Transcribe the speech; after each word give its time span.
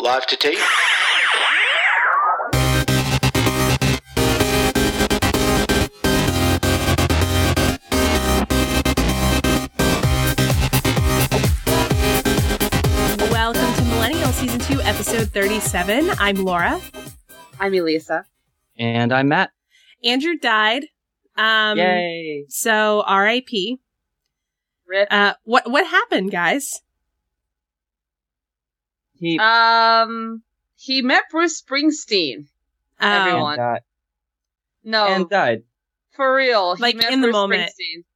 Live 0.00 0.26
to 0.28 0.36
tape. 0.36 0.58
Welcome 13.30 13.74
to 13.74 13.84
Millennial 13.90 14.32
Season 14.32 14.58
2, 14.58 14.80
Episode 14.80 15.28
37. 15.28 16.10
I'm 16.18 16.36
Laura. 16.36 16.80
I'm 17.58 17.74
Elisa. 17.74 18.24
And 18.78 19.12
I'm 19.12 19.28
Matt. 19.28 19.50
Andrew 20.02 20.38
died. 20.38 20.86
Um, 21.36 21.76
Yay. 21.76 22.46
So 22.48 23.02
R.I.P. 23.06 23.78
Rip. 24.88 25.08
Uh, 25.10 25.34
what 25.44 25.70
what 25.70 25.86
happened, 25.86 26.30
guys? 26.30 26.80
He 29.20 29.38
Um, 29.38 30.42
he 30.76 31.02
met 31.02 31.24
Bruce 31.30 31.62
Springsteen. 31.62 32.46
Oh, 33.00 33.06
everyone. 33.08 33.56
died. 33.58 33.80
No, 34.82 35.06
and 35.06 35.28
died. 35.28 35.62
for 36.12 36.34
real. 36.34 36.74
He 36.74 36.82
Like, 36.82 36.96
met 36.96 37.12
in 37.12 37.20
the 37.20 37.30
moment. 37.30 37.70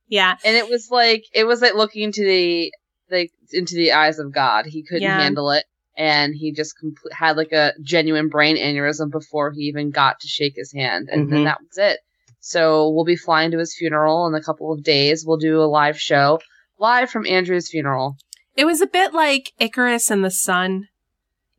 Yeah, 0.09 0.37
and 0.45 0.57
it 0.57 0.69
was 0.69 0.89
like 0.91 1.25
it 1.33 1.45
was 1.45 1.61
like 1.63 1.75
looking 1.75 2.03
into 2.03 2.25
the 2.25 2.73
like 3.11 3.31
into 3.53 3.75
the 3.75 3.93
eyes 3.93 4.19
of 4.19 4.33
God. 4.33 4.67
He 4.67 4.83
couldn't 4.83 5.03
Yeah. 5.03 5.21
handle 5.21 5.51
it, 5.51 5.65
and 5.97 6.35
he 6.35 6.53
just 6.53 6.75
compl- 6.83 7.13
had 7.13 7.37
like 7.37 7.53
a 7.53 7.73
genuine 7.83 8.29
brain 8.29 8.57
aneurysm 8.57 9.11
before 9.11 9.53
he 9.53 9.63
even 9.65 9.91
got 9.91 10.21
to 10.21 10.29
shake 10.29 10.55
his 10.57 10.73
hand, 10.73 11.09
and 11.11 11.31
then 11.31 11.41
Mhm. 11.41 11.45
that 11.45 11.61
was 11.61 11.77
it. 11.79 12.01
So 12.41 12.91
we'll 12.91 13.05
be 13.05 13.17
flying 13.17 13.51
to 13.53 13.59
his 13.59 13.75
funeral 13.77 14.27
in 14.27 14.35
a 14.35 14.43
couple 14.43 14.73
of 14.73 14.83
days. 14.83 15.25
We'll 15.27 15.37
do 15.39 15.61
a 15.61 15.65
live 15.65 15.99
show 16.01 16.41
live 16.79 17.11
from 17.11 17.27
Andrew's 17.27 17.71
funeral. 17.71 18.17
it 18.57 18.65
was 18.67 18.81
a 18.81 18.87
bit 18.87 19.13
like 19.13 19.53
Icarus 19.59 20.11
and 20.11 20.25
the 20.25 20.31
Sun. 20.31 20.87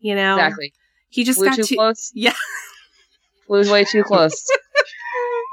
You 0.05 0.13
know, 0.13 0.35
Exactly. 0.35 0.71
He 1.09 1.23
just 1.23 1.39
Flew 1.39 1.47
got 1.47 1.55
too 1.55 1.63
to 1.63 1.75
close. 1.75 2.11
yeah. 2.13 2.35
Flew 3.47 3.71
way 3.71 3.85
too 3.85 4.03
close. 4.03 4.45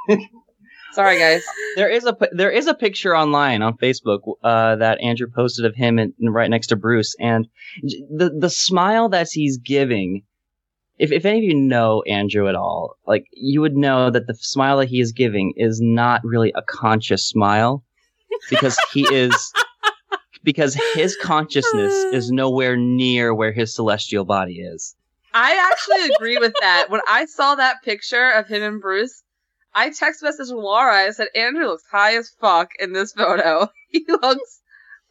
Sorry, 0.92 1.18
guys. 1.18 1.42
There 1.76 1.88
is 1.88 2.04
a 2.04 2.14
there 2.32 2.50
is 2.50 2.66
a 2.66 2.74
picture 2.74 3.16
online 3.16 3.62
on 3.62 3.78
Facebook 3.78 4.20
uh, 4.44 4.76
that 4.76 5.00
Andrew 5.00 5.26
posted 5.34 5.64
of 5.64 5.74
him 5.74 5.98
and, 5.98 6.12
and 6.20 6.34
right 6.34 6.50
next 6.50 6.66
to 6.66 6.76
Bruce, 6.76 7.16
and 7.18 7.48
the 7.82 8.28
the 8.38 8.50
smile 8.50 9.08
that 9.08 9.28
he's 9.32 9.56
giving. 9.56 10.22
If 10.98 11.12
if 11.12 11.24
any 11.24 11.38
of 11.38 11.44
you 11.44 11.54
know 11.54 12.02
Andrew 12.02 12.46
at 12.46 12.54
all, 12.54 12.98
like 13.06 13.24
you 13.32 13.62
would 13.62 13.74
know 13.74 14.10
that 14.10 14.26
the 14.26 14.34
smile 14.34 14.76
that 14.80 14.90
he 14.90 15.00
is 15.00 15.12
giving 15.12 15.54
is 15.56 15.80
not 15.80 16.20
really 16.24 16.52
a 16.54 16.60
conscious 16.60 17.26
smile, 17.26 17.84
because 18.50 18.76
he 18.92 19.06
is 19.10 19.50
because 20.42 20.78
his 20.94 21.16
consciousness 21.22 21.92
is 22.12 22.30
nowhere 22.32 22.76
near 22.76 23.34
where 23.34 23.52
his 23.52 23.74
celestial 23.74 24.24
body 24.24 24.60
is. 24.60 24.94
I 25.34 25.56
actually 25.70 26.14
agree 26.14 26.38
with 26.38 26.52
that. 26.60 26.86
When 26.90 27.00
I 27.08 27.24
saw 27.24 27.54
that 27.54 27.82
picture 27.82 28.30
of 28.32 28.46
him 28.48 28.62
and 28.62 28.80
Bruce, 28.80 29.22
I 29.74 29.90
text 29.90 30.22
messaged 30.22 30.50
Laura. 30.52 30.94
I 31.06 31.10
said, 31.10 31.28
Andrew 31.34 31.66
looks 31.66 31.84
high 31.90 32.16
as 32.16 32.28
fuck 32.40 32.70
in 32.78 32.92
this 32.92 33.12
photo. 33.12 33.68
He 33.88 34.04
looks 34.08 34.60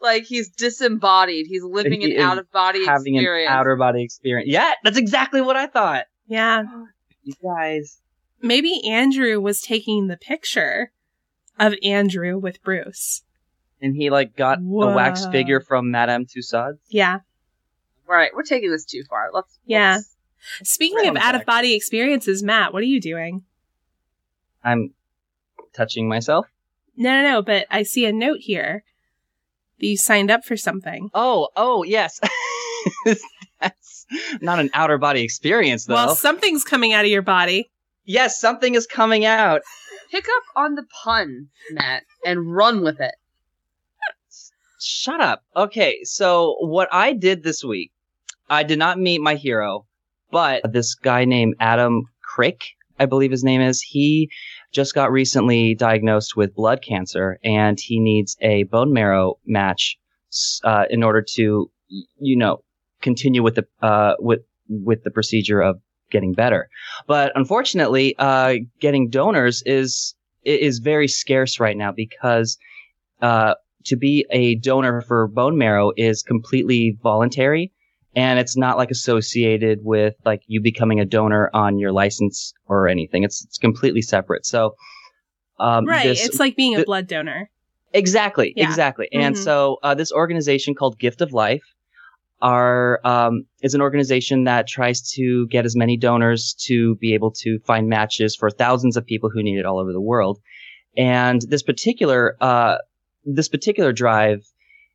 like 0.01 0.23
he's 0.23 0.49
disembodied. 0.49 1.45
He's 1.47 1.63
living 1.63 2.01
He 2.01 2.15
an 2.15 2.21
out 2.21 2.39
of 2.39 2.51
body 2.51 2.83
Having 2.83 3.15
experience. 3.15 3.51
an 3.51 3.55
outer 3.57 3.75
body 3.75 4.01
experience. 4.03 4.49
Yeah, 4.51 4.71
that's 4.83 4.97
exactly 4.97 5.39
what 5.41 5.55
I 5.55 5.67
thought. 5.67 6.05
yeah. 6.27 6.63
You 7.23 7.33
guys. 7.43 7.99
Maybe 8.41 8.81
Andrew 8.89 9.39
was 9.39 9.61
taking 9.61 10.07
the 10.07 10.17
picture 10.17 10.91
of 11.59 11.75
Andrew 11.83 12.39
with 12.39 12.63
Bruce. 12.63 13.21
And 13.81 13.95
he 13.95 14.09
like 14.09 14.35
got 14.35 14.59
a 14.59 14.61
wax 14.63 15.25
figure 15.27 15.59
from 15.59 15.91
Madame 15.91 16.25
Tussauds. 16.25 16.77
Yeah. 16.89 17.19
right, 18.07 18.31
we're 18.33 18.43
taking 18.43 18.71
this 18.71 18.85
too 18.85 19.03
far. 19.09 19.29
Let's. 19.33 19.57
Yeah. 19.65 19.95
let's- 19.97 20.15
Speaking 20.63 21.07
of 21.07 21.17
out 21.17 21.35
of 21.35 21.45
body 21.45 21.75
experiences, 21.75 22.41
Matt, 22.41 22.73
what 22.73 22.81
are 22.81 22.87
you 22.87 22.99
doing? 22.99 23.43
I'm 24.63 24.91
touching 25.73 26.07
myself. 26.07 26.47
No, 26.97 27.21
no, 27.21 27.29
no. 27.29 27.41
But 27.43 27.67
I 27.69 27.83
see 27.83 28.05
a 28.05 28.11
note 28.11 28.39
here 28.39 28.83
that 29.79 29.85
you 29.85 29.97
signed 29.97 30.31
up 30.31 30.43
for 30.43 30.57
something. 30.57 31.09
Oh, 31.13 31.49
oh 31.55 31.83
yes. 31.83 32.19
That's 33.61 34.05
not 34.41 34.59
an 34.59 34.69
outer 34.73 34.97
body 34.97 35.21
experience 35.21 35.85
though. 35.85 35.93
Well, 35.93 36.15
something's 36.15 36.63
coming 36.63 36.93
out 36.93 37.05
of 37.05 37.11
your 37.11 37.21
body. 37.21 37.69
yes, 38.05 38.39
something 38.39 38.73
is 38.75 38.87
coming 38.87 39.25
out. 39.25 39.61
Pick 40.09 40.25
up 40.25 40.43
on 40.55 40.75
the 40.75 40.85
pun, 41.03 41.47
Matt, 41.71 42.03
and 42.25 42.53
run 42.53 42.81
with 42.83 42.99
it. 42.99 43.13
Shut 44.83 45.21
up. 45.21 45.43
Okay, 45.55 45.99
so 46.03 46.55
what 46.59 46.89
I 46.91 47.13
did 47.13 47.43
this 47.43 47.63
week, 47.63 47.91
I 48.49 48.63
did 48.63 48.79
not 48.79 48.99
meet 48.99 49.21
my 49.21 49.35
hero, 49.35 49.85
but 50.31 50.63
this 50.73 50.95
guy 50.95 51.23
named 51.23 51.55
Adam 51.59 52.05
Crick, 52.23 52.63
I 52.99 53.05
believe 53.05 53.29
his 53.29 53.43
name 53.43 53.61
is, 53.61 53.81
he 53.81 54.31
just 54.71 54.95
got 54.95 55.11
recently 55.11 55.75
diagnosed 55.75 56.35
with 56.35 56.55
blood 56.55 56.81
cancer 56.81 57.37
and 57.43 57.79
he 57.79 57.99
needs 57.99 58.35
a 58.41 58.63
bone 58.63 58.91
marrow 58.91 59.37
match 59.45 59.97
uh, 60.63 60.85
in 60.89 61.03
order 61.03 61.23
to, 61.33 61.69
you 62.19 62.35
know, 62.35 62.63
continue 63.01 63.43
with 63.43 63.55
the 63.55 63.67
uh, 63.81 64.15
with 64.19 64.41
with 64.67 65.03
the 65.03 65.11
procedure 65.11 65.61
of 65.61 65.79
getting 66.09 66.33
better. 66.33 66.69
But 67.05 67.31
unfortunately, 67.35 68.15
uh, 68.17 68.55
getting 68.79 69.09
donors 69.09 69.61
is 69.65 70.15
is 70.43 70.79
very 70.79 71.07
scarce 71.07 71.59
right 71.59 71.77
now 71.77 71.91
because 71.91 72.57
uh, 73.21 73.55
to 73.85 73.95
be 73.95 74.25
a 74.31 74.55
donor 74.55 75.01
for 75.01 75.27
bone 75.27 75.57
marrow 75.57 75.91
is 75.97 76.23
completely 76.23 76.97
voluntary 77.01 77.71
and 78.15 78.39
it's 78.39 78.57
not 78.57 78.77
like 78.77 78.91
associated 78.91 79.79
with 79.83 80.15
like 80.25 80.41
you 80.47 80.61
becoming 80.61 80.99
a 80.99 81.05
donor 81.05 81.49
on 81.53 81.77
your 81.79 81.91
license 81.91 82.53
or 82.67 82.87
anything. 82.87 83.23
It's 83.23 83.43
it's 83.43 83.57
completely 83.57 84.01
separate. 84.01 84.45
So 84.45 84.75
um, 85.59 85.85
right. 85.85 86.03
this- 86.03 86.25
it's 86.25 86.39
like 86.39 86.55
being 86.55 86.75
a 86.75 86.83
blood 86.83 87.07
donor. 87.07 87.49
Exactly, 87.93 88.53
Yeah. 88.55 88.67
exactly. 88.69 89.09
And 89.11 89.35
Mhm. 89.35 89.39
so 89.39 89.77
uh, 89.83 89.93
this 89.93 90.11
organization 90.11 90.75
called 90.75 90.97
Gift 90.97 91.19
of 91.21 91.33
Life 91.33 91.63
are 92.41 92.99
um, 93.05 93.43
is 93.61 93.73
an 93.75 93.81
organization 93.81 94.45
that 94.45 94.67
tries 94.67 95.01
to 95.11 95.47
get 95.47 95.65
as 95.65 95.75
many 95.75 95.97
donors 95.97 96.53
to 96.67 96.95
be 96.95 97.13
able 97.13 97.31
to 97.31 97.59
find 97.59 97.87
matches 97.87 98.35
for 98.35 98.49
thousands 98.49 98.97
of 98.97 99.05
people 99.05 99.29
who 99.29 99.43
need 99.43 99.57
it 99.59 99.65
all 99.65 99.77
over 99.77 99.91
the 99.91 100.01
world. 100.01 100.39
And 100.97 101.41
this 101.43 101.63
particular 101.63 102.35
uh, 102.41 102.77
this 103.25 103.49
particular 103.49 103.91
drive 103.93 104.45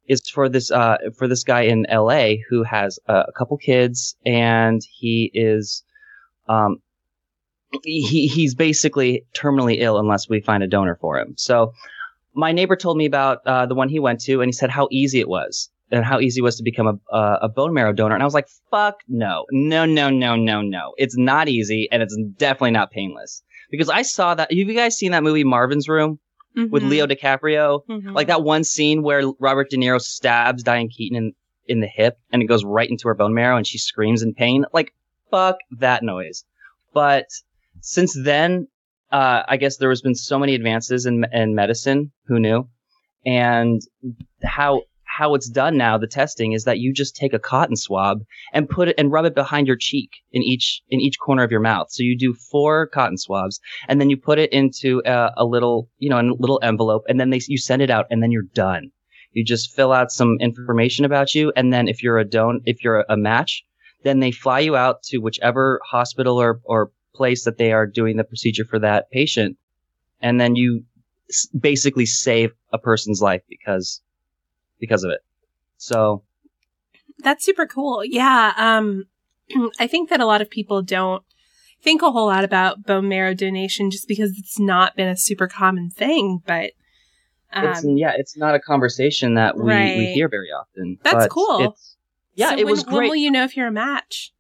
is 0.08 0.28
for 0.28 0.48
this 0.48 0.70
uh, 0.70 0.96
for 1.16 1.28
this 1.28 1.44
guy 1.44 1.62
in 1.62 1.86
L.A. 1.86 2.42
who 2.48 2.62
has 2.62 2.98
uh, 3.08 3.24
a 3.28 3.32
couple 3.32 3.56
kids 3.56 4.16
and 4.24 4.80
he 4.90 5.30
is 5.34 5.84
um, 6.48 6.78
he 7.82 8.28
he's 8.28 8.54
basically 8.54 9.24
terminally 9.34 9.76
ill 9.80 9.98
unless 9.98 10.28
we 10.28 10.40
find 10.40 10.62
a 10.62 10.68
donor 10.68 10.96
for 11.00 11.18
him. 11.18 11.34
So 11.36 11.72
my 12.34 12.52
neighbor 12.52 12.76
told 12.76 12.96
me 12.96 13.06
about 13.06 13.40
uh, 13.46 13.66
the 13.66 13.74
one 13.74 13.88
he 13.88 13.98
went 13.98 14.20
to, 14.22 14.40
and 14.40 14.48
he 14.48 14.52
said 14.52 14.70
how 14.70 14.88
easy 14.90 15.20
it 15.20 15.28
was 15.28 15.70
and 15.90 16.04
how 16.04 16.20
easy 16.20 16.40
it 16.40 16.42
was 16.42 16.56
to 16.56 16.62
become 16.62 17.00
a, 17.10 17.38
a 17.42 17.48
bone 17.48 17.72
marrow 17.72 17.92
donor. 17.92 18.14
And 18.14 18.22
I 18.22 18.26
was 18.26 18.34
like, 18.34 18.48
fuck 18.70 19.00
no, 19.08 19.44
no, 19.52 19.86
no, 19.86 20.10
no, 20.10 20.36
no, 20.36 20.60
no. 20.60 20.94
It's 20.98 21.16
not 21.16 21.48
easy, 21.48 21.88
and 21.90 22.02
it's 22.02 22.16
definitely 22.36 22.72
not 22.72 22.90
painless. 22.90 23.42
Because 23.70 23.88
I 23.88 24.02
saw 24.02 24.34
that. 24.34 24.50
Have 24.50 24.56
you 24.56 24.74
guys 24.74 24.96
seen 24.96 25.12
that 25.12 25.22
movie 25.22 25.44
Marvin's 25.44 25.88
Room 25.88 26.20
with 26.56 26.82
Mhm. 26.82 26.88
Leo 26.90 27.06
DiCaprio? 27.06 27.80
Mhm. 27.88 28.14
Like 28.14 28.26
that 28.28 28.42
one 28.42 28.64
scene 28.64 29.02
where 29.02 29.22
Robert 29.38 29.70
De 29.70 29.76
Niro 29.76 30.00
stabs 30.00 30.62
Diane 30.62 30.88
Keaton 30.88 31.16
in, 31.16 31.32
in 31.68 31.80
the 31.80 31.86
hip, 31.86 32.18
and 32.32 32.42
it 32.42 32.46
goes 32.46 32.64
right 32.64 32.88
into 32.88 33.08
her 33.08 33.14
bone 33.14 33.34
marrow, 33.34 33.56
and 33.56 33.66
she 33.66 33.78
screams 33.78 34.22
in 34.22 34.34
pain. 34.34 34.64
Like 34.72 34.92
fuck 35.30 35.56
that 35.78 36.02
noise. 36.02 36.44
But 36.94 37.26
since 37.80 38.16
then, 38.24 38.68
uh, 39.12 39.42
I 39.48 39.56
guess 39.56 39.76
there 39.76 39.90
has 39.90 40.00
been 40.00 40.14
so 40.14 40.38
many 40.38 40.54
advances 40.54 41.04
in 41.06 41.24
in 41.32 41.54
medicine. 41.54 42.10
Who 42.26 42.38
knew? 42.40 42.68
And 43.26 43.80
how 44.42 44.82
how 45.16 45.34
it's 45.34 45.48
done 45.48 45.78
now, 45.78 45.96
the 45.96 46.06
testing 46.06 46.52
is 46.52 46.64
that 46.64 46.78
you 46.78 46.92
just 46.92 47.16
take 47.16 47.32
a 47.32 47.38
cotton 47.38 47.74
swab 47.74 48.22
and 48.52 48.68
put 48.68 48.88
it 48.88 48.94
and 48.98 49.10
rub 49.10 49.24
it 49.24 49.34
behind 49.34 49.66
your 49.66 49.76
cheek 49.76 50.10
in 50.32 50.42
each 50.42 50.82
in 50.90 51.00
each 51.00 51.18
corner 51.18 51.42
of 51.42 51.50
your 51.50 51.60
mouth. 51.60 51.90
So 51.90 52.02
you 52.02 52.18
do 52.18 52.34
four 52.34 52.86
cotton 52.88 53.16
swabs, 53.16 53.58
and 53.88 53.98
then 53.98 54.10
you 54.10 54.18
put 54.18 54.38
it 54.38 54.52
into 54.52 55.00
a, 55.06 55.30
a 55.38 55.46
little 55.46 55.88
you 55.98 56.10
know 56.10 56.20
a 56.20 56.36
little 56.38 56.60
envelope, 56.62 57.04
and 57.08 57.18
then 57.18 57.30
they 57.30 57.40
you 57.48 57.56
send 57.56 57.80
it 57.80 57.88
out, 57.88 58.04
and 58.10 58.22
then 58.22 58.30
you're 58.30 58.50
done. 58.54 58.90
You 59.32 59.42
just 59.42 59.74
fill 59.74 59.92
out 59.92 60.12
some 60.12 60.36
information 60.38 61.06
about 61.06 61.34
you, 61.34 61.50
and 61.56 61.72
then 61.72 61.88
if 61.88 62.02
you're 62.02 62.18
a 62.18 62.24
don 62.24 62.60
if 62.66 62.84
you're 62.84 63.06
a 63.08 63.16
match, 63.16 63.64
then 64.04 64.20
they 64.20 64.32
fly 64.32 64.60
you 64.60 64.76
out 64.76 65.02
to 65.04 65.18
whichever 65.18 65.80
hospital 65.90 66.36
or 66.38 66.60
or 66.64 66.90
place 67.14 67.44
that 67.44 67.56
they 67.56 67.72
are 67.72 67.86
doing 67.86 68.18
the 68.18 68.24
procedure 68.24 68.66
for 68.66 68.78
that 68.80 69.10
patient, 69.10 69.56
and 70.20 70.38
then 70.38 70.56
you 70.56 70.84
basically 71.58 72.04
save 72.04 72.52
a 72.70 72.78
person's 72.78 73.22
life 73.22 73.42
because 73.48 74.02
because 74.78 75.04
of 75.04 75.10
it. 75.10 75.20
So 75.76 76.22
That's 77.18 77.44
super 77.44 77.66
cool. 77.66 78.04
Yeah. 78.04 78.52
Um, 78.56 79.04
I 79.78 79.86
think 79.86 80.10
that 80.10 80.20
a 80.20 80.26
lot 80.26 80.42
of 80.42 80.50
people 80.50 80.82
don't 80.82 81.22
think 81.82 82.02
a 82.02 82.10
whole 82.10 82.26
lot 82.26 82.44
about 82.44 82.84
bone 82.84 83.08
marrow 83.08 83.34
donation 83.34 83.90
just 83.90 84.08
because 84.08 84.36
it's 84.38 84.58
not 84.58 84.96
been 84.96 85.08
a 85.08 85.16
super 85.16 85.46
common 85.46 85.90
thing, 85.90 86.42
but, 86.46 86.72
it's 87.52 87.84
um, 87.84 87.96
yeah, 87.96 88.12
it's 88.16 88.36
not 88.36 88.54
a 88.54 88.60
conversation 88.60 89.34
that 89.34 89.56
we, 89.56 89.94
we 89.96 90.10
hear 90.12 90.28
very 90.28 90.48
often. 90.48 90.98
That's 91.02 91.28
cool. 91.28 91.76
Yeah, 92.34 92.50
so 92.50 92.58
it 92.58 92.64
when, 92.64 92.72
was 92.72 92.86
When 92.86 93.04
will 93.04 93.16
you 93.16 93.30
know 93.30 93.44
if 93.44 93.56
you're 93.56 93.68
a 93.68 93.72
match? 93.72 94.32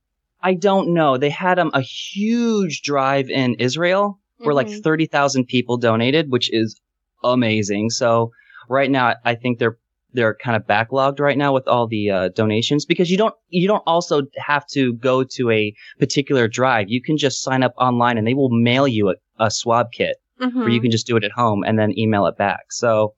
I 0.42 0.54
don't 0.54 0.92
know. 0.92 1.16
They 1.16 1.30
had 1.30 1.58
um, 1.58 1.70
a 1.72 1.80
huge 1.80 2.82
drive 2.82 3.30
in 3.30 3.54
Israel 3.54 4.20
where 4.38 4.54
like 4.54 4.68
Mhm. 4.68 4.82
30,000 4.82 5.46
people 5.46 5.78
donated, 5.78 6.30
which 6.30 6.52
is 6.52 6.78
amazing. 7.24 7.90
So 7.90 8.32
right 8.68 8.90
now, 8.90 9.14
I 9.24 9.34
think 9.34 9.58
they're 9.58 9.78
they're 10.16 10.34
kind 10.34 10.56
of 10.56 10.66
backlogged 10.66 11.20
right 11.20 11.38
now 11.38 11.52
with 11.54 11.68
all 11.68 11.86
the 11.86 12.10
uh, 12.10 12.28
donations 12.30 12.84
because 12.84 13.10
you 13.10 13.16
don't 13.16 13.34
you 13.50 13.68
don't 13.68 13.84
also 13.86 14.22
have 14.36 14.66
to 14.72 14.94
go 14.94 15.22
to 15.22 15.50
a 15.52 15.72
particular 16.00 16.48
drive. 16.48 16.86
You 16.88 17.00
can 17.00 17.16
just 17.16 17.42
sign 17.42 17.62
up 17.62 17.72
online 17.78 18.18
and 18.18 18.26
they 18.26 18.34
will 18.34 18.50
mail 18.50 18.88
you 18.88 19.10
a, 19.10 19.14
a 19.38 19.50
swab 19.50 19.92
kit 19.92 20.16
Mhm. 20.40 20.54
where 20.54 20.68
you 20.68 20.80
can 20.82 20.90
just 20.90 21.06
do 21.06 21.16
it 21.16 21.24
at 21.24 21.30
home 21.32 21.62
and 21.64 21.78
then 21.78 21.96
email 21.98 22.26
it 22.26 22.36
back. 22.36 22.70
So 22.70 23.14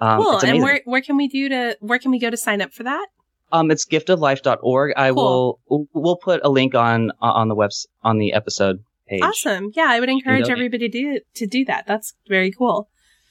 um, 0.00 0.22
cool. 0.22 0.38
And 0.44 0.62
where 0.62 0.80
where 0.84 1.00
can 1.00 1.16
we 1.16 1.26
do 1.28 1.48
to 1.48 1.76
where 1.80 1.98
can 1.98 2.10
we 2.10 2.18
go 2.18 2.28
to 2.30 2.36
sign 2.36 2.60
up 2.60 2.72
for 2.72 2.82
that? 2.82 3.06
Um, 3.52 3.70
it's 3.70 3.86
giftoflife.org. 3.86 4.92
I 4.96 5.10
Cool. 5.10 5.60
will 5.68 5.88
we'll 5.94 6.16
put 6.16 6.40
a 6.44 6.48
link 6.50 6.74
on 6.74 7.12
on 7.20 7.48
the 7.48 7.54
webs 7.54 7.86
on 8.02 8.18
the 8.18 8.32
episode 8.32 8.80
page. 9.08 9.22
Awesome. 9.22 9.70
Yeah, 9.74 9.86
I 9.88 10.00
would 10.00 10.08
encourage 10.08 10.48
everybody 10.48 10.88
to 10.88 10.98
do, 10.98 11.20
to 11.36 11.46
do 11.46 11.64
that. 11.66 11.86
That's 11.86 12.14
very 12.28 12.50
cool. 12.50 12.88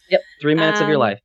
Yep, 0.10 0.22
three 0.42 0.56
minutes 0.56 0.80
of 0.82 0.88
your 0.88 0.96
Um, 0.98 1.02
life. 1.02 1.20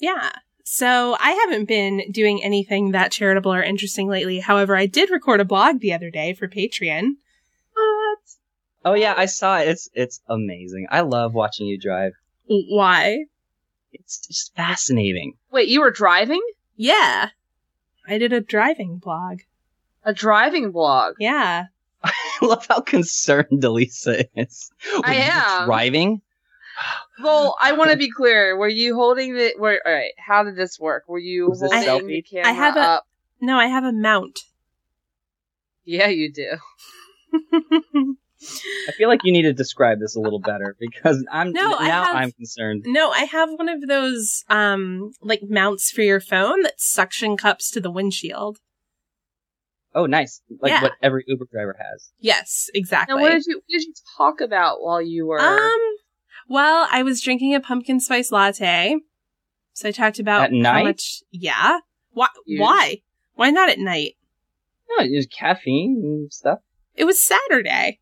Yeah. 0.00 0.30
So 0.72 1.16
I 1.18 1.32
haven't 1.32 1.64
been 1.64 2.12
doing 2.12 2.44
anything 2.44 2.92
that 2.92 3.10
charitable 3.10 3.52
or 3.52 3.60
interesting 3.60 4.06
lately. 4.06 4.38
However, 4.38 4.76
I 4.76 4.86
did 4.86 5.10
record 5.10 5.40
a 5.40 5.44
vlog 5.44 5.80
the 5.80 5.92
other 5.92 6.12
day 6.12 6.32
for 6.32 6.46
Patreon. 6.46 7.16
What? 7.74 8.18
Oh 8.84 8.94
yeah, 8.94 9.14
I 9.16 9.26
saw 9.26 9.58
it. 9.58 9.66
It's 9.66 9.90
it's 9.94 10.20
amazing. 10.28 10.86
I 10.88 11.00
love 11.00 11.34
watching 11.34 11.66
you 11.66 11.76
drive. 11.76 12.12
Why? 12.46 13.24
It's 13.92 14.24
just 14.24 14.54
fascinating. 14.54 15.34
Wait, 15.50 15.66
you 15.66 15.80
were 15.80 15.90
driving? 15.90 16.40
Yeah. 16.76 17.30
I 18.06 18.18
did 18.18 18.32
a 18.32 18.40
driving 18.40 19.00
vlog. 19.04 19.40
A 20.04 20.14
driving 20.14 20.72
vlog. 20.72 21.14
Yeah. 21.18 21.64
I 22.04 22.12
love 22.42 22.64
how 22.68 22.80
concerned 22.80 23.64
Elisa 23.64 24.24
is. 24.36 24.70
Were 24.94 25.00
I 25.04 25.14
am. 25.14 25.66
driving. 25.66 26.22
Well, 27.22 27.56
I 27.60 27.72
want 27.72 27.90
to 27.90 27.96
be 27.96 28.10
clear. 28.10 28.56
Were 28.56 28.68
you 28.68 28.94
holding 28.94 29.34
the? 29.34 29.52
Were 29.58 29.78
all 29.84 29.92
right? 29.92 30.12
How 30.18 30.42
did 30.44 30.56
this 30.56 30.78
work? 30.80 31.04
Were 31.08 31.18
you 31.18 31.48
Was 31.50 31.60
holding 31.60 32.06
the 32.06 32.22
camera 32.22 32.48
I 32.48 32.52
have 32.52 32.76
a- 32.76 32.80
up? 32.80 33.04
No, 33.40 33.56
I 33.58 33.66
have 33.66 33.84
a 33.84 33.92
mount. 33.92 34.38
Yeah, 35.84 36.08
you 36.08 36.32
do. 36.32 36.56
I 38.88 38.92
feel 38.96 39.08
like 39.08 39.20
you 39.22 39.32
need 39.32 39.42
to 39.42 39.52
describe 39.52 40.00
this 40.00 40.16
a 40.16 40.20
little 40.20 40.38
better 40.40 40.74
because 40.80 41.22
I'm 41.30 41.52
No, 41.52 41.74
I 41.76 41.88
now 41.88 42.04
have- 42.04 42.16
I'm 42.16 42.32
concerned. 42.32 42.84
no, 42.86 43.10
I 43.10 43.24
have 43.24 43.50
one 43.50 43.68
of 43.68 43.86
those 43.86 44.44
um 44.48 45.12
like 45.20 45.42
mounts 45.42 45.90
for 45.90 46.00
your 46.02 46.20
phone 46.20 46.62
that 46.62 46.80
suction 46.80 47.36
cups 47.36 47.70
to 47.72 47.80
the 47.80 47.90
windshield. 47.90 48.58
Oh, 49.94 50.06
nice. 50.06 50.40
Like 50.60 50.70
Yeah. 50.70 50.82
what 50.82 50.92
every 51.02 51.24
Uber 51.26 51.46
driver 51.52 51.76
has. 51.78 52.10
Yes, 52.20 52.70
exactly. 52.72 53.16
Now, 53.16 53.20
what 53.22 53.30
did 53.32 53.44
you 53.46 53.56
what 53.56 53.64
did 53.68 53.82
you 53.82 53.92
talk 54.16 54.40
about 54.40 54.80
while 54.80 55.02
you 55.02 55.26
were? 55.26 55.40
Um, 55.40 55.80
well, 56.48 56.88
I 56.90 57.02
was 57.02 57.20
drinking 57.20 57.54
a 57.54 57.60
pumpkin 57.60 58.00
spice 58.00 58.32
latte. 58.32 58.96
So 59.72 59.88
I 59.88 59.92
talked 59.92 60.18
about 60.18 60.44
At 60.44 60.52
night? 60.52 60.78
how 60.78 60.84
much. 60.84 61.22
Yeah. 61.30 61.78
Why? 62.12 62.28
Huge. 62.46 62.60
Why? 62.60 63.02
Why 63.34 63.50
not 63.50 63.68
at 63.70 63.78
night? 63.78 64.14
No, 64.90 65.04
it's 65.04 65.26
caffeine 65.26 66.00
and 66.02 66.32
stuff. 66.32 66.58
It 66.94 67.04
was 67.04 67.22
Saturday. 67.22 68.00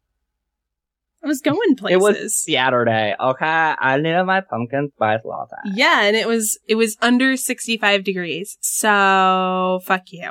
I 1.22 1.26
was 1.26 1.40
going 1.40 1.76
places. 1.76 1.96
It 1.96 2.00
was 2.00 2.44
Saturday. 2.44 3.14
Okay, 3.18 3.44
I 3.44 3.96
need 3.98 4.22
my 4.22 4.40
pumpkin 4.40 4.90
spice 4.94 5.20
latte. 5.24 5.56
Yeah, 5.74 6.02
and 6.02 6.16
it 6.16 6.26
was 6.28 6.58
it 6.66 6.76
was 6.76 6.96
under 7.02 7.36
65 7.36 8.04
degrees. 8.04 8.56
So 8.60 9.80
fuck 9.84 10.04
you. 10.12 10.30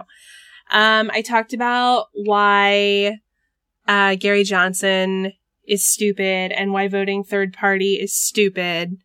Um 0.71 1.12
I 1.13 1.21
talked 1.21 1.54
about 1.54 2.07
why 2.13 3.19
uh 3.88 4.15
Gary 4.15 4.44
Johnson 4.44 5.33
is 5.68 5.86
stupid 5.86 6.52
and 6.52 6.72
why 6.74 6.88
voting 6.88 7.24
third 7.24 7.54
party 7.54 7.96
is 7.96 8.16
stupid. 8.16 8.98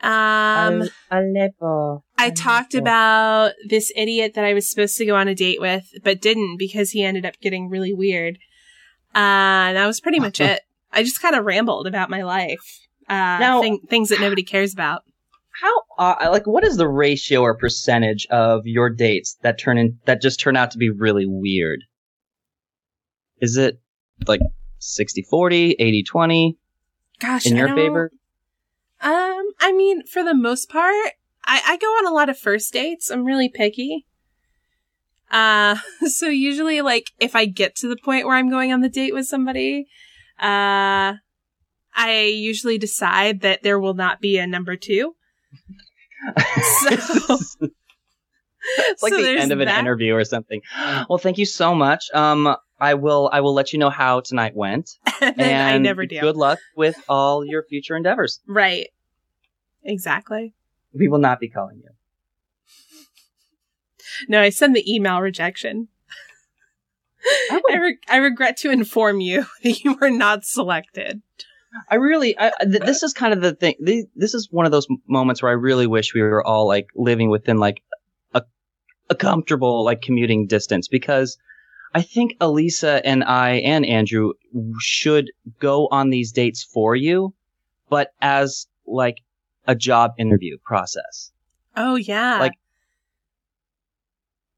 Um 0.00 0.88
Aleppo. 1.10 2.04
I 2.18 2.30
talked 2.30 2.74
about 2.74 3.52
this 3.68 3.90
idiot 3.96 4.32
that 4.34 4.44
I 4.44 4.52
was 4.52 4.68
supposed 4.68 4.96
to 4.98 5.06
go 5.06 5.16
on 5.16 5.28
a 5.28 5.34
date 5.34 5.60
with, 5.60 5.84
but 6.02 6.20
didn't 6.20 6.56
because 6.58 6.90
he 6.90 7.02
ended 7.02 7.24
up 7.24 7.34
getting 7.40 7.68
really 7.70 7.92
weird. 7.94 8.36
Uh, 9.14 9.70
and 9.70 9.76
that 9.76 9.86
was 9.86 10.00
pretty 10.00 10.20
much 10.20 10.40
it. 10.50 10.60
I 10.92 11.02
just 11.02 11.22
kind 11.22 11.34
of 11.34 11.44
rambled 11.44 11.86
about 11.86 12.10
my 12.10 12.22
life. 12.22 12.80
Uh, 13.08 13.38
Now- 13.38 13.60
thing, 13.62 13.80
things 13.88 14.08
that 14.10 14.20
nobody 14.20 14.42
cares 14.42 14.72
about. 14.72 15.02
how 15.62 15.82
uh, 15.98 16.28
like 16.30 16.46
what 16.46 16.64
is 16.64 16.76
the 16.76 16.88
ratio 16.88 17.40
or 17.42 17.56
percentage 17.56 18.26
of 18.30 18.66
your 18.66 18.90
dates 18.90 19.36
that 19.42 19.58
turn 19.58 19.78
in 19.78 19.98
that 20.04 20.20
just 20.20 20.38
turn 20.40 20.56
out 20.56 20.70
to 20.72 20.78
be 20.78 20.90
really 20.90 21.26
weird? 21.26 21.80
Is 23.40 23.56
it 23.56 23.78
like 24.26 24.40
60-40, 24.84 25.74
80-20 25.80 26.56
Gosh, 27.20 27.46
in 27.46 27.56
your 27.56 27.68
don't- 27.68 27.76
favor? 27.76 28.10
Um, 29.00 29.50
I 29.60 29.72
mean, 29.72 30.06
for 30.06 30.22
the 30.22 30.34
most 30.34 30.68
part, 30.70 30.94
I, 31.44 31.60
I 31.66 31.76
go 31.76 31.86
on 31.86 32.06
a 32.06 32.12
lot 32.14 32.28
of 32.30 32.38
first 32.38 32.72
dates. 32.72 33.10
I'm 33.10 33.24
really 33.24 33.48
picky. 33.50 34.06
Uh, 35.30 35.76
so 36.06 36.28
usually, 36.28 36.80
like, 36.80 37.10
if 37.20 37.36
I 37.36 37.44
get 37.44 37.74
to 37.76 37.88
the 37.88 37.96
point 38.02 38.26
where 38.26 38.36
I'm 38.36 38.48
going 38.50 38.72
on 38.72 38.80
the 38.80 38.88
date 38.88 39.12
with 39.12 39.26
somebody, 39.26 39.86
uh, 40.40 41.14
I 41.96 42.32
usually 42.34 42.78
decide 42.78 43.40
that 43.42 43.62
there 43.62 43.78
will 43.78 43.94
not 43.94 44.20
be 44.20 44.38
a 44.38 44.46
number 44.46 44.76
two. 44.76 45.14
So- 46.62 47.38
it's 48.66 49.02
like 49.02 49.12
so 49.12 49.20
the 49.20 49.28
end 49.38 49.52
of 49.52 49.60
an 49.60 49.66
that. 49.66 49.78
interview 49.80 50.14
or 50.14 50.24
something. 50.24 50.62
Well, 51.10 51.18
thank 51.18 51.36
you 51.36 51.44
so 51.44 51.74
much. 51.74 52.04
Um, 52.14 52.56
I 52.84 52.94
will 52.94 53.30
I 53.32 53.40
will 53.40 53.54
let 53.54 53.72
you 53.72 53.78
know 53.78 53.90
how 53.90 54.20
tonight 54.20 54.54
went. 54.54 54.90
and 55.20 55.40
I 55.40 55.78
never 55.78 56.04
do. 56.06 56.20
Good 56.20 56.36
luck 56.36 56.58
with 56.76 56.96
all 57.08 57.44
your 57.44 57.62
future 57.62 57.96
endeavors. 57.96 58.40
Right. 58.46 58.88
Exactly. 59.82 60.54
We 60.92 61.08
will 61.08 61.18
not 61.18 61.40
be 61.40 61.48
calling 61.48 61.78
you. 61.82 61.90
No, 64.28 64.40
I 64.40 64.50
send 64.50 64.76
the 64.76 64.94
email 64.94 65.20
rejection. 65.20 65.88
I, 67.50 67.60
I, 67.70 67.76
re- 67.78 67.98
I 68.08 68.16
regret 68.18 68.58
to 68.58 68.70
inform 68.70 69.20
you 69.20 69.46
that 69.62 69.82
you 69.82 69.94
were 69.94 70.10
not 70.10 70.44
selected. 70.44 71.22
I 71.90 71.96
really, 71.96 72.38
I, 72.38 72.52
th- 72.62 72.82
this 72.82 73.02
is 73.02 73.12
kind 73.12 73.32
of 73.32 73.40
the 73.40 73.54
thing. 73.54 73.74
th- 73.84 74.06
This 74.14 74.34
is 74.34 74.48
one 74.50 74.64
of 74.66 74.72
those 74.72 74.86
moments 75.08 75.42
where 75.42 75.50
I 75.50 75.54
really 75.54 75.86
wish 75.88 76.14
we 76.14 76.22
were 76.22 76.46
all 76.46 76.68
like 76.68 76.86
living 76.94 77.30
within 77.30 77.56
like 77.58 77.82
a, 78.32 78.42
a 79.10 79.14
comfortable 79.16 79.84
like 79.84 80.00
commuting 80.02 80.46
distance 80.46 80.86
because 80.86 81.36
I 81.94 82.02
think 82.02 82.36
Elisa 82.40 83.00
and 83.06 83.22
I 83.22 83.52
and 83.52 83.86
Andrew 83.86 84.32
should 84.80 85.30
go 85.60 85.86
on 85.92 86.10
these 86.10 86.32
dates 86.32 86.64
for 86.64 86.96
you, 86.96 87.32
but 87.88 88.10
as 88.20 88.66
like 88.84 89.18
a 89.66 89.76
job 89.76 90.12
interview 90.18 90.58
process. 90.64 91.30
Oh 91.76 91.94
yeah. 91.94 92.40
Like- 92.40 92.58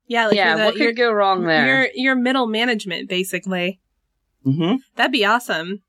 yeah, 0.09 0.28
like 0.28 0.37
yeah, 0.37 0.49
you're, 0.49 0.57
the, 0.59 0.64
what 0.64 0.76
you're, 0.76 0.88
could 0.90 0.97
go 0.97 1.12
wrong 1.12 1.45
there? 1.45 1.66
you're 1.66 1.90
you're 1.95 2.14
middle 2.14 2.47
management 2.47 3.09
basically. 3.09 3.81
Mm-hmm. 4.47 4.76
That'd 4.95 5.12
be 5.12 5.25
awesome. 5.25 5.83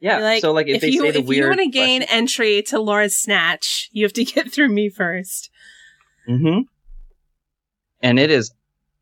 Yeah. 0.00 0.18
Like, 0.18 0.40
so 0.40 0.52
like 0.52 0.68
if, 0.68 0.80
they 0.80 0.88
you 0.88 1.00
say 1.00 1.10
the 1.10 1.18
if 1.18 1.28
you 1.28 1.48
want 1.48 1.60
to 1.60 1.68
gain 1.68 2.02
entry 2.02 2.62
to 2.68 2.80
Laura's 2.80 3.16
snatch, 3.16 3.90
you 3.92 4.04
have 4.04 4.12
to 4.14 4.24
get 4.24 4.52
through 4.52 4.68
me 4.68 4.88
first. 4.88 5.50
Mm-hmm. 6.28 6.60
And 8.00 8.18
it 8.18 8.30
is, 8.30 8.52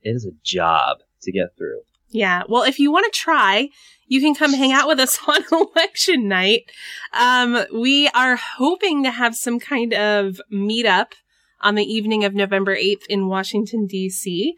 it 0.02 0.11
is 0.11 0.25
a 0.25 0.33
job 0.42 0.99
to 1.23 1.33
get 1.33 1.57
through. 1.57 1.81
Yeah. 2.11 2.43
Well, 2.49 2.62
if 2.62 2.79
you 2.79 2.93
want 2.93 3.11
to 3.12 3.19
try, 3.19 3.71
you 4.07 4.21
can 4.21 4.35
come 4.35 4.52
hang 4.52 4.73
out 4.73 4.87
with 4.87 5.00
us 5.00 5.19
on 5.26 5.43
election 5.50 6.29
night. 6.29 6.71
Um, 7.12 7.64
we 7.75 8.09
are 8.09 8.37
hoping 8.37 9.02
to 9.05 9.11
have 9.11 9.35
some 9.35 9.59
kind 9.59 9.95
of 9.95 10.41
meetup 10.52 11.12
on 11.62 11.76
the 11.76 11.85
evening 11.85 12.25
of 12.25 12.35
November 12.35 12.76
8th 12.76 13.07
in 13.09 13.29
Washington, 13.29 13.88
DC. 13.88 14.50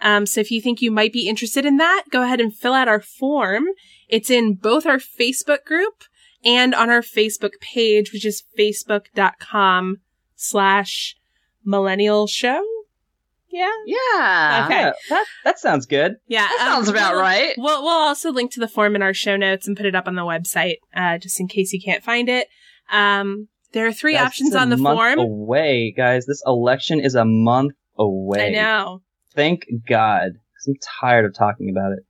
Um, 0.00 0.26
so 0.26 0.40
if 0.40 0.50
you 0.50 0.60
think 0.60 0.82
you 0.82 0.90
might 0.90 1.12
be 1.12 1.28
interested 1.28 1.64
in 1.64 1.76
that, 1.78 2.04
go 2.10 2.22
ahead 2.22 2.40
and 2.40 2.54
fill 2.54 2.74
out 2.74 2.88
our 2.88 3.00
form. 3.00 3.66
It's 4.08 4.30
in 4.30 4.54
both 4.54 4.84
our 4.84 4.98
Facebook 4.98 5.64
group 5.64 6.04
and 6.44 6.74
on 6.74 6.90
our 6.90 7.00
Facebook 7.00 7.60
page, 7.60 8.12
which 8.12 8.26
is 8.26 8.42
facebook.com 8.58 9.98
slash 10.34 11.16
millennial 11.64 12.26
show. 12.26 12.64
Yeah. 13.50 13.70
yeah, 13.86 14.62
Okay. 14.66 14.92
That, 15.08 15.26
that 15.44 15.58
sounds 15.58 15.86
good. 15.86 16.16
Yeah. 16.26 16.42
that 16.46 16.60
um, 16.60 16.74
sounds 16.74 16.88
about 16.88 17.12
we'll- 17.14 17.22
right. 17.22 17.54
We'll, 17.56 17.82
we'll 17.82 17.92
also 17.92 18.30
link 18.30 18.52
to 18.52 18.60
the 18.60 18.68
form 18.68 18.94
in 18.94 19.02
our 19.02 19.14
show 19.14 19.36
notes 19.36 19.66
and 19.66 19.76
put 19.76 19.86
it 19.86 19.94
up 19.94 20.06
on 20.06 20.14
the 20.16 20.22
website, 20.22 20.76
uh, 20.94 21.18
just 21.18 21.40
in 21.40 21.48
case 21.48 21.72
you 21.72 21.80
can't 21.80 22.04
find 22.04 22.28
it. 22.28 22.48
Um, 22.90 23.48
there 23.72 23.86
are 23.86 23.92
three 23.92 24.14
Guys, 24.14 24.26
options 24.26 24.54
on 24.54 24.70
the 24.70 24.76
month 24.76 24.96
form. 24.98 25.18
Away, 25.18 25.92
guys. 25.96 26.26
This 26.26 26.42
election 26.46 27.00
is 27.00 27.14
a 27.14 27.24
month 27.24 27.72
away. 27.98 28.48
I 28.48 28.50
know. 28.50 29.02
Thank 29.34 29.64
God. 29.88 30.32
'cause 30.54 30.66
I'm 30.68 30.74
tired 31.00 31.24
of 31.24 31.34
talking 31.34 31.70
about 31.70 31.92
it. 31.92 32.00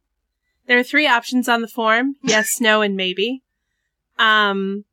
There 0.66 0.78
are 0.78 0.83
three 0.85 1.07
options 1.07 1.49
on 1.49 1.62
the 1.62 1.68
form. 1.68 2.16
Yes, 2.23 2.61
no, 2.61 2.83
and 2.83 2.97
maybe. 2.97 3.42
Um, 4.18 4.85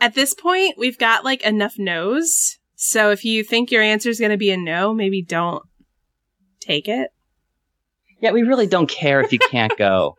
at 0.00 0.14
this 0.14 0.34
point, 0.34 0.76
we've 0.78 0.98
got 0.98 1.24
like 1.24 1.42
enough 1.42 1.78
no's. 1.78 2.58
So 2.84 3.12
if 3.12 3.24
you 3.24 3.44
think 3.44 3.70
your 3.70 3.80
answer 3.80 4.08
is 4.08 4.18
going 4.18 4.32
to 4.32 4.36
be 4.36 4.50
a 4.50 4.56
no, 4.56 4.92
maybe 4.92 5.22
don't 5.22 5.62
take 6.58 6.88
it. 6.88 7.10
Yeah, 8.20 8.32
we 8.32 8.42
really 8.42 8.66
don't 8.66 8.88
care 8.88 9.20
if 9.20 9.32
you 9.32 9.38
can't 9.38 9.76
go. 9.78 10.16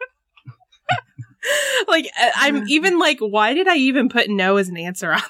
like 1.90 2.10
I- 2.16 2.32
I'm 2.36 2.66
even 2.70 3.00
like, 3.00 3.20
why 3.20 3.54
did 3.54 3.68
I 3.68 3.76
even 3.76 4.08
put 4.08 4.30
no 4.30 4.56
as 4.56 4.70
an 4.70 4.78
answer 4.78 5.12
on? 5.12 5.22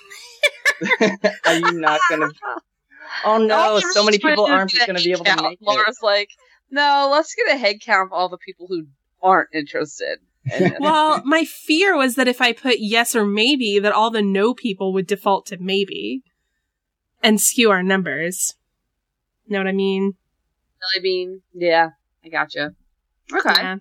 Are 1.46 1.56
you 1.56 1.72
not 1.72 2.00
gonna? 2.10 2.30
Oh 3.26 3.38
no! 3.38 3.80
So 3.92 4.04
many 4.04 4.18
people 4.18 4.46
aren't 4.48 4.72
get 4.72 4.84
a 4.84 4.86
going 4.88 4.98
to 4.98 5.04
be 5.04 5.12
able 5.12 5.24
to 5.24 5.30
head 5.30 5.40
count. 5.40 5.50
make 5.52 5.60
it. 5.62 5.66
Laura's 5.66 6.00
like, 6.02 6.30
no, 6.72 7.10
let's 7.12 7.36
get 7.36 7.54
a 7.54 7.58
head 7.58 7.76
count 7.80 8.08
of 8.08 8.12
all 8.14 8.28
the 8.28 8.40
people 8.40 8.66
who 8.68 8.88
aren't 9.22 9.50
interested. 9.54 10.18
Well, 10.80 11.22
my 11.24 11.46
fear 11.46 11.96
was 11.96 12.16
that 12.16 12.28
if 12.28 12.42
I 12.42 12.54
put 12.54 12.80
yes 12.80 13.16
or 13.16 13.24
maybe, 13.26 13.78
that 13.80 13.92
all 13.94 14.10
the 14.10 14.22
no 14.24 14.54
people 14.56 14.94
would 14.94 15.06
default 15.08 15.46
to 15.48 15.58
maybe 15.60 16.24
and 17.24 17.42
skew 17.42 17.72
our 17.72 17.82
numbers. 17.82 18.56
Know 19.48 19.58
what 19.58 19.68
I 19.68 19.72
mean? 19.72 20.14
I 20.96 21.00
mean, 21.00 21.42
yeah, 21.54 21.90
I 22.24 22.30
gotcha. 22.30 22.76
Okay. 23.32 23.54
Yeah. 23.56 23.78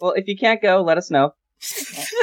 Well, 0.00 0.12
if 0.12 0.26
you 0.28 0.36
can't 0.36 0.60
go, 0.60 0.82
let 0.82 0.98
us 0.98 1.10
know. 1.10 1.34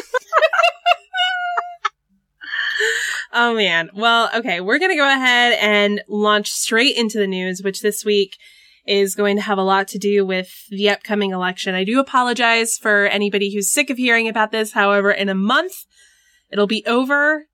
Oh 3.39 3.53
man. 3.53 3.91
Well, 3.93 4.31
okay, 4.33 4.61
we're 4.61 4.79
going 4.79 4.89
to 4.89 4.97
go 4.97 5.07
ahead 5.07 5.53
and 5.61 6.01
launch 6.07 6.49
straight 6.49 6.95
into 6.95 7.19
the 7.19 7.27
news, 7.27 7.61
which 7.61 7.81
this 7.81 8.03
week 8.03 8.35
is 8.87 9.13
going 9.13 9.35
to 9.35 9.43
have 9.43 9.59
a 9.59 9.63
lot 9.63 9.87
to 9.89 9.99
do 9.99 10.25
with 10.25 10.65
the 10.69 10.89
upcoming 10.89 11.31
election. 11.31 11.75
I 11.75 11.83
do 11.83 11.99
apologize 11.99 12.79
for 12.79 13.05
anybody 13.05 13.53
who's 13.53 13.69
sick 13.69 13.91
of 13.91 13.97
hearing 13.97 14.27
about 14.27 14.51
this. 14.51 14.71
However, 14.71 15.11
in 15.11 15.29
a 15.29 15.35
month, 15.35 15.85
it'll 16.49 16.65
be 16.65 16.83
over. 16.87 17.45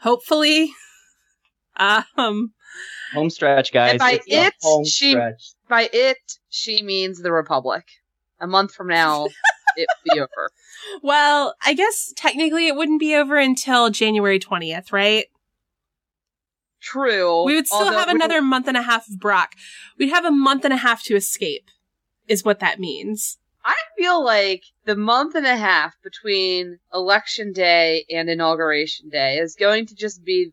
Hopefully. 0.00 0.72
Um, 2.16 2.52
Home 3.14 3.30
stretch, 3.30 3.72
guys. 3.72 3.92
And 3.92 3.98
by 3.98 4.12
It's 4.12 4.24
it, 4.28 4.54
home 4.62 4.84
she- 4.84 5.12
stretch. 5.12 5.52
By 5.68 5.88
it, 5.92 6.18
she 6.48 6.82
means 6.82 7.20
the 7.22 7.32
Republic. 7.32 7.84
A 8.40 8.46
month 8.46 8.74
from 8.74 8.88
now, 8.88 9.26
it 9.76 9.86
will 10.06 10.14
be 10.14 10.20
over. 10.20 10.50
well, 11.02 11.54
I 11.64 11.72
guess 11.74 12.12
technically 12.16 12.66
it 12.68 12.76
wouldn't 12.76 13.00
be 13.00 13.14
over 13.14 13.36
until 13.38 13.90
January 13.90 14.38
20th, 14.38 14.92
right? 14.92 15.26
True. 16.80 17.44
We 17.44 17.54
would 17.54 17.66
still 17.66 17.78
although 17.78 17.92
have 17.98 18.08
we- 18.08 18.14
another 18.14 18.42
month 18.42 18.68
and 18.68 18.76
a 18.76 18.82
half 18.82 19.08
of 19.08 19.18
Brock. 19.18 19.52
We'd 19.98 20.10
have 20.10 20.24
a 20.24 20.30
month 20.30 20.64
and 20.64 20.72
a 20.74 20.76
half 20.78 21.02
to 21.04 21.16
escape, 21.16 21.68
is 22.28 22.44
what 22.44 22.60
that 22.60 22.78
means. 22.78 23.38
I 23.64 23.74
feel 23.98 24.24
like 24.24 24.62
the 24.84 24.94
month 24.96 25.34
and 25.34 25.46
a 25.46 25.56
half 25.56 25.94
between 26.04 26.78
election 26.94 27.52
day 27.52 28.04
and 28.10 28.28
inauguration 28.30 29.08
day 29.08 29.38
is 29.38 29.56
going 29.56 29.86
to 29.86 29.94
just 29.96 30.22
be 30.24 30.52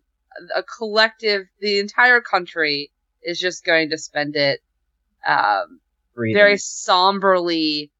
a 0.55 0.63
collective. 0.63 1.47
The 1.59 1.79
entire 1.79 2.21
country 2.21 2.91
is 3.21 3.39
just 3.39 3.63
going 3.63 3.89
to 3.91 3.97
spend 3.97 4.35
it 4.35 4.61
um, 5.25 5.79
very 6.17 6.57
somberly 6.57 7.91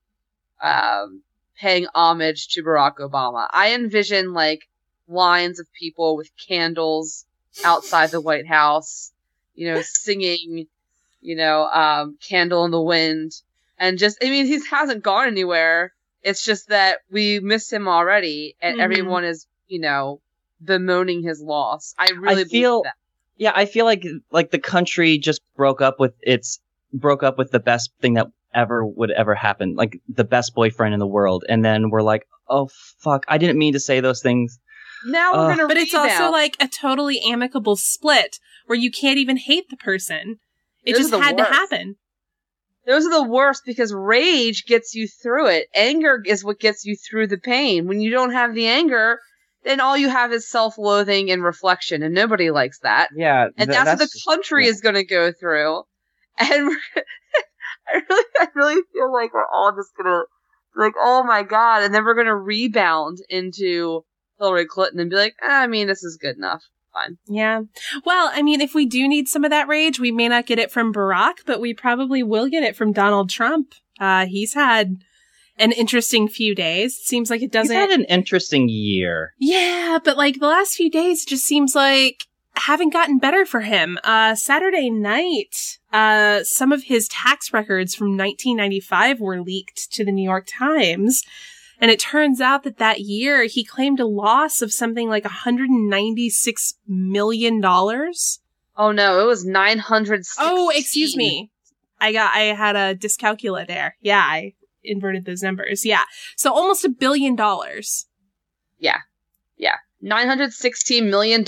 um, 0.62 1.24
paying 1.60 1.88
homage 1.94 2.50
to 2.50 2.64
Barack 2.64 2.98
Obama. 2.98 3.48
I 3.52 3.74
envision 3.74 4.34
like 4.34 4.62
lines 5.08 5.60
of 5.60 5.68
people 5.74 6.16
with 6.16 6.30
candles 6.48 7.26
outside 7.64 8.12
the 8.12 8.22
White 8.22 8.48
House, 8.48 9.12
you 9.56 9.68
know, 9.68 9.82
singing, 9.82 10.68
you 11.22 11.36
know, 11.36 11.66
um, 11.66 12.18
"Candle 12.28 12.66
in 12.66 12.72
the 12.72 12.82
Wind," 12.82 13.34
and 13.78 13.98
just 13.98 14.18
I 14.24 14.30
mean, 14.30 14.46
he 14.46 14.60
hasn't 14.70 15.04
gone 15.04 15.28
anywhere. 15.28 15.94
It's 16.22 16.44
just 16.44 16.70
that 16.70 17.00
we 17.12 17.40
miss 17.40 17.72
him 17.72 17.88
already, 17.88 18.56
and 18.62 18.78
Mhm. 18.78 18.82
everyone 18.82 19.26
is, 19.26 19.46
you 19.68 19.80
know, 19.80 20.22
bemoaning 20.64 21.24
his 21.24 21.42
loss. 21.42 21.94
I 21.98 22.10
really 22.12 22.42
I 22.42 22.46
feel- 22.46 22.84
that. 22.84 22.94
Yeah, 23.36 23.52
I 23.56 23.66
feel 23.66 23.86
like 23.86 24.06
like 24.32 24.52
the 24.52 24.60
country 24.60 25.18
just 25.18 25.42
broke 25.56 25.82
up 25.82 26.00
with 26.00 26.14
its 26.22 26.60
broke 26.94 27.24
up 27.24 27.38
with 27.38 27.50
the 27.50 27.60
best 27.60 27.92
thing 28.00 28.14
that 28.14 28.28
ever 28.54 28.86
would 28.86 29.10
ever 29.12 29.34
happen, 29.34 29.74
like 29.76 30.00
the 30.08 30.24
best 30.24 30.54
boyfriend 30.54 30.94
in 30.94 31.00
the 31.00 31.08
world, 31.08 31.44
and 31.50 31.66
then 31.66 31.90
we're 31.90 32.04
like, 32.04 32.28
oh 32.48 32.70
fuck, 33.00 33.26
I 33.28 33.40
didn't 33.40 33.58
mean 33.58 33.74
to 33.74 33.80
say 33.80 34.00
those 34.02 34.22
things. 34.22 34.60
Now 35.06 35.34
we're 35.34 35.40
Ugh. 35.52 35.58
gonna. 35.58 35.68
But 35.68 35.78
it's 35.78 35.94
also 35.96 36.14
rebound. 36.14 36.32
like 36.32 36.56
a 36.60 36.68
totally 36.68 37.22
amicable 37.28 37.76
split 37.76 38.38
where 38.68 38.78
you 38.78 38.92
can't 38.92 39.18
even 39.18 39.38
hate 39.38 39.68
the 39.70 39.78
person. 39.78 40.38
It 40.86 40.94
Those 40.94 41.02
just 41.02 41.14
are 41.14 41.18
the 41.18 41.24
had 41.24 41.38
to 41.38 41.44
happen. 41.46 41.96
Those 42.86 43.06
are 43.06 43.12
the 43.12 43.30
worst 43.30 43.64
because 43.66 43.94
rage 43.94 44.66
gets 44.66 44.94
you 44.94 45.08
through 45.08 45.48
it. 45.48 45.68
Anger 45.74 46.22
is 46.26 46.44
what 46.44 46.60
gets 46.60 46.86
you 46.86 46.96
through 46.96 47.28
the 47.28 47.38
pain. 47.38 47.88
When 47.88 48.00
you 48.02 48.12
don't 48.12 48.34
have 48.34 48.54
the 48.54 48.68
anger, 48.68 49.20
then 49.64 49.80
all 49.80 49.98
you 49.98 50.10
have 50.10 50.32
is 50.32 50.50
self-loathing 50.50 51.32
and 51.32 51.44
reflection, 51.44 52.04
and 52.04 52.14
nobody 52.14 52.52
likes 52.52 52.80
that. 52.80 53.10
Yeah, 53.16 53.48
And 53.58 53.70
th- 53.70 53.84
that's, 53.84 54.00
what 54.00 54.00
the 54.00 54.22
country 54.28 54.66
yeah. 54.66 54.72
is 54.72 54.82
going 54.82 54.96
to 54.96 55.06
go 55.06 55.32
through. 55.32 55.84
And 56.40 56.72
I 57.88 58.02
really, 58.10 58.26
I 58.40 58.48
really 58.56 58.82
feel 58.94 59.12
like 59.14 59.34
we're 59.34 59.46
all 59.46 59.74
just 59.76 59.96
gonna, 59.96 60.24
like, 60.76 60.94
oh 61.00 61.24
my 61.24 61.44
god, 61.44 61.84
and 61.84 61.94
then 61.94 62.06
we're 62.06 62.16
gonna 62.16 62.36
rebound 62.36 63.20
into 63.30 64.04
Hillary 64.40 64.66
Clinton 64.66 65.00
and 65.00 65.10
be 65.10 65.16
like, 65.16 65.36
eh, 65.44 65.52
I 65.52 65.68
mean, 65.68 65.88
this 65.88 66.04
is 66.04 66.18
good 66.18 66.38
enough. 66.38 66.64
Fine. 66.94 67.18
Yeah. 67.28 67.62
Well, 68.06 68.30
I 68.34 68.42
mean, 68.44 68.62
if 68.62 68.76
we 68.76 68.86
do 68.86 69.08
need 69.08 69.28
some 69.28 69.44
of 69.44 69.50
that 69.50 69.68
rage, 69.68 70.00
we 70.00 70.12
may 70.12 70.28
not 70.28 70.46
get 70.46 70.60
it 70.60 70.72
from 70.72 70.94
Barack, 70.94 71.38
but 71.46 71.60
we 71.60 71.74
probably 71.74 72.22
will 72.22 72.48
get 72.48 72.64
it 72.64 72.76
from 72.76 72.94
Donald 72.94 73.30
Trump. 73.30 73.74
Uh, 74.00 74.28
he's 74.28 74.54
had 74.54 74.98
an 75.58 75.72
interesting 75.72 76.28
few 76.28 76.56
days. 76.56 76.98
Seems 76.98 77.30
like 77.30 77.42
it 77.42 77.52
doesn't. 77.52 77.76
had 77.76 77.92
an 77.92 78.06
interesting 78.06 78.70
year. 78.70 79.34
Yeah, 79.40 80.00
but 80.04 80.18
like 80.18 80.40
the 80.40 80.48
last 80.48 80.76
few 80.76 80.90
days 80.90 81.26
just 81.26 81.46
seems 81.46 81.76
like 81.76 82.26
haven't 82.56 82.94
gotten 82.94 83.18
better 83.18 83.46
for 83.46 83.62
him. 83.62 83.98
Uh, 84.04 84.36
Saturday 84.36 84.90
night, 84.90 85.80
uh, 85.92 86.44
some 86.44 86.72
of 86.72 86.84
his 86.84 87.08
tax 87.08 87.52
records 87.52 87.96
from 87.96 88.10
1995 88.18 89.20
were 89.20 89.42
leaked 89.42 89.92
to 89.94 90.06
the 90.06 90.12
New 90.12 90.24
York 90.24 90.48
Times. 90.48 91.24
And 91.80 91.90
it 91.92 92.00
turns 92.00 92.40
out 92.40 92.64
that 92.64 92.78
that 92.78 93.02
year 93.02 93.44
he 93.44 93.64
claimed 93.64 94.00
a 94.00 94.06
loss 94.06 94.62
of 94.62 94.72
something 94.72 95.10
like 95.10 95.26
196 95.26 96.76
million 96.88 97.60
dollars. 97.60 98.40
Oh 98.78 98.92
no, 98.92 99.20
it 99.20 99.26
was 99.26 99.46
900. 99.46 100.24
Oh, 100.40 100.70
excuse 100.70 101.16
me. 101.16 101.52
I 102.00 102.12
got, 102.12 102.36
I 102.36 102.42
had 102.54 102.76
a 102.76 102.96
dyscalculia 102.96 103.68
there. 103.68 103.96
Yeah, 104.02 104.20
I 104.20 104.54
inverted 104.84 105.26
those 105.26 105.42
numbers. 105.42 105.86
Yeah. 105.86 106.04
So 106.38 106.54
almost 106.54 106.86
a 106.86 106.90
billion 106.90 107.36
dollars. 107.36 108.06
Yeah. 108.80 109.00
Yeah. 109.58 109.76
$916 110.04 111.10
million, 111.10 111.46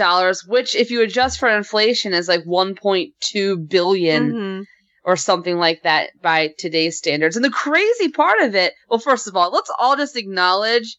which 0.47 0.75
if 0.75 0.91
you 0.91 1.01
adjust 1.01 1.39
for 1.39 1.49
inflation 1.49 2.13
is 2.13 2.27
like 2.27 2.45
1.2 2.45 3.69
billion 3.69 4.31
Mhm. 4.31 4.65
or 5.03 5.17
something 5.17 5.57
like 5.57 5.83
that 5.83 6.11
by 6.21 6.53
today's 6.57 6.97
standards. 6.97 7.35
And 7.35 7.43
the 7.43 7.49
crazy 7.49 8.09
part 8.09 8.39
of 8.41 8.55
it, 8.55 8.73
well, 8.89 8.99
first 8.99 9.27
of 9.27 9.35
all, 9.35 9.51
let's 9.51 9.71
all 9.77 9.97
just 9.97 10.15
acknowledge 10.15 10.97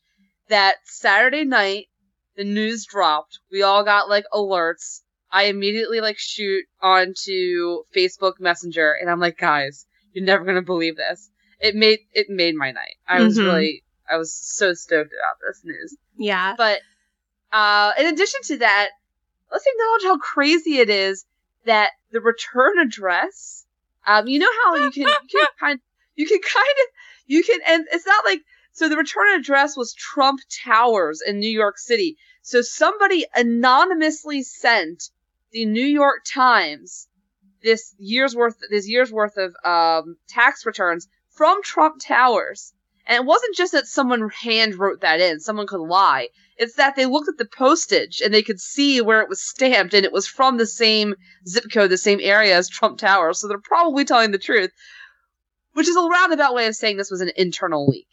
that 0.49 0.76
Saturday 0.85 1.45
night, 1.45 1.87
the 2.37 2.45
news 2.45 2.85
dropped. 2.85 3.38
We 3.50 3.62
all 3.62 3.83
got 3.85 4.09
like 4.11 4.25
alerts. 4.33 5.00
I 5.33 5.45
immediately 5.45 6.00
like 6.00 6.19
shoot 6.19 6.64
onto 6.83 7.83
Facebook 7.97 8.35
Messenger 8.38 8.93
and 9.00 9.11
I'm 9.11 9.21
like, 9.21 9.38
guys, 9.38 9.87
you're 10.12 10.25
never 10.25 10.45
going 10.45 10.57
to 10.57 10.62
believe 10.62 10.97
this. 10.97 11.31
It 11.60 11.75
made, 11.75 12.00
it 12.12 12.28
made 12.28 12.54
my 12.54 12.70
night. 12.70 12.96
I 13.08 13.20
was 13.20 13.38
Mhm. 13.38 13.44
really, 13.44 13.84
I 14.10 14.16
was 14.18 14.32
so 14.32 14.75
stoked 14.75 15.12
about 15.12 15.38
this 15.46 15.62
news. 15.64 15.96
Yeah. 16.16 16.54
But 16.56 16.80
uh, 17.52 17.92
in 17.98 18.06
addition 18.06 18.40
to 18.44 18.58
that, 18.58 18.90
let's 19.50 19.64
acknowledge 19.66 20.02
how 20.04 20.18
crazy 20.18 20.78
it 20.78 20.90
is 20.90 21.25
that 21.64 21.92
the 22.10 22.20
return 22.20 22.78
address. 22.78 23.64
Um, 24.06 24.28
you 24.28 24.38
know 24.38 24.50
how 24.64 24.76
you 24.76 24.90
can 24.90 25.02
you 25.02 25.40
can 25.40 25.46
kind 25.58 25.80
you 26.14 26.26
can 26.26 26.40
kind 26.40 26.76
of 26.84 26.86
you 27.26 27.42
can 27.42 27.58
and 27.66 27.86
it's 27.90 28.06
not 28.06 28.25
like 28.25 28.40
so 28.72 28.88
the 28.88 28.96
return 28.96 29.34
address 29.38 29.76
was 29.76 29.94
Trump 29.94 30.40
Towers 30.64 31.22
in 31.26 31.40
New 31.40 31.50
York 31.50 31.78
City. 31.78 32.18
So 32.42 32.62
somebody 32.62 33.26
anonymously 33.34 34.42
sent 34.42 35.10
the 35.50 35.64
New 35.64 35.84
York 35.84 36.25
Times 36.25 37.08
this 37.62 37.94
year's 37.98 38.36
worth 38.36 38.56
this 38.70 38.88
year's 38.88 39.10
worth 39.10 39.36
of 39.38 39.56
um, 39.64 40.16
tax 40.28 40.64
returns 40.66 41.08
from 41.37 41.62
Trump 41.62 42.00
Towers. 42.00 42.73
And 43.07 43.23
it 43.23 43.26
wasn't 43.26 43.55
just 43.55 43.73
that 43.73 43.87
someone 43.87 44.28
hand 44.31 44.75
wrote 44.75 45.02
that 45.02 45.21
in, 45.21 45.38
someone 45.38 45.69
could 45.69 45.81
lie. 45.81 46.28
It's 46.57 46.75
that 46.75 46.97
they 46.97 47.07
looked 47.07 47.28
at 47.28 47.37
the 47.37 47.45
postage 47.45 48.21
and 48.21 48.35
they 48.35 48.43
could 48.43 48.61
see 48.61 49.00
where 49.00 49.21
it 49.21 49.28
was 49.28 49.40
stamped 49.40 49.95
and 49.95 50.05
it 50.05 50.12
was 50.12 50.26
from 50.26 50.57
the 50.57 50.66
same 50.66 51.14
zip 51.47 51.64
code, 51.73 51.90
the 51.90 51.99
same 51.99 52.19
area 52.21 52.57
as 52.57 52.69
Trump 52.69 52.99
Tower. 52.99 53.33
So 53.33 53.47
they're 53.47 53.59
probably 53.59 54.05
telling 54.05 54.33
the 54.33 54.38
truth, 54.38 54.71
which 55.75 55.87
is 55.87 55.97
a 55.97 56.00
roundabout 56.00 56.55
way 56.55 56.66
of 56.66 56.75
saying 56.75 56.97
this 56.97 57.11
was 57.11 57.21
an 57.21 57.31
internal 57.37 57.87
leak. 57.87 58.09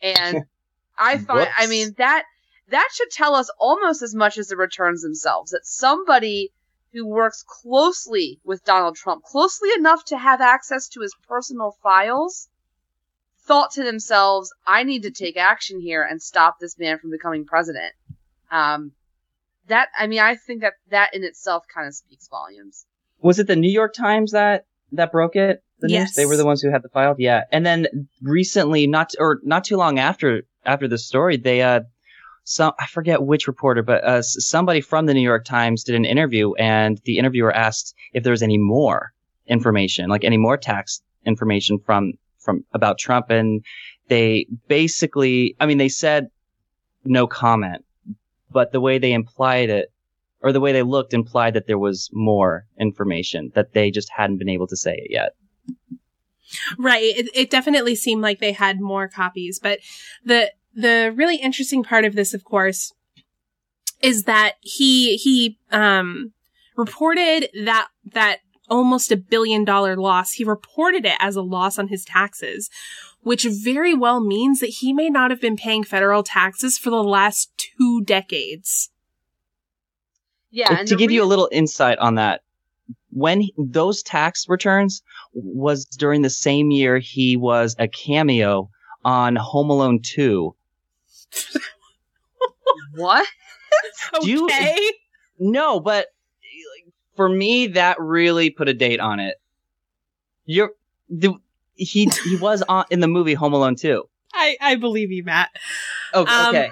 And 0.00 0.44
I 0.98 1.18
find, 1.18 1.48
I 1.56 1.66
mean, 1.66 1.94
that, 1.98 2.24
that 2.68 2.88
should 2.94 3.10
tell 3.10 3.34
us 3.34 3.50
almost 3.58 4.00
as 4.00 4.14
much 4.14 4.38
as 4.38 4.48
the 4.48 4.56
returns 4.56 5.02
themselves 5.02 5.50
that 5.50 5.66
somebody 5.66 6.52
who 6.92 7.06
works 7.06 7.44
closely 7.46 8.40
with 8.44 8.64
Donald 8.64 8.96
Trump, 8.96 9.24
closely 9.24 9.70
enough 9.76 10.04
to 10.06 10.16
have 10.16 10.40
access 10.40 10.88
to 10.88 11.00
his 11.00 11.14
personal 11.26 11.76
files, 11.82 12.48
thought 13.46 13.72
to 13.72 13.84
themselves, 13.84 14.52
I 14.66 14.84
need 14.84 15.02
to 15.02 15.10
take 15.10 15.36
action 15.36 15.80
here 15.80 16.02
and 16.02 16.20
stop 16.20 16.58
this 16.60 16.78
man 16.78 16.98
from 16.98 17.10
becoming 17.10 17.44
president. 17.44 17.92
Um, 18.50 18.92
that, 19.68 19.88
I 19.98 20.06
mean, 20.06 20.20
I 20.20 20.36
think 20.36 20.62
that 20.62 20.74
that 20.90 21.14
in 21.14 21.24
itself 21.24 21.64
kind 21.72 21.86
of 21.86 21.94
speaks 21.94 22.28
volumes. 22.28 22.84
Was 23.20 23.38
it 23.38 23.46
the 23.46 23.56
New 23.56 23.70
York 23.70 23.94
Times 23.94 24.32
that 24.32 24.66
that 24.92 25.12
broke 25.12 25.36
it? 25.36 25.62
the 25.82 25.88
news? 25.88 25.94
Yes. 25.94 26.16
They 26.16 26.24
were 26.24 26.36
the 26.36 26.46
ones 26.46 26.62
who 26.62 26.70
had 26.70 26.82
the 26.82 26.88
file. 26.88 27.14
Yeah, 27.18 27.44
and 27.52 27.66
then 27.66 28.08
recently, 28.22 28.86
not 28.86 29.12
or 29.18 29.40
not 29.42 29.64
too 29.64 29.76
long 29.76 29.98
after 29.98 30.42
after 30.64 30.88
the 30.88 30.98
story, 30.98 31.36
they 31.36 31.60
uh, 31.60 31.80
some 32.44 32.72
I 32.78 32.86
forget 32.86 33.22
which 33.22 33.46
reporter, 33.46 33.82
but 33.82 34.02
uh, 34.04 34.22
somebody 34.22 34.80
from 34.80 35.06
the 35.06 35.14
New 35.14 35.20
York 35.20 35.44
Times 35.44 35.84
did 35.84 35.94
an 35.94 36.06
interview, 36.06 36.54
and 36.54 36.98
the 37.04 37.18
interviewer 37.18 37.54
asked 37.54 37.94
if 38.14 38.24
there 38.24 38.30
was 38.30 38.42
any 38.42 38.58
more 38.58 39.12
information, 39.46 40.08
like 40.08 40.24
any 40.24 40.38
more 40.38 40.56
tax 40.56 41.02
information 41.26 41.78
from 41.78 42.12
from 42.42 42.64
about 42.72 42.98
Trump, 42.98 43.30
and 43.30 43.64
they 44.08 44.46
basically, 44.68 45.56
I 45.60 45.66
mean, 45.66 45.78
they 45.78 45.88
said 45.88 46.28
no 47.04 47.26
comment, 47.26 47.84
but 48.50 48.72
the 48.72 48.80
way 48.80 48.98
they 48.98 49.12
implied 49.12 49.70
it 49.70 49.92
or 50.42 50.52
the 50.52 50.60
way 50.60 50.72
they 50.72 50.82
looked 50.82 51.14
implied 51.14 51.54
that 51.54 51.66
there 51.66 51.78
was 51.78 52.10
more 52.12 52.66
information 52.78 53.52
that 53.54 53.72
they 53.72 53.90
just 53.90 54.10
hadn't 54.10 54.38
been 54.38 54.48
able 54.48 54.66
to 54.66 54.76
say 54.76 54.94
it 54.94 55.10
yet. 55.10 55.34
Right. 56.78 57.02
It, 57.02 57.30
it 57.34 57.50
definitely 57.50 57.94
seemed 57.94 58.22
like 58.22 58.40
they 58.40 58.52
had 58.52 58.80
more 58.80 59.08
copies, 59.08 59.58
but 59.58 59.78
the 60.24 60.52
the 60.74 61.12
really 61.14 61.36
interesting 61.36 61.82
part 61.82 62.04
of 62.04 62.14
this, 62.14 62.34
of 62.34 62.44
course, 62.44 62.92
is 64.00 64.24
that 64.24 64.54
he 64.60 65.16
he 65.16 65.58
um 65.70 66.32
reported 66.76 67.48
that 67.64 67.88
that 68.12 68.38
almost 68.68 69.10
a 69.12 69.16
billion 69.16 69.64
dollar 69.64 69.96
loss. 69.96 70.32
He 70.32 70.44
reported 70.44 71.04
it 71.04 71.16
as 71.18 71.36
a 71.36 71.42
loss 71.42 71.78
on 71.78 71.88
his 71.88 72.04
taxes, 72.04 72.70
which 73.22 73.44
very 73.44 73.94
well 73.94 74.20
means 74.20 74.60
that 74.60 74.66
he 74.70 74.92
may 74.92 75.08
not 75.10 75.30
have 75.30 75.40
been 75.40 75.56
paying 75.56 75.84
federal 75.84 76.22
taxes 76.22 76.78
for 76.78 76.90
the 76.90 77.02
last 77.02 77.50
two 77.58 78.02
decades. 78.04 78.90
Yeah, 80.50 80.68
And 80.70 80.78
and 80.80 80.88
to 80.88 80.94
the 80.94 80.98
give 80.98 81.10
you 81.10 81.22
a 81.22 81.26
little 81.26 81.48
insight 81.50 81.98
on 81.98 82.16
that, 82.16 82.42
when 83.10 83.40
he- 83.42 83.54
those 83.56 84.02
tax 84.02 84.46
returns 84.48 85.02
was 85.32 85.84
during 85.86 86.22
the 86.22 86.30
same 86.30 86.70
year 86.70 86.98
he 86.98 87.36
was 87.36 87.74
a 87.78 87.88
cameo 87.88 88.68
on 89.04 89.36
Home 89.36 89.70
Alone 89.70 90.00
2. 90.02 90.54
what? 92.94 93.26
Do 94.20 94.30
you- 94.30 94.44
Okay. 94.46 94.92
No, 95.38 95.80
but 95.80 96.06
like, 96.06 96.06
for 97.16 97.28
me, 97.28 97.68
that 97.68 98.00
really 98.00 98.50
put 98.50 98.68
a 98.68 98.74
date 98.74 99.00
on 99.00 99.20
it. 99.20 99.36
You're 100.44 100.70
the, 101.08 101.34
he 101.74 102.10
he 102.24 102.36
was 102.36 102.62
on 102.68 102.84
in 102.90 103.00
the 103.00 103.08
movie 103.08 103.34
Home 103.34 103.52
Alone 103.52 103.76
too. 103.76 104.04
I, 104.34 104.56
I 104.60 104.74
believe 104.76 105.10
you, 105.12 105.24
Matt. 105.24 105.50
Oh, 106.14 106.26
Um, 106.26 106.54
okay. 106.54 106.70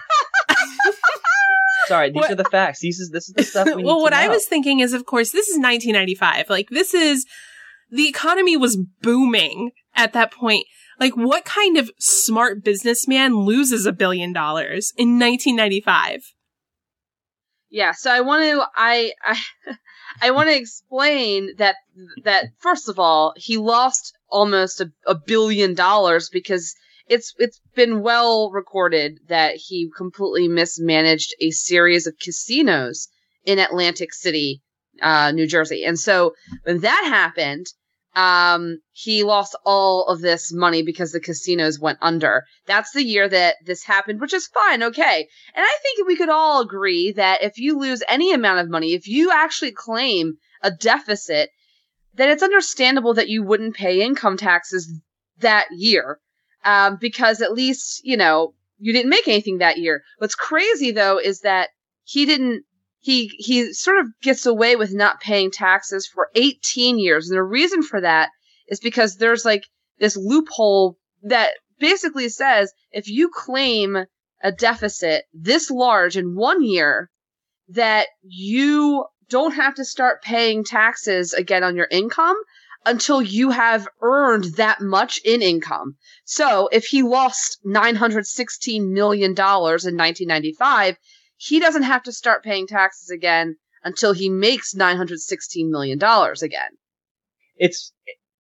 Sorry, 1.87 2.11
these 2.11 2.17
What- 2.17 2.31
are 2.31 2.37
the 2.37 2.45
facts. 2.45 2.81
These 2.81 3.01
is 3.01 3.11
this 3.11 3.29
is 3.29 3.35
the 3.35 3.43
stuff 3.43 3.67
we 3.67 3.75
need 3.77 3.85
well, 3.85 3.97
to 3.97 4.03
what 4.03 4.13
I 4.13 4.29
was 4.29 4.47
thinking 4.47 4.81
is, 4.81 4.93
of 4.93 5.07
course, 5.07 5.33
this 5.33 5.49
is 5.49 5.57
1995. 5.59 6.49
Like, 6.49 6.69
this 6.71 6.95
is 6.95 7.27
the 7.91 8.07
economy 8.09 8.57
was 8.57 8.77
booming 8.77 9.73
at 9.95 10.13
that 10.13 10.33
point. 10.33 10.67
Like, 11.01 11.17
what 11.17 11.45
kind 11.45 11.77
of 11.77 11.91
smart 11.99 12.63
businessman 12.63 13.35
loses 13.41 13.87
a 13.87 13.93
billion 13.93 14.33
dollars 14.33 14.93
in 14.97 15.19
1995? 15.19 16.33
Yeah, 17.71 17.93
so 17.93 18.11
I 18.11 18.21
want 18.21 18.45
to 18.45 18.65
I 18.77 19.13
I, 19.25 19.39
I 20.21 20.31
want 20.33 20.49
to 20.49 20.57
explain 20.57 21.57
that 21.57 21.77
that 22.25 22.47
first 22.59 22.89
of 22.89 22.99
all, 22.99 23.33
he 23.37 23.57
lost 23.57 24.13
almost 24.29 24.81
a, 24.81 24.91
a 25.07 25.15
billion 25.15 25.75
dollars 25.75 26.29
because 26.31 26.75
it's 27.07 27.35
it's 27.39 27.61
been 27.75 28.03
well 28.03 28.51
recorded 28.51 29.19
that 29.29 29.57
he 29.57 29.91
completely 29.97 30.49
mismanaged 30.49 31.35
a 31.41 31.51
series 31.51 32.07
of 32.07 32.19
casinos 32.19 33.09
in 33.45 33.59
Atlantic 33.59 34.13
City, 34.13 34.63
uh, 35.03 35.33
New 35.33 35.47
Jersey. 35.47 35.85
And 35.85 35.99
so 35.99 36.35
when 36.65 36.81
that 36.81 37.05
happened, 37.09 37.67
um, 38.15 38.81
he 38.93 39.23
lost 39.23 39.57
all 39.65 40.07
of 40.07 40.21
this 40.21 40.53
money 40.53 40.83
because 40.83 41.13
the 41.13 41.21
casinos 41.21 41.79
went 41.79 41.99
under. 42.03 42.45
That's 42.67 42.93
the 42.93 43.05
year 43.05 43.29
that 43.29 43.57
this 43.65 43.85
happened, 43.85 44.21
which 44.21 44.35
is 44.35 44.49
fine, 44.49 44.83
okay. 44.83 45.29
And 45.55 45.65
I 45.65 45.79
think 45.83 46.07
we 46.07 46.17
could 46.17 46.29
all 46.29 46.61
agree 46.61 47.13
that 47.13 47.43
if 47.43 47.59
you 47.59 47.79
lose 47.79 48.03
any 48.09 48.33
amount 48.33 48.61
of 48.61 48.69
money, 48.69 48.95
if 48.95 49.07
you 49.07 49.31
actually 49.31 49.73
claim 49.73 50.39
a 50.63 50.71
deficit, 50.71 51.51
then 52.15 52.31
it's 52.31 52.43
understandable 52.43 53.15
that 53.15 53.29
you 53.29 53.45
wouldn't 53.45 53.77
pay 53.77 54.03
income 54.03 54.37
taxes 54.37 54.93
that 55.39 55.67
year. 55.71 56.19
Um, 56.65 56.99
because 57.01 57.41
at 57.41 57.53
least, 57.53 58.03
you 58.05 58.17
know, 58.17 58.55
you 58.79 58.93
didn't 58.93 59.11
make 59.11 59.29
anything 59.29 59.59
that 59.59 59.79
year. 59.79 60.03
What's 60.19 60.35
crazy 60.35 60.91
though 60.91 61.19
is 61.19 61.41
that 61.41 61.71
he 62.05 62.27
didn't 62.27 62.65
he 63.01 63.29
he 63.39 63.73
sort 63.73 63.99
of 63.99 64.07
gets 64.23 64.47
away 64.47 64.77
with 64.77 64.93
not 64.93 65.21
paying 65.21 65.51
taxes 65.51 66.07
for 66.07 66.29
18 66.35 66.99
years. 66.99 67.29
And 67.29 67.37
the 67.37 67.43
reason 67.43 67.83
for 67.83 68.01
that 68.01 68.31
is 68.69 68.79
because 68.79 69.17
there's 69.17 69.45
like 69.45 69.65
this 69.99 70.17
loophole 70.17 70.99
that 71.23 71.51
basically 71.79 72.29
says 72.29 72.73
if 72.93 73.09
you 73.09 73.31
claim 73.31 74.05
a 74.43 74.53
deficit 74.53 75.25
this 75.33 75.71
large 75.71 76.17
in 76.17 76.35
one 76.37 76.63
year 76.63 77.11
that 77.69 78.09
you 78.23 79.05
don't 79.29 79.55
have 79.55 79.75
to 79.77 79.85
start 79.85 80.23
paying 80.23 80.65
taxes 80.65 81.33
again 81.33 81.63
on 81.63 81.77
your 81.77 81.89
income 81.91 82.37
until 82.85 83.21
you 83.21 83.51
have 83.51 83.87
earned 84.01 84.45
that 84.57 84.81
much 84.81 85.21
in 85.25 85.43
income. 85.43 85.97
So 86.25 86.69
if 86.73 86.87
he 86.87 87.03
lost 87.03 87.59
$916 87.65 88.91
million 88.91 89.31
in 89.31 89.37
1995, 89.37 90.97
he 91.41 91.59
doesn't 91.59 91.85
have 91.85 92.03
to 92.03 92.13
start 92.13 92.45
paying 92.45 92.67
taxes 92.67 93.09
again 93.09 93.57
until 93.83 94.13
he 94.13 94.29
makes 94.29 94.75
$916 94.75 95.71
million 95.71 95.99
again. 95.99 96.71
it's 97.57 97.93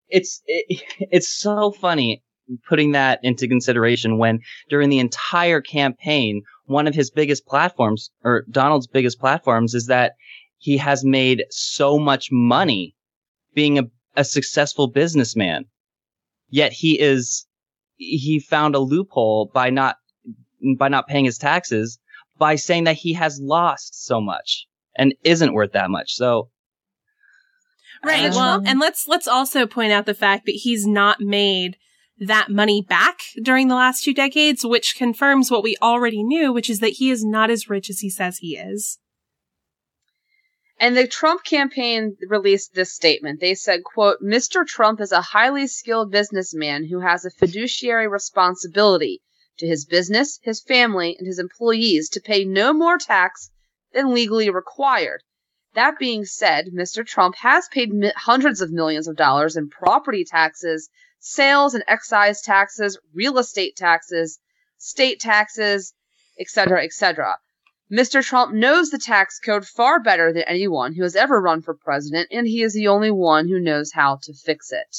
it's 0.08 0.42
it, 0.46 0.82
it's 0.98 1.28
so 1.28 1.70
funny 1.70 2.22
putting 2.68 2.92
that 2.92 3.20
into 3.22 3.46
consideration 3.46 4.18
when 4.18 4.40
during 4.68 4.88
the 4.88 4.98
entire 4.98 5.60
campaign 5.60 6.42
one 6.64 6.86
of 6.86 6.94
his 6.94 7.10
biggest 7.10 7.46
platforms 7.46 8.10
or 8.24 8.44
Donald's 8.50 8.86
biggest 8.86 9.20
platforms 9.20 9.74
is 9.74 9.86
that 9.86 10.12
he 10.56 10.76
has 10.78 11.04
made 11.04 11.44
so 11.50 11.98
much 11.98 12.30
money 12.32 12.94
being 13.54 13.78
a, 13.78 13.84
a 14.16 14.24
successful 14.24 14.88
businessman 14.88 15.66
yet 16.48 16.72
he 16.72 16.98
is 16.98 17.46
he 17.96 18.40
found 18.40 18.74
a 18.74 18.80
loophole 18.80 19.50
by 19.54 19.70
not 19.70 19.96
by 20.78 20.88
not 20.88 21.06
paying 21.06 21.26
his 21.26 21.38
taxes 21.38 21.98
by 22.38 22.54
saying 22.56 22.84
that 22.84 22.96
he 22.96 23.12
has 23.14 23.40
lost 23.40 24.06
so 24.06 24.20
much 24.20 24.66
and 24.96 25.14
isn't 25.24 25.54
worth 25.54 25.72
that 25.72 25.90
much 25.90 26.14
so 26.14 26.50
Right. 28.04 28.30
Well, 28.30 28.62
and 28.64 28.78
let's 28.78 29.08
let's 29.08 29.26
also 29.26 29.66
point 29.66 29.92
out 29.92 30.06
the 30.06 30.14
fact 30.14 30.46
that 30.46 30.52
he's 30.52 30.86
not 30.86 31.20
made 31.20 31.76
that 32.20 32.48
money 32.50 32.84
back 32.88 33.18
during 33.42 33.68
the 33.68 33.74
last 33.74 34.04
two 34.04 34.14
decades, 34.14 34.64
which 34.64 34.96
confirms 34.96 35.50
what 35.50 35.62
we 35.62 35.76
already 35.80 36.22
knew, 36.22 36.52
which 36.52 36.70
is 36.70 36.80
that 36.80 36.94
he 36.94 37.10
is 37.10 37.24
not 37.24 37.50
as 37.50 37.68
rich 37.68 37.90
as 37.90 38.00
he 38.00 38.10
says 38.10 38.38
he 38.38 38.56
is. 38.56 38.98
And 40.80 40.96
the 40.96 41.08
Trump 41.08 41.42
campaign 41.42 42.16
released 42.28 42.74
this 42.74 42.92
statement. 42.92 43.40
They 43.40 43.54
said, 43.54 43.82
quote, 43.82 44.18
Mr. 44.22 44.64
Trump 44.64 45.00
is 45.00 45.10
a 45.10 45.20
highly 45.20 45.66
skilled 45.66 46.12
businessman 46.12 46.86
who 46.88 47.00
has 47.00 47.24
a 47.24 47.30
fiduciary 47.30 48.06
responsibility 48.06 49.20
to 49.58 49.66
his 49.66 49.84
business, 49.84 50.38
his 50.42 50.60
family, 50.62 51.16
and 51.18 51.26
his 51.26 51.38
employees 51.38 52.08
to 52.10 52.20
pay 52.20 52.44
no 52.44 52.72
more 52.72 52.98
tax 52.98 53.50
than 53.92 54.14
legally 54.14 54.50
required. 54.50 55.22
That 55.74 55.98
being 55.98 56.24
said, 56.24 56.66
Mr. 56.74 57.06
Trump 57.06 57.36
has 57.36 57.68
paid 57.68 57.92
mi- 57.92 58.12
hundreds 58.16 58.60
of 58.60 58.72
millions 58.72 59.06
of 59.08 59.16
dollars 59.16 59.56
in 59.56 59.68
property 59.68 60.24
taxes, 60.24 60.88
sales 61.20 61.74
and 61.74 61.84
excise 61.86 62.42
taxes, 62.42 62.98
real 63.14 63.38
estate 63.38 63.76
taxes, 63.76 64.38
state 64.78 65.20
taxes, 65.20 65.92
etc., 66.38 66.84
etc. 66.84 67.38
Mr. 67.90 68.22
Trump 68.24 68.52
knows 68.54 68.90
the 68.90 68.98
tax 68.98 69.38
code 69.40 69.66
far 69.66 69.98
better 70.00 70.32
than 70.32 70.42
anyone 70.42 70.94
who 70.94 71.02
has 71.02 71.16
ever 71.16 71.40
run 71.40 71.62
for 71.62 71.74
president, 71.74 72.28
and 72.30 72.46
he 72.46 72.62
is 72.62 72.74
the 72.74 72.88
only 72.88 73.10
one 73.10 73.48
who 73.48 73.58
knows 73.58 73.92
how 73.92 74.18
to 74.22 74.32
fix 74.34 74.72
it. 74.72 74.96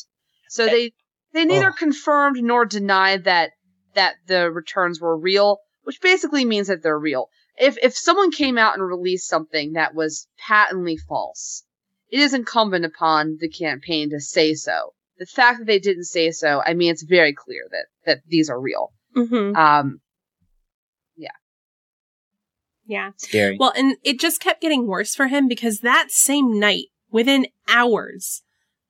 So 0.49 0.65
eh. 0.65 0.69
they 0.69 0.93
they 1.33 1.45
neither 1.45 1.69
Oh. 1.69 1.77
confirmed 1.77 2.41
nor 2.41 2.65
denied 2.65 3.25
that 3.25 3.51
that 3.95 4.15
the 4.27 4.51
returns 4.51 4.99
were 4.99 5.17
real, 5.17 5.59
which 5.83 6.01
basically 6.01 6.45
means 6.45 6.67
that 6.67 6.83
they're 6.83 6.99
real. 6.99 7.29
If 7.57 7.77
if 7.81 7.97
someone 7.97 8.31
came 8.31 8.57
out 8.57 8.75
and 8.75 8.87
released 8.87 9.27
something 9.27 9.73
that 9.73 9.93
was 9.93 10.27
patently 10.47 10.97
false, 10.97 11.63
it 12.09 12.19
is 12.19 12.33
incumbent 12.33 12.85
upon 12.85 13.37
the 13.39 13.49
campaign 13.49 14.09
to 14.11 14.19
say 14.19 14.53
so. 14.53 14.93
The 15.17 15.25
fact 15.25 15.59
that 15.59 15.67
they 15.67 15.79
didn't 15.79 16.05
say 16.05 16.31
so, 16.31 16.61
I 16.65 16.73
mean, 16.73 16.91
it's 16.91 17.03
very 17.03 17.33
clear 17.33 17.67
that 17.71 17.85
that 18.05 18.21
these 18.27 18.49
are 18.49 18.59
real. 18.59 18.93
Mm-hmm. 19.15 19.55
Um, 19.55 20.01
Yeah. 22.89 23.11
scary 23.17 23.57
Well, 23.59 23.71
and 23.75 23.97
it 24.03 24.19
just 24.19 24.41
kept 24.41 24.61
getting 24.61 24.87
worse 24.87 25.13
for 25.13 25.27
him 25.27 25.47
because 25.47 25.79
that 25.79 26.07
same 26.09 26.59
night, 26.59 26.87
within 27.11 27.47
hours 27.67 28.41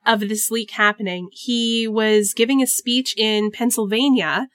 of 0.06 0.22
this 0.22 0.50
leak 0.50 0.72
happening, 0.72 1.28
he 1.34 1.88
was 1.88 2.34
giving 2.34 2.62
a 2.62 2.68
speech 2.68 3.14
in 3.18 3.52
Pennsylvania 3.52 4.48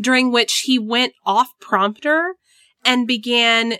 during 0.00 0.32
which 0.32 0.62
he 0.64 0.78
went 0.78 1.12
off 1.24 1.50
prompter 1.60 2.34
and 2.84 3.06
began 3.06 3.74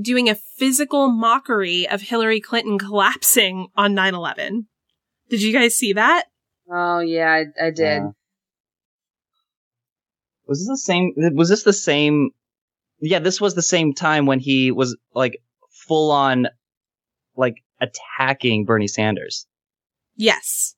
doing 0.00 0.28
a 0.28 0.34
physical 0.34 1.10
mockery 1.10 1.88
of 1.88 2.02
Hillary 2.02 2.40
Clinton 2.40 2.78
collapsing 2.78 3.68
on 3.76 3.94
9-11. 3.94 4.66
Did 5.28 5.42
you 5.42 5.52
guys 5.52 5.74
see 5.74 5.92
that? 5.94 6.24
Oh 6.70 7.00
yeah, 7.00 7.30
I, 7.30 7.66
I 7.66 7.70
did. 7.70 7.78
Yeah. 7.78 8.08
Was 10.46 10.60
this 10.60 10.68
the 10.68 10.76
same? 10.78 11.12
Was 11.34 11.48
this 11.48 11.62
the 11.62 11.72
same? 11.72 12.30
Yeah, 13.00 13.18
this 13.18 13.40
was 13.40 13.54
the 13.54 13.62
same 13.62 13.92
time 13.92 14.26
when 14.26 14.40
he 14.40 14.70
was 14.70 14.96
like 15.14 15.40
full 15.70 16.10
on, 16.10 16.48
like 17.36 17.56
attacking 17.80 18.64
Bernie 18.64 18.88
Sanders. 18.88 19.46
Yes. 20.16 20.74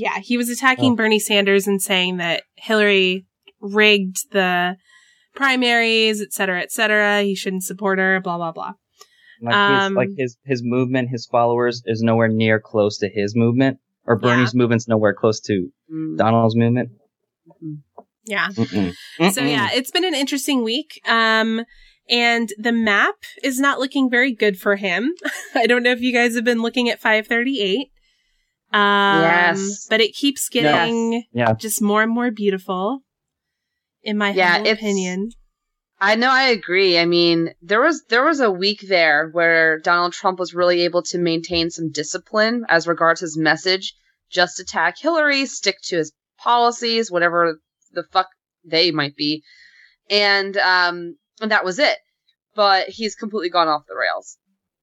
Yeah, 0.00 0.18
he 0.18 0.36
was 0.38 0.48
attacking 0.48 0.92
Oh. 0.92 0.96
Bernie 0.96 1.18
Sanders 1.18 1.66
and 1.66 1.80
saying 1.82 2.16
that 2.16 2.44
Hillary 2.56 3.26
rigged 3.60 4.30
the 4.32 4.76
primaries, 5.34 6.22
et 6.22 6.32
cetera, 6.32 6.60
et 6.60 6.72
cetera. 6.72 7.22
He 7.22 7.34
shouldn't 7.34 7.64
support 7.64 7.98
her, 7.98 8.20
blah, 8.20 8.36
blah, 8.38 8.52
blah. 8.52 8.72
Like, 9.42 9.54
Um, 9.54 9.82
his, 9.92 9.96
like 9.96 10.08
his 10.16 10.36
his 10.44 10.62
movement, 10.64 11.08
his 11.10 11.26
followers 11.26 11.82
is 11.86 12.02
nowhere 12.02 12.28
near 12.28 12.58
close 12.60 12.98
to 12.98 13.08
his 13.08 13.34
movement, 13.36 13.78
or 14.06 14.16
Bernie's 14.16 14.54
movement's 14.54 14.88
nowhere 14.88 15.14
close 15.14 15.40
to 15.40 15.68
Mm. 15.92 16.16
Donald's 16.16 16.56
movement. 16.56 16.90
Yeah. 18.24 18.48
Mm-mm. 18.48 18.92
So 19.18 19.40
Mm-mm. 19.42 19.50
yeah, 19.50 19.68
it's 19.72 19.90
been 19.90 20.04
an 20.04 20.14
interesting 20.14 20.62
week. 20.62 21.00
Um, 21.06 21.64
and 22.08 22.52
the 22.58 22.72
map 22.72 23.16
is 23.42 23.58
not 23.60 23.78
looking 23.78 24.08
very 24.10 24.32
good 24.32 24.58
for 24.58 24.76
him. 24.76 25.14
I 25.54 25.66
don't 25.66 25.82
know 25.82 25.90
if 25.92 26.00
you 26.00 26.12
guys 26.12 26.34
have 26.34 26.44
been 26.44 26.62
looking 26.62 26.88
at 26.88 27.00
538. 27.00 27.88
Um, 28.72 29.20
Yes. 29.20 29.86
but 29.90 30.00
it 30.00 30.14
keeps 30.14 30.48
getting 30.48 31.24
Yeah. 31.32 31.54
just 31.54 31.82
more 31.82 32.02
and 32.02 32.12
more 32.12 32.30
beautiful 32.30 33.00
in 34.02 34.16
my 34.16 34.30
Yeah, 34.32 34.58
opinion. 34.58 35.30
I 35.98 36.14
know 36.14 36.30
I 36.30 36.44
agree. 36.44 36.98
I 36.98 37.04
mean, 37.04 37.52
there 37.60 37.80
was 37.82 38.04
there 38.08 38.24
was 38.24 38.40
a 38.40 38.50
week 38.50 38.80
there 38.88 39.28
where 39.32 39.78
Donald 39.80 40.12
Trump 40.14 40.38
was 40.38 40.54
really 40.54 40.82
able 40.82 41.02
to 41.04 41.18
maintain 41.18 41.68
some 41.70 41.90
discipline 41.90 42.64
as 42.68 42.86
regards 42.86 43.20
his 43.20 43.36
message. 43.36 43.92
Just 44.30 44.60
attack 44.60 44.96
Hillary, 44.98 45.44
stick 45.46 45.76
to 45.84 45.96
his 45.96 46.12
policies, 46.38 47.10
whatever 47.10 47.60
the 47.92 48.04
fuck 48.12 48.28
they 48.64 48.90
might 48.92 49.14
be, 49.16 49.42
and 50.08 50.56
um, 50.56 51.16
and 51.42 51.50
that 51.50 51.64
was 51.64 51.78
it. 51.78 51.98
But 52.54 52.88
he's 52.88 53.14
completely 53.14 53.50
gone 53.50 53.68
off 53.68 53.82
the 53.86 53.94
rails, 53.96 54.38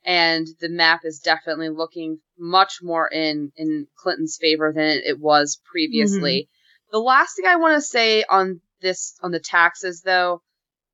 and 0.07 0.47
the 0.61 0.69
map 0.69 1.01
is 1.03 1.19
definitely 1.19 1.67
looking 1.67 2.19
much 2.39 2.79
more 2.81 3.07
in 3.07 3.51
in 3.57 3.87
Clinton's 3.97 4.37
favor 4.41 4.71
than 4.73 5.01
it 5.05 5.19
was 5.19 5.59
previously. 5.69 6.47
The 6.91 6.99
last 6.99 7.35
thing 7.35 7.45
I 7.45 7.57
want 7.57 7.75
to 7.75 7.81
say 7.81 8.23
on 8.23 8.61
this 8.81 9.15
on 9.21 9.31
the 9.31 9.39
taxes, 9.41 10.01
though 10.01 10.41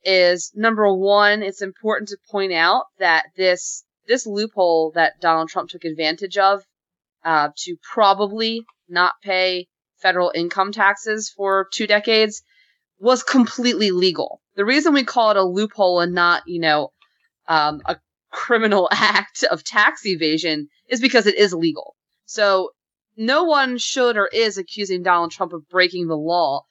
is 0.04 0.52
number 0.56 0.92
one, 0.92 1.44
it's 1.44 1.62
important 1.62 2.10
to 2.10 2.18
point 2.32 2.54
out 2.54 2.86
that 2.98 3.28
this 3.38 3.86
this 4.08 4.26
loophole 4.26 4.92
that 4.96 5.22
Donald 5.22 5.48
Trump 5.48 5.70
took 5.70 5.86
advantage 5.86 6.38
of 6.38 6.64
uh, 7.24 7.50
to 7.56 7.78
probably 7.94 8.66
not 8.90 9.14
pay 9.24 9.68
federal 10.02 10.32
income 10.34 10.72
taxes 10.72 11.30
for 11.30 11.68
two 11.72 11.86
decades 11.88 12.42
was 13.00 13.22
completely 13.22 13.92
legal. 13.92 14.42
The 14.56 14.66
reason 14.66 14.94
we 14.94 15.04
call 15.04 15.32
it 15.32 15.38
a 15.38 15.44
loophole 15.44 16.00
and 16.02 16.14
not, 16.14 16.44
you 16.48 16.60
know, 16.60 16.92
um, 17.48 17.82
a 17.86 17.98
criminal 18.34 18.90
act 18.92 19.44
of 19.44 19.64
tax 19.64 20.06
evasion 20.06 20.68
is 20.90 21.00
because 21.00 21.26
it 21.28 21.36
is 21.36 21.54
legal. 21.54 21.96
So 22.26 22.72
no 23.16 23.44
one 23.44 23.78
should 23.78 24.18
or 24.18 24.28
is 24.28 24.58
accusing 24.58 25.04
Donald 25.04 25.32
Trump 25.32 25.54
of 25.54 25.70
breaking 25.70 26.08
the 26.08 26.18
law. 26.18 26.66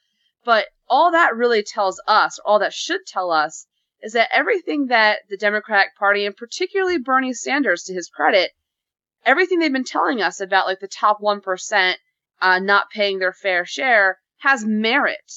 But 0.44 0.66
all 0.88 1.12
that 1.12 1.36
really 1.36 1.62
tells 1.62 2.02
us, 2.06 2.38
or 2.40 2.52
all 2.52 2.58
that 2.58 2.74
should 2.74 3.00
tell 3.06 3.30
us, 3.30 3.66
is 4.02 4.12
that 4.14 4.28
everything 4.32 4.86
that 4.86 5.20
the 5.30 5.36
Democratic 5.36 5.96
Party, 5.96 6.26
and 6.26 6.36
particularly 6.36 6.98
Bernie 6.98 7.32
Sanders, 7.32 7.84
to 7.84 7.94
his 7.94 8.08
credit, 8.08 8.50
everything 9.24 9.60
they've 9.60 9.72
been 9.72 9.84
telling 9.84 10.20
us 10.20 10.40
about 10.40 10.66
like 10.66 10.80
the 10.80 10.88
top 10.88 11.20
1% 11.20 11.94
uh, 12.40 12.58
not 12.58 12.90
paying 12.90 13.20
their 13.20 13.32
fair 13.32 13.64
share 13.64 14.18
has 14.38 14.64
merit. 14.64 15.32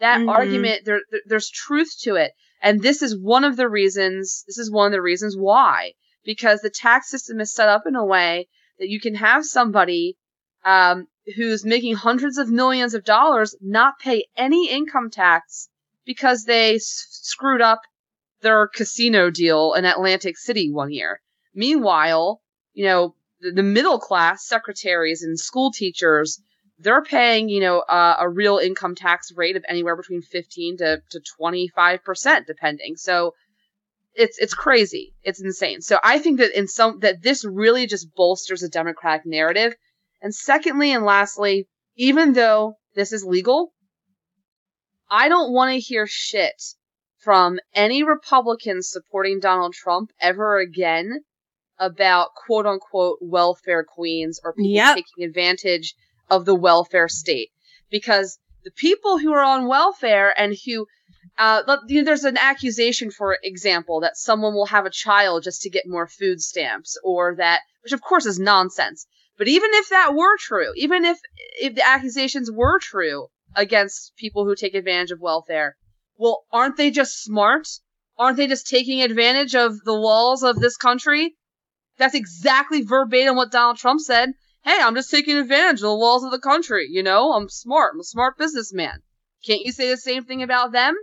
That 0.00 0.20
Mhm. 0.20 0.28
argument, 0.28 0.84
there, 0.84 1.00
there's 1.24 1.48
truth 1.48 1.94
to 2.02 2.16
it. 2.16 2.32
And 2.62 2.80
this 2.80 3.02
is 3.02 3.18
one 3.18 3.44
of 3.44 3.56
the 3.56 3.68
reasons, 3.68 4.44
this 4.46 4.58
is 4.58 4.70
one 4.70 4.86
of 4.86 4.92
the 4.92 5.02
reasons 5.02 5.36
why. 5.36 5.92
Because 6.24 6.60
the 6.60 6.70
tax 6.70 7.10
system 7.10 7.40
is 7.40 7.52
set 7.52 7.68
up 7.68 7.82
in 7.86 7.96
a 7.96 8.04
way 8.04 8.48
that 8.78 8.88
you 8.88 9.00
can 9.00 9.16
have 9.16 9.44
somebody 9.44 10.16
um, 10.64 11.08
who's 11.36 11.64
making 11.64 11.96
hundreds 11.96 12.38
of 12.38 12.48
millions 12.48 12.94
of 12.94 13.04
dollars 13.04 13.56
not 13.60 13.98
pay 13.98 14.26
any 14.36 14.70
income 14.70 15.10
tax 15.10 15.68
because 16.06 16.44
they 16.44 16.76
s- 16.76 17.06
screwed 17.10 17.60
up 17.60 17.80
their 18.42 18.68
casino 18.68 19.30
deal 19.30 19.74
in 19.74 19.84
Atlantic 19.84 20.38
City 20.38 20.70
one 20.70 20.92
year. 20.92 21.20
Meanwhile, 21.54 22.40
you 22.74 22.84
know, 22.84 23.14
the, 23.40 23.50
the 23.50 23.62
middle 23.62 23.98
class 23.98 24.46
secretaries 24.46 25.22
and 25.22 25.38
school 25.38 25.72
teachers, 25.72 26.40
they're 26.82 27.02
paying, 27.02 27.48
you 27.48 27.60
know, 27.60 27.80
uh, 27.80 28.16
a 28.20 28.28
real 28.28 28.58
income 28.58 28.94
tax 28.94 29.32
rate 29.36 29.56
of 29.56 29.64
anywhere 29.68 29.96
between 29.96 30.22
15 30.22 30.78
to, 30.78 31.02
to 31.10 31.20
25%, 31.40 32.46
depending. 32.46 32.96
So 32.96 33.34
it's, 34.14 34.38
it's 34.38 34.54
crazy. 34.54 35.14
It's 35.22 35.40
insane. 35.40 35.80
So 35.80 35.98
I 36.02 36.18
think 36.18 36.38
that 36.38 36.56
in 36.56 36.68
some, 36.68 37.00
that 37.00 37.22
this 37.22 37.44
really 37.44 37.86
just 37.86 38.14
bolsters 38.14 38.62
a 38.62 38.68
Democratic 38.68 39.26
narrative. 39.26 39.74
And 40.20 40.34
secondly 40.34 40.92
and 40.92 41.04
lastly, 41.04 41.68
even 41.96 42.32
though 42.32 42.74
this 42.94 43.12
is 43.12 43.24
legal, 43.24 43.72
I 45.10 45.28
don't 45.28 45.52
want 45.52 45.72
to 45.72 45.78
hear 45.78 46.06
shit 46.06 46.60
from 47.18 47.60
any 47.74 48.02
Republicans 48.02 48.90
supporting 48.90 49.40
Donald 49.40 49.74
Trump 49.74 50.10
ever 50.20 50.58
again 50.58 51.20
about 51.78 52.30
quote 52.34 52.66
unquote 52.66 53.18
welfare 53.20 53.84
queens 53.84 54.40
or 54.42 54.52
people 54.52 54.70
Yep. 54.72 54.96
taking 54.96 55.24
advantage 55.24 55.94
of 56.32 56.46
the 56.46 56.54
welfare 56.54 57.08
state. 57.08 57.50
Because 57.90 58.38
the 58.64 58.70
people 58.70 59.18
who 59.18 59.32
are 59.34 59.44
on 59.44 59.68
welfare 59.68 60.32
and 60.36 60.56
who 60.64 60.86
uh, 61.38 61.76
there's 61.86 62.24
an 62.24 62.36
accusation, 62.36 63.10
for 63.10 63.38
example, 63.42 64.00
that 64.00 64.16
someone 64.16 64.54
will 64.54 64.66
have 64.66 64.86
a 64.86 64.90
child 64.90 65.44
just 65.44 65.62
to 65.62 65.70
get 65.70 65.84
more 65.86 66.06
food 66.06 66.40
stamps, 66.40 66.98
or 67.04 67.36
that, 67.36 67.60
which 67.82 67.92
of 67.92 68.00
course 68.00 68.26
is 68.26 68.38
nonsense. 68.38 69.06
But 69.38 69.48
even 69.48 69.70
if 69.74 69.88
that 69.90 70.14
were 70.14 70.36
true, 70.38 70.72
even 70.76 71.04
if 71.04 71.18
if 71.60 71.74
the 71.74 71.86
accusations 71.86 72.50
were 72.50 72.78
true 72.78 73.28
against 73.56 74.12
people 74.16 74.44
who 74.44 74.54
take 74.54 74.74
advantage 74.74 75.10
of 75.10 75.20
welfare, 75.20 75.76
well, 76.16 76.44
aren't 76.52 76.76
they 76.76 76.90
just 76.90 77.22
smart? 77.22 77.66
Aren't 78.18 78.36
they 78.36 78.46
just 78.46 78.68
taking 78.68 79.02
advantage 79.02 79.54
of 79.54 79.82
the 79.84 79.94
laws 79.94 80.42
of 80.42 80.60
this 80.60 80.76
country? 80.76 81.34
That's 81.98 82.14
exactly 82.14 82.82
verbatim 82.82 83.36
what 83.36 83.50
Donald 83.50 83.78
Trump 83.78 84.00
said. 84.00 84.32
Hey, 84.64 84.78
I'm 84.80 84.94
just 84.94 85.10
taking 85.10 85.36
advantage 85.38 85.78
of 85.80 85.82
the 85.82 85.90
laws 85.90 86.22
of 86.24 86.30
the 86.30 86.38
country. 86.38 86.86
You 86.90 87.02
know, 87.02 87.32
I'm 87.32 87.48
smart. 87.48 87.92
I'm 87.94 88.00
a 88.00 88.04
smart 88.04 88.38
businessman. 88.38 89.02
Can't 89.44 89.62
you 89.62 89.72
say 89.72 89.88
the 89.90 89.96
same 89.96 90.24
thing 90.24 90.42
about 90.42 90.72
them? 90.72 90.94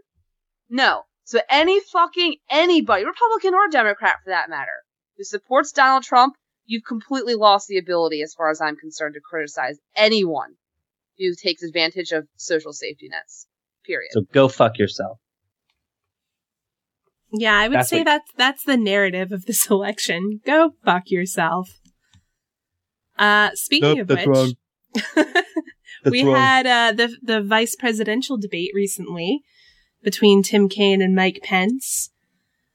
No. 0.69 1.01
So 1.25 1.39
any 1.49 1.79
fucking 1.81 2.35
anybody, 2.49 3.05
Republican 3.05 3.53
or 3.53 3.67
Democrat 3.69 4.15
for 4.23 4.29
that 4.29 4.49
matter, 4.49 4.83
who 5.17 5.23
supports 5.23 5.71
Donald 5.73 6.03
Trump, 6.03 6.35
you've 6.65 6.85
completely 6.87 7.35
lost 7.35 7.67
the 7.67 7.77
ability, 7.77 8.21
as 8.21 8.33
far 8.33 8.49
as 8.49 8.61
I'm 8.61 8.77
concerned, 8.77 9.15
to 9.15 9.19
criticize 9.19 9.77
anyone 9.95 10.55
who 11.17 11.33
takes 11.35 11.61
advantage 11.61 12.11
of 12.11 12.27
social 12.37 12.71
safety 12.71 13.09
nets. 13.09 13.45
Period. 13.85 14.09
So 14.11 14.21
go 14.31 14.47
fuck 14.47 14.77
yourself. 14.77 15.17
Yeah, 17.31 17.57
I 17.57 17.67
would 17.67 17.75
That's 17.77 17.89
say 17.89 17.99
what- 17.99 18.05
that's 18.05 18.31
that's 18.35 18.63
the 18.63 18.77
narrative 18.77 19.31
of 19.31 19.45
this 19.45 19.67
election. 19.69 20.39
Go 20.45 20.71
fuck 20.83 21.11
yourself. 21.11 21.78
Uh, 23.19 23.49
speaking 23.53 23.97
Nope, 23.97 23.99
of 23.99 24.07
that's 24.07 24.25
which, 24.25 24.35
wrong. 24.35 24.53
That's 26.01 26.11
we 26.11 26.23
wrong. 26.23 26.35
had 26.35 26.65
uh, 26.65 26.91
the 26.93 27.17
the 27.21 27.41
vice 27.41 27.75
presidential 27.75 28.37
debate 28.37 28.71
recently 28.73 29.41
between 30.01 30.41
Tim 30.41 30.69
Kaine 30.69 31.01
and 31.01 31.13
Mike 31.13 31.41
Pence. 31.43 32.11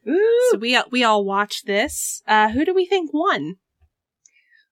So 0.05 0.59
we 0.59 0.79
we 0.91 1.03
all 1.03 1.25
watched 1.25 1.67
this. 1.67 2.23
Uh, 2.29 2.51
who 2.51 2.67
do 2.67 2.75
we 2.75 2.85
think 2.85 3.15
won? 3.15 3.57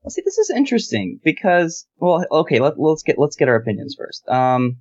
Well, 0.03 0.11
see, 0.11 0.23
this 0.25 0.37
is 0.37 0.51
interesting 0.51 1.21
because, 1.25 1.87
well, 1.97 2.27
okay, 2.31 2.59
let, 2.59 2.79
let's 2.79 3.03
get 3.03 3.19
let's 3.19 3.37
get 3.37 3.49
our 3.49 3.57
opinions 3.57 3.97
first. 3.99 4.29
Um, 4.29 4.79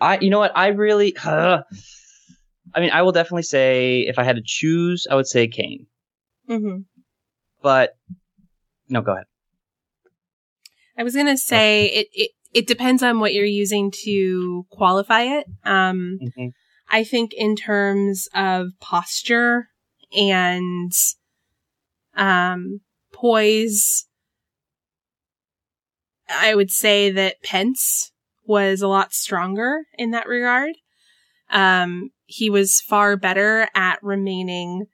I, 0.00 0.18
you 0.18 0.30
know 0.30 0.38
what, 0.38 0.52
I 0.56 0.68
really, 0.68 1.16
I 1.24 1.62
mean, 2.78 2.90
I 2.92 3.02
will 3.02 3.12
definitely 3.12 3.42
say 3.42 4.00
if 4.00 4.18
I 4.18 4.24
had 4.24 4.36
to 4.36 4.42
choose, 4.44 5.06
I 5.10 5.16
would 5.16 5.26
say 5.26 5.48
Kaine. 5.48 5.86
Mm-hmm. 6.48 6.82
But 7.62 7.96
no, 8.88 9.02
go 9.02 9.12
ahead. 9.12 9.26
I 10.96 11.02
was 11.02 11.14
gonna 11.14 11.36
say 11.36 11.86
it, 11.86 12.08
it 12.12 12.30
it 12.52 12.66
depends 12.66 13.02
on 13.02 13.20
what 13.20 13.34
you're 13.34 13.44
using 13.44 13.92
to 14.04 14.66
qualify 14.70 15.22
it. 15.22 15.46
Um, 15.64 16.18
Mhm. 16.22 16.52
I 16.88 17.04
think 17.04 17.32
in 17.34 17.56
terms 17.56 18.28
of 18.34 18.68
posture 18.80 19.68
and 20.16 20.92
um, 22.14 22.80
poise, 23.12 24.06
I 26.28 26.54
would 26.54 26.70
say 26.70 27.10
that 27.10 27.42
Pence 27.42 28.12
was 28.44 28.80
a 28.80 28.88
lot 28.88 29.12
stronger 29.12 29.86
in 29.98 30.12
that 30.12 30.28
regard. 30.28 30.76
Um, 31.50 32.10
he 32.24 32.48
was 32.48 32.80
far 32.80 33.16
better 33.16 33.68
at 33.74 34.02
remaining 34.02 34.86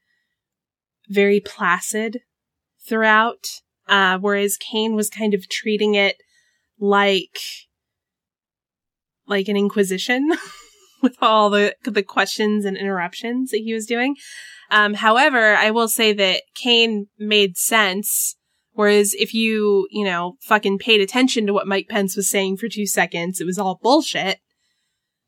very 1.09 1.41
placid 1.41 2.21
throughout. 2.87 3.47
Uh, 3.93 4.17
whereas 4.19 4.57
Kaine 4.57 4.95
was 4.95 5.11
kind 5.11 5.35
of 5.35 5.51
treating 5.51 5.97
it 5.97 6.17
like, 6.81 7.39
like 9.27 9.49
an 9.49 9.57
inquisition 9.59 10.33
with 11.03 11.15
all 11.21 11.51
the, 11.51 11.77
the 11.85 12.03
questions 12.03 12.65
and 12.65 12.79
interruptions 12.79 13.51
that 13.51 13.59
he 13.59 13.75
was 13.75 13.85
doing. 13.85 14.17
Um, 14.71 14.95
however, 14.95 15.55
I 15.57 15.73
will 15.73 15.89
say 15.89 16.15
that 16.15 16.41
Kaine 16.55 17.09
made 17.19 17.59
sense. 17.59 18.35
Whereas 18.73 19.13
if 19.13 19.35
you, 19.35 19.87
you 19.91 20.07
know, 20.07 20.39
fucking 20.41 20.79
paid 20.79 21.03
attention 21.03 21.47
to 21.47 21.53
what 21.53 21.67
Mike 21.69 21.89
Pence 21.91 22.17
was 22.17 22.31
saying 22.31 22.57
for 22.57 22.69
two 22.69 22.87
seconds, 22.87 23.43
it 23.43 23.45
was 23.45 23.59
all 23.59 23.79
bullshit. 23.83 24.39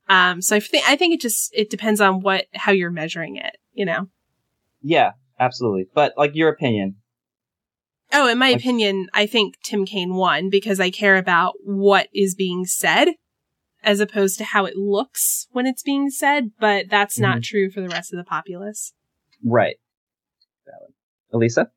Um, 0.09 0.40
so 0.40 0.57
I 0.57 0.61
think, 0.61 0.88
I 0.88 0.96
think 0.96 1.12
it 1.12 1.20
just, 1.20 1.50
it 1.55 1.68
depends 1.68 2.00
on 2.00 2.22
what, 2.22 2.46
how 2.55 2.72
you're 2.72 2.90
measuring 2.90 3.37
it, 3.37 3.59
you 3.74 3.85
know? 3.85 4.09
Yeah, 4.81 5.12
absolutely. 5.38 5.88
But 5.94 6.14
like 6.16 6.35
your 6.35 6.48
opinion. 6.48 6.96
Oh, 8.14 8.29
in 8.29 8.38
my 8.38 8.50
Like- 8.53 8.61
opinion, 8.61 9.09
I 9.12 9.27
think 9.27 9.57
Tim 9.62 9.85
Kaine 9.85 10.14
won 10.14 10.48
because 10.50 10.79
I 10.81 10.90
care 10.90 11.16
about 11.16 11.55
what 11.64 12.09
is 12.14 12.35
being 12.35 12.64
said 12.64 13.09
as 13.83 14.00
opposed 14.00 14.38
to 14.38 14.44
how 14.44 14.64
it 14.64 14.77
looks 14.77 15.46
when 15.53 15.66
it's 15.66 15.83
being 15.83 16.09
said, 16.11 16.53
but 16.59 16.87
that's 16.88 17.18
not 17.18 17.42
true 17.42 17.70
for 17.70 17.81
the 17.83 17.88
rest 17.88 18.12
of 18.12 18.16
the 18.16 18.24
populace. 18.24 18.92
Right. 19.44 19.77
Valid. 20.64 20.94
Elisa? 21.33 21.70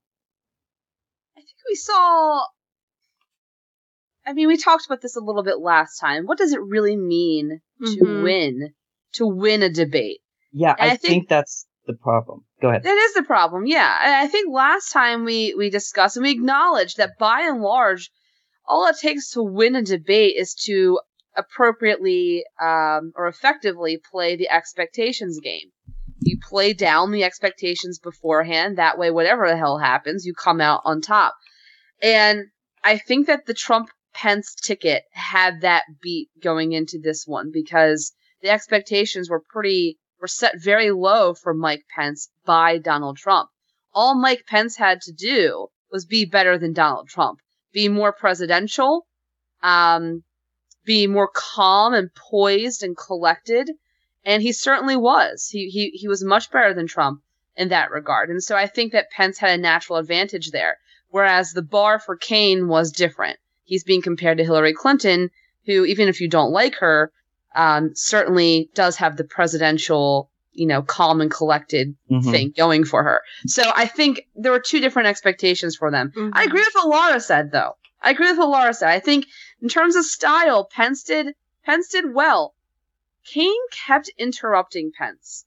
I 1.35 1.41
think 1.41 1.57
we 1.67 1.75
saw. 1.75 2.45
I 4.25 4.33
mean, 4.33 4.47
we 4.47 4.57
talked 4.57 4.85
about 4.85 5.01
this 5.01 5.15
a 5.15 5.21
little 5.21 5.43
bit 5.43 5.59
last 5.59 5.97
time. 5.99 6.25
What 6.25 6.37
does 6.37 6.53
it 6.53 6.61
really 6.61 6.95
mean 6.95 7.61
to 7.81 7.97
Mhm. 8.05 8.23
win? 8.23 8.73
To 9.13 9.25
win 9.25 9.63
a 9.63 9.69
debate? 9.69 10.19
Yeah, 10.51 10.75
I, 10.77 10.85
I 10.85 10.89
think, 10.91 11.01
think- 11.01 11.29
that's 11.29 11.65
the 11.87 11.93
problem. 11.93 12.45
Go 12.61 12.69
ahead. 12.69 12.83
That 12.83 12.97
is 12.97 13.13
the 13.13 13.23
problem, 13.23 13.65
yeah. 13.65 14.21
I 14.21 14.27
think 14.27 14.53
last 14.53 14.91
time 14.91 15.23
we 15.23 15.55
we 15.57 15.69
discussed 15.69 16.17
and 16.17 16.23
we 16.23 16.31
acknowledged 16.31 16.97
that 16.97 17.17
by 17.17 17.41
and 17.41 17.61
large, 17.61 18.11
all 18.67 18.87
it 18.87 18.97
takes 19.01 19.31
to 19.31 19.43
win 19.43 19.75
a 19.75 19.81
debate 19.81 20.35
is 20.37 20.53
to 20.65 20.99
appropriately 21.35 22.43
um, 22.61 23.13
or 23.15 23.27
effectively 23.27 23.99
play 24.11 24.35
the 24.35 24.49
expectations 24.49 25.39
game. 25.39 25.71
You 26.19 26.37
play 26.41 26.73
down 26.73 27.11
the 27.11 27.23
expectations 27.23 27.99
beforehand. 27.99 28.77
That 28.77 28.97
way, 28.97 29.11
whatever 29.11 29.47
the 29.47 29.57
hell 29.57 29.77
happens, 29.77 30.25
you 30.25 30.33
come 30.33 30.59
out 30.59 30.81
on 30.83 30.99
top. 31.01 31.35
And 32.01 32.47
I 32.83 32.97
think 32.97 33.27
that 33.27 33.45
the 33.45 33.53
Trump 33.53 33.89
Pence 34.13 34.55
ticket 34.55 35.03
had 35.11 35.61
that 35.61 35.83
beat 36.01 36.29
going 36.41 36.73
into 36.73 36.99
this 37.01 37.25
one 37.27 37.51
because 37.53 38.13
the 38.41 38.49
expectations 38.49 39.29
were 39.29 39.43
pretty 39.47 39.99
were 40.19 40.27
set 40.27 40.61
very 40.61 40.91
low 40.91 41.33
for 41.33 41.53
Mike 41.53 41.85
Pence 41.93 42.29
by 42.45 42.77
Donald 42.77 43.17
Trump. 43.17 43.49
All 43.93 44.15
Mike 44.15 44.45
Pence 44.45 44.75
had 44.77 45.01
to 45.01 45.11
do 45.11 45.67
was 45.91 46.05
be 46.05 46.25
better 46.25 46.57
than 46.57 46.73
Donald 46.73 47.07
Trump, 47.07 47.39
be 47.71 47.87
more 47.87 48.11
presidential, 48.11 49.07
um, 49.61 50.23
be 50.85 51.07
more 51.07 51.27
calm 51.27 51.93
and 51.93 52.13
poised 52.13 52.83
and 52.83 52.97
collected, 52.97 53.69
and 54.25 54.41
he 54.41 54.51
certainly 54.51 54.95
was. 54.95 55.47
He 55.49 55.69
he 55.69 55.89
he 55.91 56.07
was 56.07 56.23
much 56.23 56.51
better 56.51 56.73
than 56.73 56.87
Trump 56.87 57.21
in 57.55 57.69
that 57.69 57.91
regard, 57.91 58.29
and 58.29 58.43
so 58.43 58.55
I 58.55 58.67
think 58.67 58.91
that 58.91 59.11
Pence 59.11 59.37
had 59.37 59.57
a 59.59 59.61
natural 59.61 59.99
advantage 59.99 60.51
there. 60.51 60.77
Whereas 61.09 61.53
the 61.53 61.61
bar 61.61 61.99
for 61.99 62.17
Kaine 62.17 62.67
was 62.67 62.91
different. 62.91 63.39
He's 63.63 63.83
being 63.83 64.01
compared 64.01 64.37
to 64.37 64.43
Hillary 64.43 64.73
Clinton, 64.73 65.31
who 65.65 65.85
even 65.85 66.07
if 66.07 66.21
you 66.21 66.27
don't 66.27 66.51
like 66.51 66.75
her, 66.75 67.11
um, 67.57 67.91
certainly 67.95 68.69
does 68.75 68.95
have 68.97 69.17
the 69.17 69.23
presidential, 69.25 70.29
you 70.53 70.65
know, 70.67 70.81
calm 70.81 71.19
and 71.21 71.31
collected 71.31 71.95
Mhm. 72.11 72.31
thing 72.31 72.53
going 72.55 72.85
for 72.85 73.03
her. 73.03 73.21
So 73.47 73.63
I 73.75 73.85
think 73.87 74.21
there 74.35 74.51
were 74.51 74.59
two 74.59 74.79
different 74.79 75.07
expectations 75.09 75.75
for 75.75 75.91
them. 75.91 76.11
Mhm. 76.15 76.31
I 76.33 76.43
agree 76.43 76.61
with 76.61 76.73
what 76.75 76.87
Laura 76.87 77.19
said, 77.19 77.51
though. 77.51 77.73
I 78.01 78.11
agree 78.11 78.29
with 78.29 78.37
what 78.37 78.49
Laura 78.49 78.73
said. 78.73 78.89
I 78.89 78.99
think 78.99 79.25
in 79.61 79.67
terms 79.69 79.95
of 79.95 80.05
style, 80.05 80.65
Pence 80.65 81.03
did 81.03 81.35
Pence 81.65 81.89
did 81.89 82.13
well. 82.13 82.53
Kaine 83.25 83.67
kept 83.71 84.09
interrupting 84.17 84.91
Pence, 84.97 85.45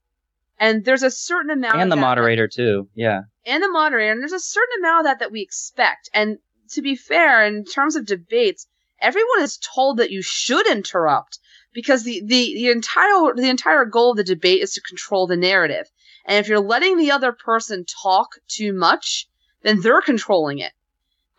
and 0.59 0.85
there's 0.85 1.03
a 1.03 1.11
certain 1.11 1.51
amount 1.51 1.77
And 1.81 1.91
the 1.91 1.95
of 1.95 2.01
that- 2.01 2.07
moderator 2.07 2.47
too. 2.49 2.89
Yeah. 2.95 3.23
and 3.47 3.63
the 3.63 3.69
moderator, 3.71 4.13
and 4.13 4.21
there's 4.21 4.33
a 4.35 4.39
certain 4.41 4.81
amount 4.81 5.01
of 5.01 5.05
that 5.07 5.19
that 5.21 5.33
we 5.33 5.41
expect. 5.41 6.11
And 6.13 6.39
to 6.73 6.83
be 6.83 6.95
fair, 6.95 7.43
in 7.47 7.65
terms 7.65 7.97
of 7.97 8.05
debates, 8.05 8.67
everyone 9.01 9.41
is 9.41 9.57
told 9.57 9.97
that 9.97 10.11
you 10.11 10.21
should 10.23 10.67
interrupt 10.67 11.39
because 11.73 12.05
the, 12.05 12.21
the, 12.25 12.55
the 12.55 12.71
entire 12.71 13.35
the 13.35 13.49
entire 13.49 13.85
goal 13.85 14.13
of 14.13 14.17
the 14.17 14.25
debate 14.25 14.63
is 14.63 14.73
to 14.75 14.81
control 14.81 15.27
the 15.27 15.37
narrative. 15.37 15.91
And 16.27 16.39
if 16.39 16.49
you're 16.49 16.61
letting 16.61 16.97
the 16.97 17.11
other 17.11 17.33
person 17.33 17.85
talk 17.85 18.35
too 18.49 18.73
much, 18.73 19.29
then 19.63 19.81
they're 19.81 20.03
controlling 20.03 20.59
it. 20.59 20.73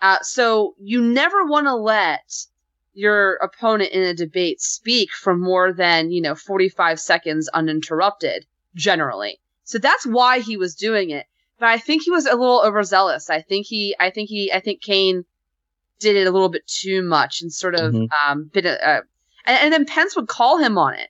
Uh, 0.01 0.17
so 0.21 0.75
you 0.79 1.01
never 1.01 1.45
want 1.45 1.67
to 1.67 1.75
let 1.75 2.45
your 2.93 3.35
opponent 3.35 3.91
in 3.91 4.03
a 4.03 4.13
debate 4.13 4.59
speak 4.61 5.11
for 5.11 5.35
more 5.35 5.71
than 5.71 6.11
you 6.11 6.21
know 6.21 6.35
45 6.35 6.99
seconds 6.99 7.47
uninterrupted 7.53 8.45
generally 8.75 9.39
so 9.63 9.77
that's 9.77 10.05
why 10.05 10.39
he 10.39 10.57
was 10.57 10.75
doing 10.75 11.11
it 11.11 11.25
but 11.61 11.69
I 11.69 11.77
think 11.77 12.01
he 12.03 12.09
was 12.09 12.25
a 12.25 12.31
little 12.35 12.63
overzealous. 12.65 13.29
I 13.29 13.41
think 13.43 13.67
he, 13.67 13.95
I 13.99 14.09
think 14.09 14.29
he, 14.29 14.51
I 14.51 14.59
think 14.61 14.81
Kaine 14.81 15.25
did 15.99 16.15
it 16.15 16.25
a 16.25 16.31
little 16.31 16.49
bit 16.49 16.65
too 16.65 17.03
much 17.03 17.43
and 17.43 17.53
sort 17.53 17.75
of 17.75 17.93
Mhm. 17.93 18.07
um 18.11 18.49
bit 18.51 18.65
of, 18.65 18.79
uh, 18.81 19.01
and, 19.45 19.57
and 19.59 19.73
then 19.73 19.85
Pence 19.85 20.15
would 20.15 20.27
call 20.27 20.57
him 20.57 20.77
on 20.77 20.93
it. 20.93 21.09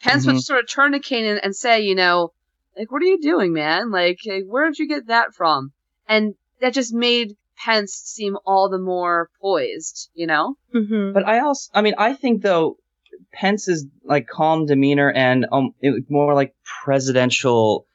Pence 0.00 0.26
would 0.26 0.36
Mhm. 0.36 0.42
sort 0.42 0.60
of 0.60 0.68
turn 0.68 0.92
to 0.92 0.98
Kaine 1.00 1.24
and, 1.24 1.40
and 1.44 1.54
say, 1.54 1.80
you 1.82 1.94
know, 1.94 2.32
like, 2.76 2.90
what 2.90 3.02
are 3.02 3.06
you 3.06 3.20
doing, 3.20 3.52
man? 3.52 3.90
Like, 3.90 4.18
eh, 4.26 4.40
where 4.46 4.66
did 4.66 4.78
you 4.78 4.88
get 4.88 5.06
that 5.06 5.34
from? 5.34 5.72
And 6.08 6.34
that 6.60 6.72
just 6.74 6.92
made 6.92 7.36
Pence 7.56 7.92
seem 7.92 8.36
all 8.44 8.68
the 8.68 8.78
more 8.78 9.30
poised, 9.40 10.10
you 10.14 10.26
know? 10.26 10.56
Mhm. 10.74 11.12
But 11.14 11.26
I 11.28 11.38
also, 11.40 11.70
I 11.74 11.82
mean, 11.82 11.94
I 11.98 12.14
think 12.14 12.42
though, 12.42 12.78
Pence's 13.32 13.86
like 14.04 14.26
calm 14.26 14.66
demeanor 14.66 15.10
and 15.12 15.46
um, 15.52 15.74
it 15.80 16.04
more 16.10 16.34
like 16.34 16.54
presidential, 16.84 17.86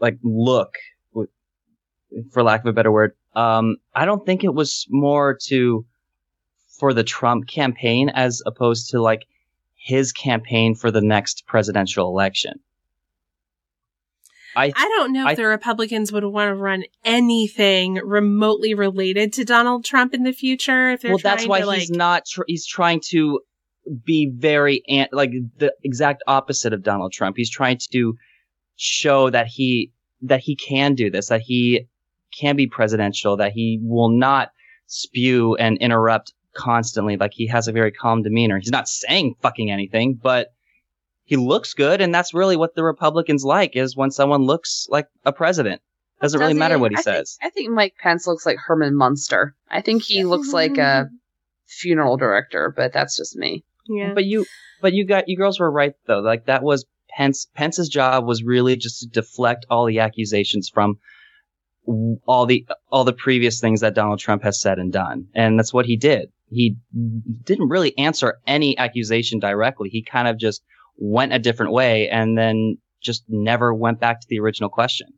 like 0.00 0.18
look, 0.22 0.74
for 2.32 2.42
lack 2.42 2.60
of 2.60 2.66
a 2.66 2.72
better 2.72 2.90
word. 2.92 3.12
Um, 3.34 3.76
I 3.94 4.04
don't 4.06 4.24
think 4.24 4.42
it 4.44 4.54
was 4.54 4.86
more 4.90 5.36
to 5.46 5.84
for 6.78 6.92
the 6.92 7.04
Trump 7.04 7.46
campaign 7.46 8.08
as 8.10 8.42
opposed 8.46 8.90
to 8.90 9.00
like 9.00 9.26
his 9.74 10.12
campaign 10.12 10.74
for 10.74 10.90
the 10.90 11.00
next 11.00 11.46
presidential 11.46 12.08
election. 12.08 12.60
I 14.56 14.72
I 14.74 14.88
don't 14.88 15.12
know 15.12 15.28
if 15.28 15.36
the 15.36 15.46
Republicans 15.46 16.12
would 16.12 16.24
want 16.24 16.48
to 16.48 16.54
run 16.54 16.84
anything 17.04 17.94
remotely 17.94 18.74
related 18.74 19.34
to 19.34 19.44
Donald 19.44 19.84
Trump 19.84 20.14
in 20.14 20.22
the 20.22 20.32
future. 20.32 20.90
If 20.90 21.02
they're 21.02 21.12
well, 21.12 21.20
that's 21.22 21.46
why 21.46 21.60
to, 21.60 21.70
he's 21.70 21.90
like, 21.90 21.96
not. 21.96 22.24
Tr- 22.26 22.42
he's 22.46 22.66
trying 22.66 23.00
to 23.08 23.40
be 24.04 24.32
very 24.34 24.82
an- 24.88 25.08
like 25.12 25.32
the 25.58 25.74
exact 25.84 26.22
opposite 26.26 26.72
of 26.72 26.82
Donald 26.82 27.12
Trump. 27.12 27.36
He's 27.36 27.50
trying 27.50 27.78
to 27.92 28.16
show 28.76 29.28
that 29.30 29.46
he 29.46 29.92
that 30.22 30.40
he 30.40 30.56
can 30.56 30.94
do 30.94 31.10
this, 31.10 31.28
that 31.28 31.42
he 31.42 31.86
can 32.36 32.56
be 32.56 32.66
presidential, 32.66 33.36
that 33.36 33.52
he 33.52 33.78
will 33.82 34.10
not 34.10 34.52
spew 34.86 35.54
and 35.56 35.76
interrupt 35.78 36.32
constantly. 36.56 37.16
Like 37.16 37.32
he 37.34 37.46
has 37.48 37.68
a 37.68 37.72
very 37.72 37.92
calm 37.92 38.22
demeanor. 38.22 38.58
He's 38.58 38.70
not 38.70 38.88
saying 38.88 39.34
fucking 39.42 39.70
anything, 39.70 40.18
but 40.20 40.48
he 41.24 41.36
looks 41.36 41.74
good, 41.74 42.00
and 42.00 42.14
that's 42.14 42.34
really 42.34 42.56
what 42.56 42.74
the 42.74 42.84
Republicans 42.84 43.44
like 43.44 43.76
is 43.76 43.96
when 43.96 44.10
someone 44.10 44.42
looks 44.42 44.86
like 44.88 45.08
a 45.24 45.32
president. 45.32 45.82
Doesn't 46.20 46.40
really 46.40 46.54
Does 46.54 46.58
matter 46.60 46.78
what 46.78 46.92
he 46.92 46.96
I 46.96 47.02
think- 47.02 47.16
says. 47.16 47.38
I 47.42 47.50
think 47.50 47.70
Mike 47.70 47.94
Pence 48.00 48.26
looks 48.26 48.46
like 48.46 48.56
Herman 48.58 48.96
Munster. 48.96 49.54
I 49.70 49.82
think 49.82 50.02
he 50.02 50.24
looks 50.24 50.52
like 50.52 50.78
a 50.78 50.80
mm-hmm. 51.04 51.14
funeral 51.66 52.16
director, 52.16 52.72
but 52.74 52.92
that's 52.92 53.16
just 53.16 53.36
me. 53.36 53.64
yeah. 53.88 54.14
But 54.14 54.24
you, 54.24 54.46
but 54.80 54.92
you 54.94 55.04
got 55.04 55.28
you 55.28 55.36
girls 55.36 55.60
were 55.60 55.70
right 55.70 55.92
though. 56.06 56.20
Like 56.20 56.46
that 56.46 56.62
was 56.62 56.86
Pence. 57.10 57.48
Pence's 57.54 57.88
job 57.88 58.24
was 58.24 58.42
really 58.42 58.76
just 58.76 59.00
to 59.00 59.06
deflect 59.08 59.66
all 59.68 59.86
the 59.86 59.98
accusations 59.98 60.70
from 60.72 60.86
w- 60.90 61.00
all 62.26 62.46
the 62.46 62.66
all 62.90 63.04
the 63.04 63.12
previous 63.12 63.60
things 63.60 63.80
that 63.80 63.94
Donald 63.94 64.18
Trump 64.18 64.42
has 64.42 64.60
said 64.60 64.78
and 64.78 64.92
done, 64.92 65.26
and 65.34 65.58
that's 65.58 65.72
what 65.72 65.86
he 65.86 65.96
did. 65.96 66.30
He 66.50 66.76
didn't 67.44 67.68
really 67.68 67.96
answer 67.98 68.38
any 68.46 68.76
accusation 68.78 69.38
directly. 69.38 69.88
He 69.88 70.02
kind 70.02 70.28
of 70.28 70.38
just 70.38 70.62
went 70.96 71.32
a 71.32 71.38
different 71.38 71.72
way, 71.72 72.08
and 72.08 72.36
then 72.36 72.78
just 73.02 73.24
never 73.28 73.72
went 73.72 74.00
back 74.00 74.20
to 74.20 74.26
the 74.28 74.40
original 74.40 74.70
question. 74.70 75.08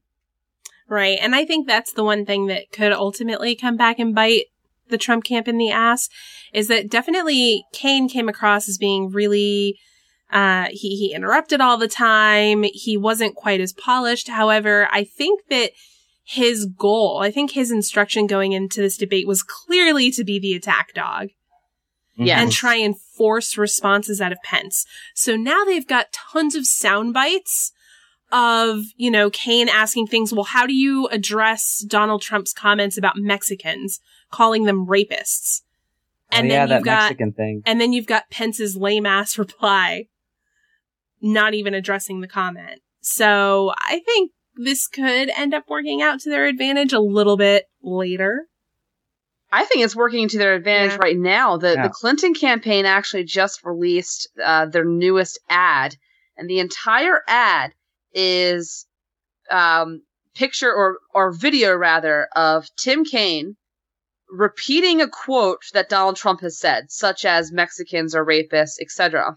Right. 0.89 1.19
And 1.21 1.35
I 1.35 1.45
think 1.45 1.67
that's 1.67 1.93
the 1.93 2.05
one 2.05 2.25
thing 2.25 2.47
that 2.47 2.71
could 2.73 2.93
ultimately 2.93 3.55
come 3.55 3.77
back 3.77 3.99
and 3.99 4.15
bite 4.15 4.47
the 4.89 4.99
Trump 4.99 5.25
camp 5.25 5.47
in 5.47 5.59
the 5.59 5.71
ass 5.71 6.09
is 6.53 6.69
that 6.69 6.91
definitely 6.91 7.65
Kaine 7.73 8.09
came 8.09 8.29
across 8.29 8.69
as 8.71 8.79
being 8.79 9.11
really, 9.11 9.79
uh, 10.31 10.67
he, 10.71 10.97
he 10.97 11.13
interrupted 11.15 11.61
all 11.61 11.77
the 11.77 11.89
time. 11.89 12.65
He 12.73 12.97
wasn't 12.97 13.37
quite 13.37 13.61
as 13.61 13.75
polished. 13.75 14.29
However, 14.29 14.89
I 14.91 15.05
think 15.05 15.43
that 15.51 15.73
his 16.31 16.67
goal, 16.67 17.21
I 17.23 17.31
think 17.31 17.53
his 17.53 17.71
instruction 17.71 18.27
going 18.27 18.53
into 18.53 18.83
this 18.83 18.99
debate 18.99 19.27
was 19.27 19.43
clearly 19.43 20.11
to 20.11 20.25
be 20.25 20.39
the 20.39 20.53
attack 20.53 20.93
dog 20.95 21.29
Yes. 22.17 22.39
and 22.43 22.53
try 22.53 22.75
and 22.75 23.01
force 23.01 23.57
responses 23.57 24.21
out 24.21 24.33
of 24.33 24.39
Pence. 24.45 24.85
So 25.15 25.37
now 25.37 25.65
they've 25.65 25.87
got 25.87 26.13
tons 26.13 26.55
of 26.55 26.67
sound 26.67 27.15
bites 27.15 27.73
of, 28.31 28.83
you 28.97 29.11
know, 29.11 29.31
Kaine 29.31 29.71
asking 29.71 30.09
things, 30.09 30.35
well, 30.35 30.45
how 30.45 30.67
do 30.67 30.75
you 30.75 31.07
address 31.09 31.83
Donald 31.89 32.21
Trump's 32.21 32.53
comments 32.53 32.99
about 32.99 33.17
Mexicans? 33.17 34.01
calling 34.31 34.65
them 34.65 34.87
rapists. 34.87 35.63
Oh, 36.31 36.37
and 36.37 36.47
oh, 36.47 36.49
then 36.51 36.51
yeah, 36.51 36.61
you've 36.61 36.69
that 36.69 36.85
got 36.85 37.03
Mexican 37.05 37.33
thing. 37.33 37.63
and 37.65 37.81
then 37.81 37.95
you've 37.95 38.07
got 38.07 38.29
Pence's 38.31 38.77
lame 38.77 39.07
ass 39.07 39.39
reply, 39.45 40.09
not 41.23 41.55
even 41.55 41.73
addressing 41.73 42.21
the 42.21 42.29
comment. 42.29 42.83
So 43.01 43.73
I 43.79 44.01
think 44.05 44.33
this 44.59 44.87
could 44.89 45.31
end 45.31 45.55
up 45.55 45.65
working 45.69 46.03
out 46.03 46.21
to 46.21 46.31
their 46.31 46.47
advantage 46.47 46.93
a 46.93 47.01
little 47.01 47.37
bit 47.37 47.65
later. 47.83 48.47
I 49.51 49.65
think 49.65 49.83
it's 49.83 49.97
working 49.97 50.29
to 50.29 50.39
their 50.39 50.55
advantage 50.55 50.93
Yeah. 50.93 50.99
right 51.01 51.17
now. 51.17 51.57
The 51.57 51.75
Yeah. 51.75 51.83
the 51.85 51.89
Clinton 51.89 52.35
campaign 52.35 52.85
actually 52.85 53.25
just 53.25 53.65
released 53.65 54.29
uh, 54.43 54.67
their 54.67 54.85
newest 54.85 55.39
ad, 55.49 55.97
and 56.37 56.51
the 56.51 56.59
entire 56.59 57.23
ad 57.27 57.73
is 58.13 58.87
um, 59.51 60.03
picture 60.35 60.71
or 60.73 60.99
or 61.15 61.33
video 61.33 61.75
rather 61.75 62.29
of 62.37 62.69
Tim 62.77 63.05
Kaine 63.05 63.57
repeating 64.29 65.01
a 65.01 65.09
quote 65.09 65.63
that 65.73 65.89
Donald 65.89 66.17
Trump 66.17 66.43
has 66.43 66.59
said, 66.59 66.91
such 66.91 67.25
as 67.25 67.51
Mexicans 67.51 68.15
are 68.15 68.25
rapists, 68.27 68.77
etc. 68.79 69.37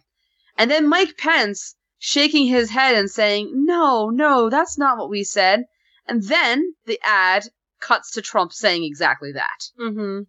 And 0.58 0.70
then 0.70 0.90
Mike 0.90 1.16
Pence 1.18 1.76
shaking 2.04 2.48
his 2.48 2.72
head 2.72 2.96
and 2.96 3.10
saying, 3.10 3.52
"No, 3.54 4.10
no, 4.10 4.50
that's 4.50 4.76
not 4.78 4.98
what 4.98 5.10
we 5.10 5.24
said." 5.24 5.66
And 6.08 6.24
then 6.24 6.74
the 6.86 7.00
ad 7.04 7.44
cuts 7.80 8.12
to 8.12 8.22
Trump 8.22 8.52
saying 8.52 8.84
exactly 8.84 9.32
that 9.34 9.70
Mm-hmm. 9.80 10.24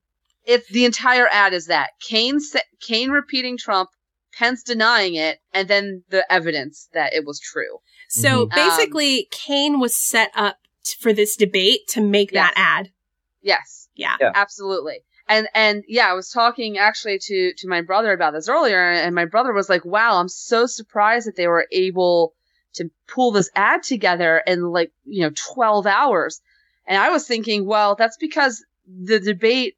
it's 0.45 0.69
the 0.69 0.85
entire 0.85 1.27
ad 1.33 1.55
is 1.55 1.67
that 1.67 1.91
Kaine 1.99 2.41
sa- 2.41 2.59
Kaine 2.81 3.11
repeating 3.11 3.57
Trump, 3.57 3.89
Pence 4.35 4.63
denying 4.63 5.15
it, 5.15 5.39
and 5.53 5.67
then 5.67 6.05
the 6.11 6.31
evidence 6.31 6.89
that 6.93 7.15
it 7.15 7.25
was 7.25 7.41
true. 7.41 7.79
So 8.09 8.47
Mhm. 8.47 8.55
basically, 8.55 9.29
Kaine 9.31 9.81
was 9.81 9.97
set 9.97 10.31
up 10.35 10.59
t- 10.85 10.97
for 11.01 11.13
this 11.15 11.37
debate 11.37 11.89
to 11.89 12.01
make 12.03 12.33
that 12.33 12.53
ad. 12.55 12.93
Yes, 13.41 13.89
Yeah. 13.95 14.17
Yeah. 14.21 14.33
absolutely. 14.35 15.01
And 15.29 15.49
and 15.55 15.85
yeah, 15.89 16.09
I 16.09 16.15
was 16.15 16.31
talking 16.31 16.79
actually 16.79 17.19
to 17.19 17.53
to 17.57 17.69
my 17.69 17.81
brother 17.81 18.13
about 18.13 18.33
this 18.33 18.49
earlier, 18.49 18.91
and 18.91 19.15
my 19.15 19.25
brother 19.25 19.53
was 19.53 19.69
like, 19.69 19.85
"Wow, 19.85 20.19
I'm 20.19 20.29
so 20.29 20.67
surprised 20.67 21.27
that 21.27 21.37
they 21.37 21.49
were 21.49 21.67
able 21.73 22.35
to 22.75 22.91
pull 23.07 23.31
this 23.33 23.51
ad 23.55 23.83
together 23.83 24.43
in 24.47 24.63
like 24.63 24.93
you 25.05 25.23
know 25.23 25.33
12 25.35 25.87
hours." 25.87 26.41
And 26.87 26.99
I 26.99 27.11
was 27.11 27.27
thinking, 27.27 27.67
well, 27.67 27.95
that's 27.95 28.17
because 28.17 28.65
the 28.87 29.21
debate 29.21 29.77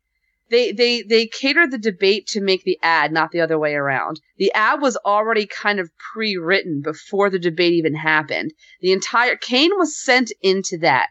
they 0.50 0.72
they 0.72 1.02
they 1.02 1.26
catered 1.26 1.70
the 1.70 1.78
debate 1.78 2.26
to 2.28 2.40
make 2.40 2.64
the 2.64 2.78
ad, 2.82 3.12
not 3.12 3.30
the 3.30 3.40
other 3.40 3.58
way 3.58 3.74
around. 3.74 4.20
The 4.36 4.52
ad 4.52 4.80
was 4.80 4.96
already 4.98 5.46
kind 5.46 5.80
of 5.80 5.90
pre-written 5.96 6.82
before 6.82 7.30
the 7.30 7.38
debate 7.38 7.72
even 7.72 7.94
happened. 7.94 8.52
The 8.80 8.92
entire 8.92 9.36
Kaine 9.36 9.76
was 9.76 9.96
sent 9.98 10.32
into 10.42 10.78
that 10.78 11.08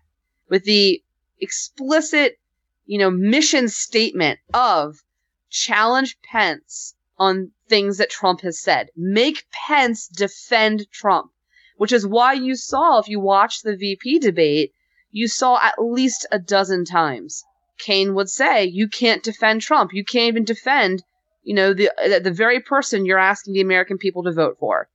with 0.50 0.64
the 0.64 1.04
explicit, 1.40 2.38
you 2.86 2.98
know, 2.98 3.10
mission 3.10 3.68
statement 3.68 4.40
of 4.54 5.02
challenge 5.50 6.18
Pence 6.22 6.96
on 7.18 7.52
things 7.70 7.98
that 7.98 8.10
Trump 8.10 8.42
has 8.42 8.60
said. 8.60 8.90
Make 8.96 9.46
Pence 9.52 10.08
defend 10.08 10.90
Trump, 10.92 11.32
which 11.78 11.92
is 11.92 12.06
why 12.06 12.34
you 12.34 12.56
saw 12.56 13.00
if 13.00 13.08
you 13.08 13.20
watch 13.20 13.62
the 13.62 13.76
VP 13.76 14.20
debate, 14.20 14.74
you 15.12 15.28
saw 15.28 15.60
at 15.62 15.76
least 15.82 16.26
a 16.32 16.40
dozen 16.40 16.86
times 16.86 17.44
Kaine 17.80 18.14
would 18.14 18.30
say, 18.30 18.66
"You 18.66 18.88
can't 18.88 19.24
defend 19.24 19.62
Trump. 19.62 19.94
You 19.94 20.06
can't 20.06 20.28
even 20.28 20.46
defend, 20.46 21.04
you 21.44 21.54
know, 21.54 21.74
the 21.74 21.90
the 22.24 22.32
very 22.32 22.60
person 22.60 23.06
you're 23.06 23.18
asking 23.18 23.54
the 23.54 23.62
American 23.62 23.98
people 23.98 24.24
to 24.24 24.32
vote 24.32 24.58
for." 24.60 24.88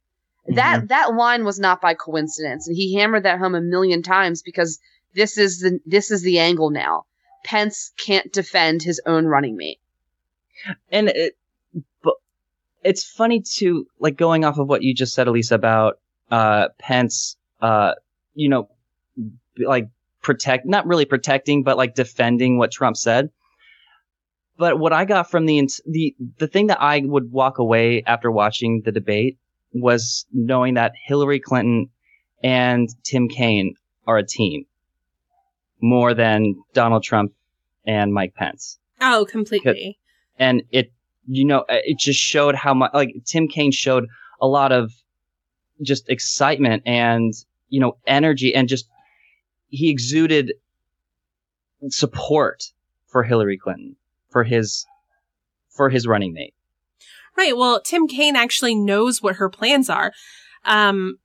Mm-hmm. 0.44 0.55
That 0.55 0.88
that 0.88 1.14
line 1.14 1.44
was 1.44 1.59
not 1.59 1.81
by 1.81 1.94
coincidence, 1.94 2.66
and 2.66 2.77
he 2.77 2.94
hammered 2.94 3.24
that 3.24 3.38
home 3.38 3.55
a 3.55 3.61
million 3.61 4.03
times 4.03 4.42
because 4.42 4.79
this 5.14 5.37
is 5.37 5.61
the 5.61 5.81
this 5.85 6.11
is 6.11 6.22
the 6.22 6.38
angle 6.38 6.70
now. 6.70 7.05
Pence 7.49 7.93
can't 7.97 8.31
defend 8.31 8.83
his 8.83 9.01
own 9.07 9.25
running 9.25 9.57
mate. 9.57 9.81
and 10.93 11.09
it, 11.09 11.35
but 12.03 12.15
it's 12.85 13.03
funny 13.03 13.41
too, 13.41 13.87
like 13.99 14.19
going 14.19 14.45
off 14.45 14.59
of 14.59 14.69
what 14.69 14.83
you 14.83 14.95
just 14.95 15.15
said, 15.15 15.29
Elise, 15.29 15.51
about 15.51 15.99
uh, 16.31 16.69
Pence, 16.79 17.39
uh, 17.63 17.95
you 18.35 18.51
know, 18.51 18.69
like 19.57 19.89
protect, 20.23 20.67
not 20.67 20.87
really 20.87 21.07
protecting, 21.07 21.63
but 21.63 21.79
like 21.79 21.95
defending 21.95 22.59
what 22.59 22.71
Trump 22.71 22.99
said. 22.99 23.31
But 24.59 24.79
what 24.79 24.93
I 24.93 25.07
got 25.07 25.31
from 25.31 25.47
the 25.47 25.67
the 25.87 26.15
the 26.39 26.49
thing 26.49 26.67
that 26.67 26.83
I 26.83 27.01
would 27.03 27.33
walk 27.33 27.57
away 27.57 28.03
after 28.07 28.31
watching 28.31 28.83
the 28.85 28.93
debate 28.93 29.39
was 29.73 30.27
knowing 30.35 30.75
that 30.75 30.93
Hillary 31.03 31.41
Clinton 31.41 31.89
and 32.43 32.91
Tim 33.05 33.27
Kaine 33.27 33.75
are 34.07 34.19
a 34.19 34.27
team 34.27 34.67
more 35.81 36.13
than 36.13 36.57
Donald 36.75 37.05
Trump 37.05 37.33
and 37.88 38.12
Mike 38.14 38.35
Pence 38.37 38.79
Oh, 39.01 39.27
completely. 39.29 39.98
and 40.38 40.62
it 40.70 40.92
you 41.27 41.44
know 41.44 41.64
it 41.68 41.98
just 41.98 42.20
showed 42.20 42.55
how 42.55 42.72
much 42.74 42.90
like 42.94 43.11
tim 43.27 43.48
kaine 43.48 43.70
showed 43.72 44.07
a 44.40 44.46
lot 44.46 44.70
of 44.72 44.92
just 45.83 46.09
excitement 46.09 46.83
and 46.87 47.35
you 47.68 47.81
know 47.81 47.96
energy 48.07 48.55
and 48.55 48.68
just 48.68 48.88
he 49.68 49.90
exuded 49.90 50.53
support 51.88 52.72
for 53.07 53.22
hillary 53.22 53.57
clinton 53.59 53.96
for 54.31 54.42
his 54.44 54.87
for 55.70 55.88
his 55.90 56.07
running 56.07 56.33
mate 56.33 56.55
Right. 57.37 57.57
Well, 57.57 57.81
Tim 57.81 58.09
Kaine 58.09 58.35
actually 58.35 58.74
knows 58.74 59.22
what 59.22 59.37
her 59.37 59.48
plans 59.48 59.88
are. 59.88 60.12
Um, 60.64 61.20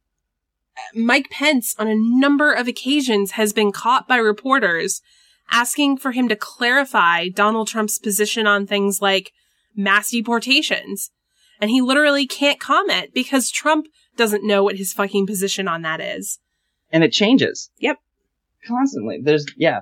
Mike 0.94 1.32
Pence, 1.32 1.74
on 1.80 1.88
a 1.88 1.96
number 1.96 2.54
of 2.54 2.68
occasions, 2.68 3.32
has 3.32 3.52
been 3.52 3.72
caught 3.72 4.08
by 4.08 4.18
reporters 4.18 5.02
asking 5.52 5.98
for 5.98 6.12
him 6.12 6.28
to 6.30 6.36
clarify 6.36 7.28
Donald 7.30 7.68
Trump's 7.68 7.98
position 8.00 8.48
on 8.48 8.66
things 8.66 9.02
like 9.02 9.32
mass 9.76 10.12
deportations. 10.12 11.12
And 11.62 11.70
he 11.70 11.82
literally 11.82 12.26
can't 12.28 12.60
comment 12.60 13.14
because 13.14 13.50
Trump 13.52 13.88
doesn't 14.18 14.46
know 14.46 14.64
what 14.64 14.78
his 14.78 14.94
fucking 14.94 15.26
position 15.28 15.68
on 15.68 15.82
that 15.84 16.00
is. 16.02 16.40
and 16.92 17.04
it 17.04 17.12
changes 17.12 17.70
Yep. 17.80 17.98
constantly 18.68 19.20
there's 19.24 19.46
yeah 19.58 19.82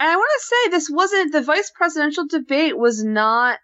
And 0.00 0.10
I 0.10 0.16
want 0.16 0.30
to 0.40 0.46
say 0.46 0.70
this 0.70 0.88
wasn't 0.90 1.32
the 1.32 1.42
vice 1.42 1.70
presidential 1.74 2.26
debate 2.26 2.76
was 2.78 3.04
not 3.04 3.58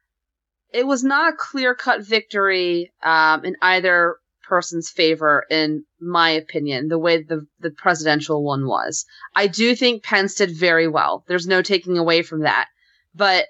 it 0.72 0.86
was 0.86 1.02
not 1.02 1.32
a 1.32 1.36
clear 1.36 1.74
cut 1.74 2.04
victory 2.06 2.92
um, 3.02 3.44
in 3.44 3.56
either 3.60 4.16
person's 4.50 4.90
favor, 4.90 5.46
in 5.48 5.84
my 6.00 6.30
opinion, 6.30 6.88
the 6.88 6.98
way 6.98 7.22
the 7.22 7.46
the 7.60 7.70
presidential 7.70 8.42
one 8.44 8.66
was. 8.66 9.06
I 9.34 9.46
do 9.46 9.74
think 9.74 10.02
Pence 10.02 10.34
did 10.34 10.50
very 10.50 10.88
well. 10.88 11.24
There's 11.28 11.46
no 11.46 11.62
taking 11.62 11.96
away 11.96 12.22
from 12.22 12.40
that. 12.40 12.66
But 13.14 13.46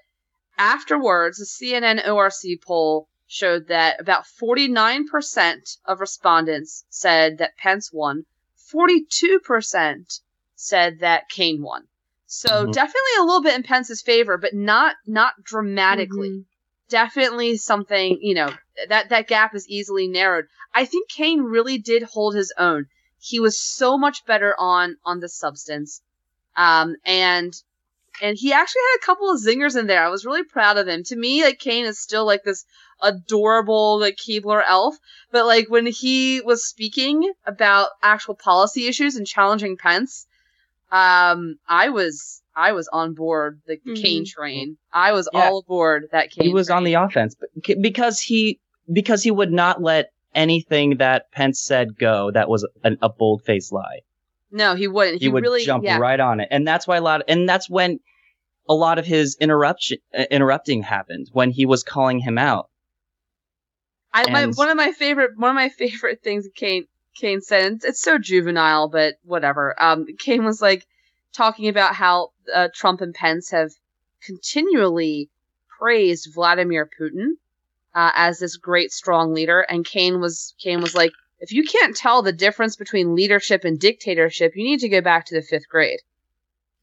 afterwards, 0.57 1.41
a 1.41 1.45
CNN 1.45 2.07
ORC 2.07 2.61
poll 2.65 3.09
showed 3.27 3.67
that 3.67 3.99
about 3.99 4.25
49% 4.41 5.77
of 5.85 5.99
respondents 5.99 6.85
said 6.89 7.39
that 7.39 7.57
Pence 7.57 7.91
won. 7.91 8.25
42% 8.73 10.19
said 10.55 10.99
that 10.99 11.29
Kaine 11.29 11.61
won. 11.61 11.87
So 12.27 12.65
Mhm. 12.67 12.73
definitely 12.73 13.15
a 13.19 13.23
little 13.23 13.41
bit 13.41 13.55
in 13.55 13.63
Pence's 13.63 14.01
favor, 14.01 14.37
but 14.37 14.53
not 14.53 14.95
not 15.07 15.33
dramatically. 15.43 16.45
Definitely 16.91 17.55
something, 17.55 18.19
you 18.21 18.35
know, 18.35 18.53
that 18.89 19.07
that 19.09 19.27
gap 19.27 19.55
is 19.55 19.67
easily 19.69 20.09
narrowed. 20.09 20.47
I 20.73 20.83
think 20.83 21.07
Kaine 21.09 21.41
really 21.41 21.77
did 21.77 22.03
hold 22.03 22.35
his 22.35 22.53
own. 22.57 22.87
He 23.17 23.39
was 23.39 23.57
so 23.57 23.97
much 23.97 24.25
better 24.25 24.53
on 24.59 24.97
on 25.05 25.21
the 25.21 25.29
substance. 25.29 26.01
Um 26.57 26.97
and 27.05 27.53
and 28.21 28.37
he 28.37 28.51
actually 28.51 28.81
had 28.91 28.97
a 29.01 29.05
couple 29.05 29.31
of 29.31 29.39
zingers 29.41 29.79
in 29.79 29.87
there. 29.87 30.03
I 30.03 30.09
was 30.09 30.25
really 30.25 30.43
proud 30.43 30.77
of 30.77 30.89
him. 30.89 31.03
To 31.05 31.15
me, 31.15 31.43
like 31.45 31.59
Kaine 31.59 31.85
is 31.85 31.97
still 31.97 32.25
like 32.25 32.43
this 32.43 32.65
adorable 33.01 33.97
like 33.97 34.17
Keebler 34.17 34.61
elf, 34.67 34.97
but 35.31 35.45
like 35.45 35.69
when 35.69 35.85
he 35.85 36.41
was 36.41 36.67
speaking 36.67 37.31
about 37.45 37.91
actual 38.03 38.35
policy 38.35 38.87
issues 38.87 39.15
and 39.15 39.25
challenging 39.25 39.77
Pence, 39.77 40.27
um, 40.91 41.55
I 41.69 41.87
was 41.87 42.40
I 42.55 42.71
was 42.73 42.87
on 42.91 43.13
board 43.13 43.61
the 43.65 43.77
Mhm. 43.77 44.01
Kaine 44.01 44.25
train. 44.25 44.77
I 44.93 45.11
was 45.13 45.29
Yeah. 45.33 45.49
all 45.49 45.59
aboard 45.59 46.09
that 46.11 46.31
Kaine. 46.31 46.47
he 46.47 46.53
was 46.53 46.69
on 46.69 46.83
the 46.83 46.95
offense 46.95 47.35
because 47.81 48.19
he 48.19 48.59
because 48.91 49.23
he 49.23 49.31
would 49.31 49.51
not 49.51 49.81
let 49.81 50.11
anything 50.35 50.97
that 50.97 51.31
pence 51.31 51.59
said 51.61 51.97
go 51.97 52.31
that 52.31 52.49
was 52.49 52.67
an, 52.83 52.97
a 53.01 53.09
bold-faced 53.09 53.71
lie 53.71 53.99
No, 54.51 54.75
he 54.75 54.87
wouldn't. 54.87 55.21
he, 55.21 55.29
would 55.29 55.43
really 55.43 55.63
jump 55.63 55.83
yeah. 55.83 55.97
right 55.97 56.19
on 56.19 56.39
it 56.39 56.47
and 56.51 56.67
that's 56.67 56.87
why 56.87 56.97
a 56.97 57.01
lot 57.01 57.21
and 57.27 57.47
that's 57.47 57.69
when 57.69 57.99
a 58.69 58.73
lot 58.73 58.97
of 58.97 59.05
his 59.05 59.37
interruption 59.39 59.97
uh, 60.17 60.23
interrupting 60.31 60.81
happened 60.83 61.29
when 61.33 61.51
he 61.51 61.65
was 61.65 61.83
calling 61.83 62.19
him 62.19 62.37
out 62.37 62.69
I 64.13 64.29
my, 64.29 64.45
one 64.47 64.69
of 64.69 64.77
my 64.77 64.91
favorite 64.91 65.31
one 65.37 65.49
of 65.51 65.55
my 65.55 65.69
favorite 65.77 66.21
things 66.23 66.47
Kaine 66.55 66.85
Kaine 67.15 67.41
said. 67.41 67.65
and 67.65 67.83
It's 67.83 68.01
so 68.01 68.17
juvenile, 68.17 68.87
but 68.87 69.15
whatever. 69.23 69.75
Um, 69.81 70.05
Kaine 70.17 70.45
was 70.45 70.61
like 70.61 70.85
talking 71.35 71.67
about 71.67 71.95
how 71.95 72.29
uh, 72.53 72.69
Trump 72.73 73.01
and 73.01 73.13
Pence 73.13 73.51
have 73.51 73.71
continually 74.23 75.29
praised 75.79 76.33
Vladimir 76.33 76.89
Putin 76.99 77.31
uh, 77.93 78.11
as 78.15 78.39
this 78.39 78.57
great 78.57 78.91
strong 78.91 79.33
leader, 79.33 79.61
and 79.61 79.85
Kaine 79.85 80.19
was 80.19 80.53
Kaine 80.63 80.81
was 80.81 80.95
like, 80.95 81.11
if 81.39 81.51
you 81.51 81.63
can't 81.63 81.95
tell 81.95 82.21
the 82.21 82.31
difference 82.31 82.75
between 82.75 83.15
leadership 83.15 83.63
and 83.65 83.79
dictatorship, 83.79 84.53
you 84.55 84.63
need 84.63 84.79
to 84.81 84.89
go 84.89 85.01
back 85.01 85.25
to 85.25 85.35
the 85.35 85.41
fifth 85.41 85.67
grade. 85.67 85.99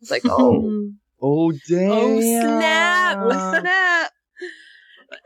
It's 0.00 0.10
like, 0.10 0.22
oh, 0.26 0.92
Oh 1.20 1.52
damn! 1.52 1.90
Oh, 1.90 2.20
snap. 2.20 3.18
Snap. 3.60 4.12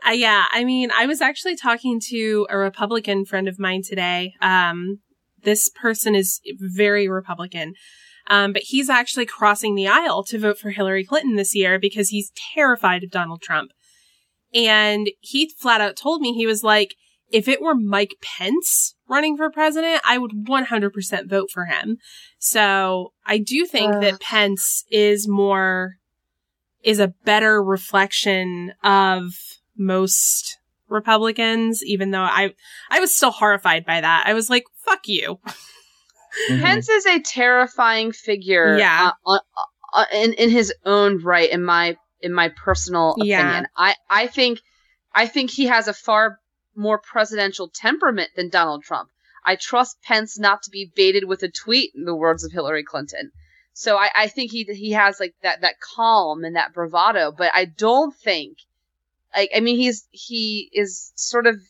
Uh, 0.07 0.11
yeah, 0.11 0.45
I 0.49 0.63
mean, 0.63 0.91
I 0.95 1.05
was 1.05 1.21
actually 1.21 1.55
talking 1.55 1.99
to 2.09 2.47
a 2.49 2.57
Republican 2.57 3.25
friend 3.25 3.47
of 3.47 3.59
mine 3.59 3.83
today. 3.83 4.33
Um, 4.41 4.99
this 5.43 5.69
person 5.69 6.15
is 6.15 6.41
very 6.45 7.07
Republican. 7.07 7.75
Um, 8.27 8.53
but 8.53 8.63
he's 8.63 8.89
actually 8.89 9.25
crossing 9.25 9.75
the 9.75 9.87
aisle 9.87 10.23
to 10.25 10.39
vote 10.39 10.57
for 10.57 10.69
Hillary 10.71 11.03
Clinton 11.03 11.35
this 11.35 11.53
year 11.53 11.77
because 11.77 12.09
he's 12.09 12.31
terrified 12.53 13.03
of 13.03 13.11
Donald 13.11 13.41
Trump. 13.41 13.71
And 14.53 15.09
he 15.19 15.51
flat 15.57 15.81
out 15.81 15.95
told 15.95 16.21
me, 16.21 16.33
he 16.33 16.45
was 16.45 16.63
like, 16.63 16.95
if 17.31 17.47
it 17.47 17.61
were 17.61 17.75
Mike 17.75 18.15
Pence 18.21 18.95
running 19.09 19.35
for 19.35 19.49
president, 19.49 20.01
I 20.05 20.19
would 20.19 20.31
100% 20.31 21.29
vote 21.29 21.49
for 21.51 21.65
him. 21.65 21.97
So 22.37 23.13
I 23.25 23.39
do 23.39 23.65
think 23.65 23.95
Ugh. 23.95 24.01
that 24.01 24.19
Pence 24.19 24.85
is 24.91 25.27
more, 25.27 25.95
is 26.83 26.99
a 26.99 27.13
better 27.25 27.61
reflection 27.61 28.73
of 28.83 29.33
most 29.75 30.59
Republicans, 30.87 31.83
even 31.83 32.11
though 32.11 32.21
I, 32.21 32.53
I 32.91 32.99
was 32.99 33.13
still 33.13 33.31
horrified 33.31 33.83
by 33.85 33.99
that. 33.99 34.25
I 34.27 34.33
was 34.35 34.49
like, 34.49 34.65
fuck 34.85 35.07
you. 35.07 35.39
Mhm. 36.49 36.61
Pence 36.61 36.89
is 36.89 37.05
a 37.05 37.19
terrifying 37.21 38.11
figure. 38.11 38.77
Yeah. 38.77 39.11
Uh, 39.25 39.39
uh, 39.55 39.61
uh, 39.93 40.05
in 40.13 40.33
in 40.33 40.49
his 40.49 40.73
own 40.85 41.21
right, 41.23 41.49
in 41.49 41.63
my 41.63 41.97
in 42.21 42.33
my 42.33 42.49
personal 42.49 43.15
Yeah. 43.17 43.39
opinion, 43.39 43.67
I 43.77 43.95
I 44.09 44.27
think 44.27 44.59
I 45.13 45.27
think 45.27 45.51
he 45.51 45.65
has 45.67 45.87
a 45.87 45.93
far 45.93 46.39
more 46.75 46.97
presidential 46.97 47.67
temperament 47.69 48.31
than 48.35 48.49
Donald 48.49 48.83
Trump. 48.83 49.09
I 49.45 49.55
trust 49.57 50.01
Pence 50.01 50.39
not 50.39 50.63
to 50.63 50.71
be 50.71 50.91
baited 50.95 51.25
with 51.25 51.43
a 51.43 51.49
tweet, 51.49 51.91
in 51.95 52.05
the 52.05 52.15
words 52.15 52.43
of 52.43 52.51
Hillary 52.51 52.83
Clinton. 52.83 53.31
So 53.73 53.97
I, 53.97 54.09
I 54.15 54.27
think 54.27 54.51
he 54.51 54.63
he 54.63 54.91
has 54.91 55.19
like 55.19 55.35
that 55.43 55.61
that 55.61 55.79
calm 55.79 56.43
and 56.43 56.55
that 56.55 56.73
bravado, 56.73 57.31
but 57.31 57.51
I 57.53 57.65
don't 57.65 58.15
think 58.15 58.57
like 59.35 59.51
I 59.55 59.59
mean 59.59 59.77
he's 59.77 60.07
he 60.11 60.69
is 60.73 61.11
sort 61.15 61.45
of 61.45 61.61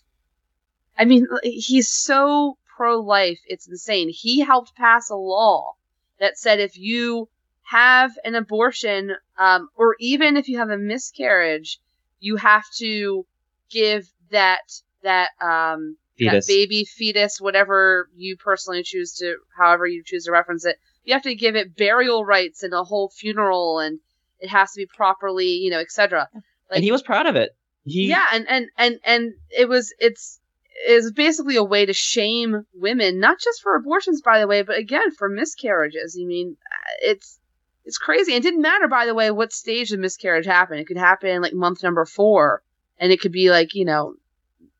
I 0.97 1.05
mean 1.05 1.27
he's 1.43 1.89
so 1.89 2.57
pro 2.75 2.99
life, 2.99 3.39
it's 3.47 3.67
insane. 3.67 4.09
He 4.09 4.41
helped 4.41 4.75
pass 4.75 5.09
a 5.09 5.15
law 5.15 5.73
that 6.19 6.37
said 6.37 6.59
if 6.59 6.77
you 6.77 7.29
have 7.63 8.11
an 8.23 8.35
abortion, 8.35 9.15
um, 9.37 9.69
or 9.75 9.95
even 9.99 10.37
if 10.37 10.47
you 10.47 10.59
have 10.59 10.69
a 10.69 10.77
miscarriage, 10.77 11.79
you 12.19 12.35
have 12.37 12.65
to 12.77 13.25
give 13.69 14.07
that 14.31 14.61
that 15.01 15.29
um 15.41 15.97
Fetus. 16.17 16.45
that 16.45 16.51
baby 16.51 16.85
fetus, 16.85 17.41
whatever 17.41 18.09
you 18.15 18.37
personally 18.37 18.83
choose 18.83 19.13
to, 19.15 19.37
however 19.57 19.87
you 19.87 20.03
choose 20.03 20.25
to 20.25 20.31
reference 20.31 20.63
it, 20.65 20.77
you 21.03 21.13
have 21.13 21.23
to 21.23 21.35
give 21.35 21.55
it 21.55 21.75
burial 21.75 22.23
rights 22.23 22.63
and 22.63 22.73
a 22.73 22.83
whole 22.83 23.09
funeral, 23.09 23.79
and 23.79 23.99
it 24.39 24.49
has 24.49 24.71
to 24.73 24.77
be 24.77 24.85
properly, 24.85 25.47
you 25.47 25.71
know, 25.71 25.79
etc. 25.79 26.29
and 26.69 26.83
he 26.83 26.91
was 26.91 27.01
proud 27.01 27.25
of 27.25 27.35
it. 27.35 27.55
He, 27.85 28.07
Yeah, 28.07 28.25
and 28.31 28.47
and 28.47 28.67
and 28.77 28.99
and 29.03 29.33
it 29.49 29.67
was 29.67 29.93
it's 29.99 30.39
is 30.87 31.11
basically 31.11 31.55
a 31.55 31.63
way 31.63 31.85
to 31.85 31.93
shame 31.93 32.65
women, 32.73 33.19
not 33.19 33.39
just 33.39 33.61
for 33.61 33.75
abortions, 33.75 34.21
by 34.21 34.39
the 34.39 34.47
way, 34.47 34.61
but 34.63 34.77
again 34.77 35.11
for 35.11 35.29
miscarriages. 35.29 36.17
I 36.21 36.25
mean, 36.25 36.57
it's 37.01 37.39
it's 37.85 37.97
crazy. 37.97 38.33
It 38.33 38.43
didn't 38.43 38.61
matter, 38.61 38.87
by 38.87 39.05
the 39.05 39.13
way, 39.13 39.31
what 39.31 39.53
stage 39.53 39.89
the 39.89 39.97
miscarriage 39.97 40.45
happened. 40.45 40.79
It 40.79 40.87
could 40.87 40.97
happen 40.97 41.41
like 41.41 41.53
month 41.53 41.83
number 41.83 42.05
four, 42.05 42.63
and 42.97 43.11
it 43.11 43.19
could 43.21 43.31
be 43.31 43.49
like 43.49 43.73
you 43.73 43.85
know, 43.85 44.15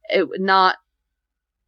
it 0.10 0.28
would 0.30 0.41
not. 0.41 0.78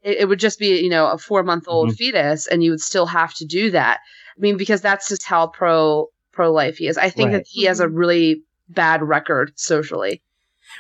It, 0.01 0.17
it 0.19 0.25
would 0.29 0.39
just 0.39 0.59
be 0.59 0.81
you 0.81 0.89
know 0.89 1.07
a 1.07 1.17
four 1.17 1.43
month 1.43 1.65
old 1.67 1.91
Mhm. 1.91 1.95
fetus, 1.95 2.47
and 2.47 2.63
you 2.63 2.71
would 2.71 2.81
still 2.81 3.05
have 3.07 3.33
to 3.35 3.45
do 3.45 3.71
that. 3.71 3.99
I 4.37 4.39
mean, 4.39 4.57
because 4.57 4.81
that's 4.81 5.09
just 5.09 5.23
how 5.25 5.47
pro 5.47 6.07
pro 6.31 6.51
life 6.51 6.77
he 6.77 6.87
is. 6.87 6.97
I 6.97 7.09
think 7.09 7.31
Right. 7.31 7.37
that 7.39 7.47
he 7.47 7.65
has 7.65 7.79
a 7.79 7.89
really 7.89 8.43
bad 8.69 9.01
record 9.03 9.53
socially. 9.59 10.21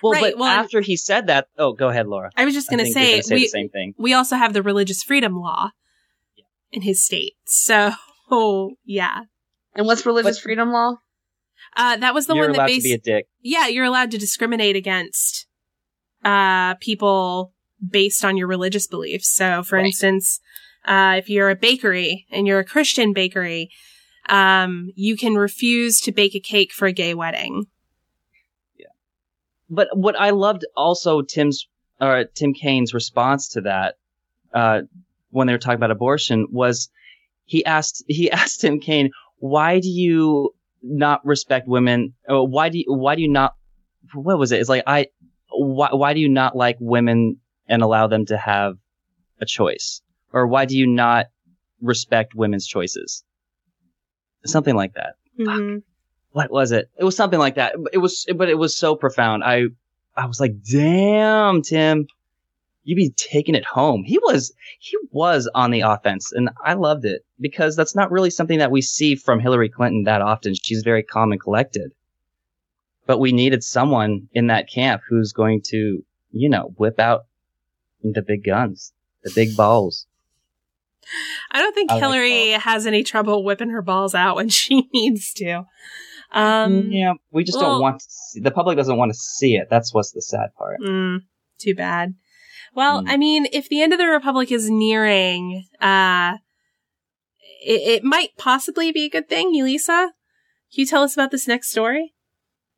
Well, 0.03 0.13
Right, 0.13 0.33
but 0.33 0.39
well, 0.39 0.49
after 0.49 0.81
he 0.81 0.97
said 0.97 1.27
that, 1.27 1.47
oh, 1.57 1.73
go 1.73 1.89
ahead, 1.89 2.07
Laura. 2.07 2.31
I 2.35 2.45
was 2.45 2.53
just 2.53 2.69
going 2.69 2.83
to 2.83 2.91
say, 2.91 3.11
gonna 3.13 3.23
say 3.23 3.35
we, 3.35 3.41
the 3.43 3.47
same 3.47 3.69
thing. 3.69 3.93
we 3.97 4.13
also 4.13 4.35
have 4.35 4.53
the 4.53 4.61
religious 4.63 5.03
freedom 5.03 5.35
law 5.39 5.71
in 6.71 6.81
his 6.81 7.03
state. 7.03 7.33
So, 7.45 7.91
oh, 8.29 8.71
yeah. 8.85 9.21
And 9.75 9.85
what's 9.87 10.05
religious 10.05 10.37
But- 10.37 10.43
freedom 10.43 10.71
law? 10.71 10.95
Uh, 11.77 11.97
that 11.97 12.13
was 12.13 12.27
the 12.27 12.33
You're 12.35 12.45
one 12.45 12.51
that 12.53 12.57
allowed 12.59 12.67
to 12.67 12.81
be 12.81 12.91
a 12.93 12.95
basically, 12.97 13.11
dick. 13.13 13.27
yeah, 13.41 13.67
you're 13.67 13.85
allowed 13.85 14.11
to 14.11 14.17
discriminate 14.17 14.75
against, 14.77 15.45
uh, 16.23 16.75
people 16.75 17.53
based 17.85 18.23
on 18.23 18.37
your 18.37 18.47
religious 18.47 18.87
beliefs. 18.87 19.33
So, 19.33 19.61
for 19.63 19.75
Right. 19.77 19.85
instance, 19.87 20.39
uh, 20.85 21.15
if 21.17 21.29
you're 21.29 21.49
a 21.49 21.55
bakery 21.55 22.25
and 22.31 22.47
you're 22.47 22.59
a 22.59 22.65
Christian 22.65 23.11
bakery, 23.13 23.69
um, 24.29 24.91
you 24.95 25.17
can 25.17 25.33
refuse 25.35 25.99
to 26.01 26.11
bake 26.11 26.33
a 26.35 26.39
cake 26.39 26.71
for 26.71 26.87
a 26.87 26.93
gay 26.93 27.13
wedding. 27.13 27.65
But 29.69 29.89
what 29.93 30.19
I 30.19 30.29
loved 30.31 30.65
also 30.75 31.21
Tim's 31.21 31.67
or 31.99 32.25
Tim 32.25 32.53
Kaine's 32.53 32.93
response 32.93 33.49
to 33.49 33.61
that, 33.61 33.95
uh, 34.53 34.81
when 35.29 35.47
they 35.47 35.53
were 35.53 35.59
talking 35.59 35.77
about 35.77 35.91
abortion 35.91 36.47
was 36.51 36.89
he 37.45 37.65
asked 37.65 38.03
he 38.07 38.29
asked 38.31 38.61
Tim 38.61 38.79
Kaine, 38.79 39.11
why 39.37 39.79
do 39.79 39.89
you 39.89 40.53
not 40.81 41.25
respect 41.25 41.67
women? 41.67 42.13
Or 42.27 42.47
why 42.47 42.69
do 42.69 42.77
you 42.79 42.85
why 42.87 43.15
do 43.15 43.21
you 43.21 43.29
not 43.31 43.53
what 44.13 44.37
was 44.37 44.51
it? 44.51 44.59
It's 44.59 44.69
like 44.69 44.83
I 44.85 45.07
why 45.49 45.89
why 45.91 46.13
do 46.13 46.19
you 46.19 46.29
not 46.29 46.55
like 46.55 46.77
women 46.79 47.37
and 47.67 47.81
allow 47.81 48.07
them 48.07 48.25
to 48.27 48.37
have 48.37 48.75
a 49.41 49.45
choice? 49.45 50.01
Or 50.31 50.47
why 50.47 50.65
do 50.65 50.77
you 50.77 50.87
not 50.87 51.27
respect 51.81 52.35
women's 52.35 52.67
choices? 52.67 53.23
Something 54.45 54.75
like 54.75 54.93
that 54.93 55.15
Mhm. 55.39 55.83
What 56.35 56.51
was 56.51 56.73
it? 56.73 56.89
It 56.97 57.05
was 57.05 57.15
something 57.15 57.39
like 57.39 57.55
that. 57.55 57.75
It 57.93 57.99
was, 57.99 58.25
but 58.35 58.49
it 58.49 58.57
was 58.57 58.75
so 58.75 58.93
profound. 58.93 59.41
I, 59.45 59.67
I 60.17 60.25
was 60.25 60.41
like, 60.41 60.61
damn, 60.69 61.61
Tim, 61.61 62.07
you 62.83 62.93
be 62.97 63.11
taking 63.11 63.55
it 63.55 63.63
home. 63.63 64.03
He 64.03 64.17
was, 64.17 64.51
he 64.79 64.97
was 65.11 65.49
on 65.55 65.71
the 65.71 65.79
offense 65.79 66.33
and 66.33 66.49
I 66.61 66.73
loved 66.73 67.05
it 67.05 67.21
because 67.39 67.77
that's 67.77 67.95
not 67.95 68.11
really 68.11 68.29
something 68.29 68.59
that 68.59 68.69
we 68.69 68.81
see 68.81 69.15
from 69.15 69.39
Hillary 69.39 69.69
Clinton 69.69 70.03
that 70.03 70.21
often. 70.21 70.55
She's 70.61 70.83
very 70.83 71.03
calm 71.03 71.31
and 71.31 71.39
collected, 71.39 71.93
but 73.05 73.19
we 73.19 73.31
needed 73.31 73.63
someone 73.63 74.27
in 74.33 74.47
that 74.47 74.69
camp 74.69 75.03
who's 75.07 75.31
going 75.31 75.61
to, 75.67 76.03
you 76.33 76.49
know, 76.49 76.73
whip 76.75 76.99
out 76.99 77.27
the 78.03 78.21
big 78.21 78.43
guns, 78.43 78.91
the 79.23 79.31
big 79.33 79.55
balls. 79.55 80.05
I 81.49 81.61
don't 81.61 81.73
think 81.73 81.91
I 81.91 81.93
like 81.93 82.03
Hillary 82.03 82.49
has 82.49 82.85
any 82.85 83.03
trouble 83.03 83.45
whipping 83.45 83.69
her 83.69 83.81
balls 83.81 84.13
out 84.13 84.35
when 84.35 84.49
she 84.49 84.89
needs 84.93 85.31
to. 85.35 85.63
Um, 86.35 86.91
yeah, 86.91 87.13
we 87.31 87.43
just 87.43 87.57
well- 87.57 87.71
don't 87.73 87.81
want 87.81 87.99
to 87.99 88.05
see, 88.09 88.39
the 88.41 88.51
public 88.51 88.77
doesn't 88.77 88.97
want 88.97 89.11
to 89.11 89.17
see 89.17 89.55
it. 89.55 89.67
That's 89.69 89.93
what's 89.93 90.11
the 90.11 90.21
sad 90.21 90.49
part. 90.57 90.79
Mm, 90.81 91.19
too 91.59 91.73
bad. 91.75 92.13
Well, 92.75 93.03
Mm. 93.03 93.09
I 93.09 93.17
mean, 93.17 93.47
if 93.53 93.69
the 93.69 93.81
end 93.81 93.93
of 93.93 93.99
the 93.99 94.07
Republic 94.07 94.51
is 94.51 94.69
nearing, 94.69 95.63
uh, 95.79 96.37
it, 97.65 97.81
it 98.01 98.03
might 98.03 98.35
possibly 98.37 98.91
be 98.91 99.05
a 99.05 99.09
good 99.09 99.29
thing. 99.29 99.55
Elisa, 99.59 100.11
can 100.73 100.81
you 100.81 100.85
tell 100.85 101.03
us 101.03 101.13
about 101.13 101.31
this 101.31 101.47
next 101.47 101.71
story? 101.71 102.13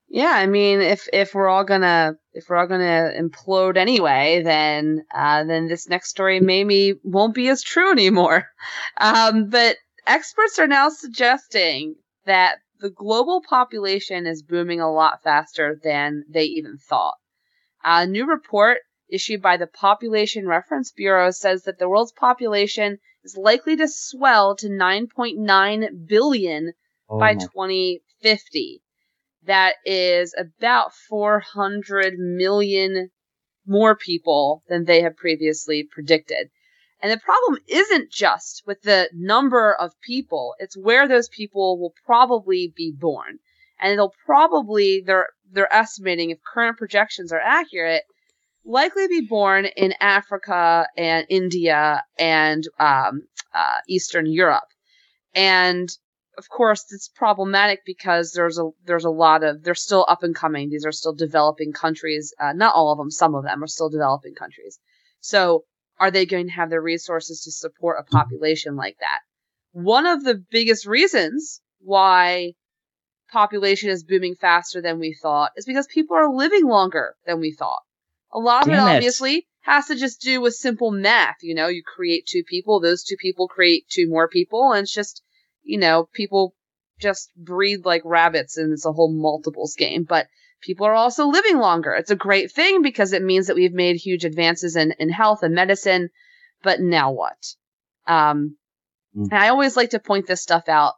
Yeah, 0.10 0.32
I 0.32 0.45
mean, 0.45 0.80
if 0.80 1.10
if 1.12 1.34
we're 1.34 1.49
all 1.49 1.66
gonna 1.66 2.14
if 2.32 2.45
we're 2.47 2.55
all 2.55 2.68
gonna 2.68 3.12
implode 3.20 3.76
anyway, 3.76 4.41
then 4.43 5.03
uh, 5.14 5.43
then 5.43 5.68
this 5.68 5.89
next 5.89 6.10
story 6.10 6.39
maybe 6.39 6.93
won't 7.03 7.34
be 7.36 7.49
as 7.49 7.62
true 7.64 7.91
anymore. 7.91 8.45
Um, 8.99 9.49
but 9.49 9.76
experts 10.05 10.60
are 10.60 10.68
now 10.68 10.89
suggesting 10.89 11.95
that 12.26 12.60
the 12.80 12.89
global 12.89 13.41
population 13.41 14.25
is 14.28 14.43
booming 14.43 14.80
a 14.80 14.91
lot 14.91 15.23
faster 15.23 15.80
than 15.84 16.23
they 16.30 16.43
even 16.43 16.78
thought. 16.78 17.15
A 17.84 18.05
new 18.05 18.25
report 18.25 18.80
issued 19.09 19.41
by 19.41 19.57
the 19.57 19.67
Population 19.67 20.47
Reference 20.47 20.91
Bureau 20.91 21.32
says 21.32 21.63
that 21.63 21.80
the 21.80 21.89
world's 21.89 22.11
population 22.11 22.99
is 23.23 23.38
likely 23.38 23.75
to 23.78 23.88
swell 23.88 24.55
to 24.57 24.67
9.9 24.67 26.07
billion 26.07 26.73
Oh 27.09 27.19
by 27.19 27.34
my 27.34 27.39
2050. 27.39 28.84
That 29.43 29.75
is 29.86 30.36
about 30.38 30.93
400 30.93 32.15
million 32.17 33.11
more 33.65 33.95
people 33.95 34.63
than 34.67 34.86
they 34.86 35.01
have 35.01 35.15
previously 35.15 35.84
predicted. 35.84 36.49
And 37.01 37.11
the 37.11 37.19
problem 37.19 37.61
isn't 37.67 38.11
just 38.11 38.63
with 38.65 38.81
the 38.81 39.09
number 39.13 39.73
of 39.73 39.99
people, 40.01 40.55
it's 40.59 40.75
where 40.75 41.07
those 41.07 41.29
people 41.29 41.79
will 41.79 41.93
probably 42.05 42.73
be 42.75 42.91
born. 42.91 43.39
And 43.79 43.97
they'll 43.97 44.13
probably, 44.25 45.03
they're, 45.05 45.29
they're 45.51 45.71
estimating 45.71 46.31
if 46.31 46.39
current 46.41 46.77
projections 46.77 47.31
are 47.31 47.39
accurate, 47.39 48.03
likely 48.65 49.07
be 49.07 49.21
born 49.21 49.65
in 49.65 49.93
Africa 49.99 50.87
and 50.97 51.25
India 51.29 52.03
and 52.17 52.63
um, 52.79 53.27
uh, 53.53 53.77
Eastern 53.87 54.25
Europe. 54.25 54.67
And 55.35 55.89
of 56.37 56.49
course, 56.49 56.85
it's 56.91 57.09
problematic 57.09 57.81
because 57.85 58.31
there's 58.31 58.59
a 58.59 58.69
there's 58.85 59.05
a 59.05 59.09
lot 59.09 59.43
of 59.43 59.63
they're 59.63 59.75
still 59.75 60.05
up 60.07 60.23
and 60.23 60.35
coming. 60.35 60.69
These 60.69 60.85
are 60.85 60.91
still 60.91 61.13
developing 61.13 61.73
countries. 61.73 62.33
Uh, 62.39 62.53
not 62.53 62.75
all 62.75 62.91
of 62.91 62.97
them. 62.97 63.09
Some 63.09 63.33
of 63.33 63.43
them 63.43 63.63
are 63.63 63.67
still 63.67 63.89
developing 63.89 64.35
countries. 64.35 64.79
So, 65.19 65.63
are 65.99 66.11
they 66.11 66.25
going 66.25 66.47
to 66.47 66.53
have 66.53 66.69
the 66.69 66.79
resources 66.79 67.41
to 67.43 67.51
support 67.51 67.97
a 67.99 68.03
population 68.03 68.75
like 68.75 68.97
that? 68.99 69.19
One 69.71 70.05
of 70.05 70.23
the 70.23 70.35
biggest 70.35 70.85
reasons 70.85 71.61
why 71.79 72.53
population 73.31 73.89
is 73.89 74.03
booming 74.03 74.35
faster 74.35 74.81
than 74.81 74.99
we 74.99 75.17
thought 75.21 75.51
is 75.55 75.65
because 75.65 75.87
people 75.87 76.15
are 76.15 76.33
living 76.33 76.65
longer 76.65 77.15
than 77.25 77.39
we 77.39 77.53
thought. 77.53 77.81
A 78.31 78.39
lot 78.39 78.67
of 78.67 78.73
it 78.73 78.75
it. 78.75 78.79
obviously 78.79 79.47
has 79.61 79.87
to 79.87 79.95
just 79.95 80.21
do 80.21 80.41
with 80.41 80.53
simple 80.53 80.91
math. 80.91 81.37
You 81.41 81.55
know, 81.55 81.67
you 81.67 81.83
create 81.83 82.25
two 82.25 82.43
people, 82.43 82.79
those 82.79 83.03
two 83.03 83.17
people 83.17 83.47
create 83.47 83.87
two 83.89 84.09
more 84.09 84.27
people, 84.27 84.71
and 84.71 84.83
it's 84.83 84.93
just, 84.93 85.21
you 85.63 85.77
know, 85.77 86.09
people 86.13 86.55
just 86.99 87.29
breed 87.35 87.85
like 87.85 88.01
rabbits 88.05 88.57
and 88.57 88.73
it's 88.73 88.85
a 88.85 88.91
whole 88.91 89.11
multiples 89.11 89.75
game. 89.75 90.03
But 90.03 90.27
people 90.62 90.86
are 90.86 90.93
also 90.93 91.28
living 91.28 91.58
longer. 91.58 91.91
It's 91.93 92.12
a 92.12 92.16
great 92.16 92.51
thing 92.51 92.82
because 92.82 93.14
it 93.14 93.24
means 93.24 93.47
that 93.47 93.55
we've 93.55 93.74
made 93.74 93.95
huge 93.95 94.26
advances 94.26 94.76
in, 94.76 94.93
in 94.99 95.10
health 95.10 95.43
and 95.43 95.53
medicine. 95.53 96.10
But 96.64 96.80
now 96.80 97.12
what? 97.12 97.38
Um, 98.08 98.58
Mm. 99.16 99.30
and 99.32 99.39
I 99.39 99.49
always 99.49 99.78
like 99.78 99.91
to 99.91 99.99
point 99.99 100.28
this 100.28 100.41
stuff 100.41 100.68
out. 100.68 100.93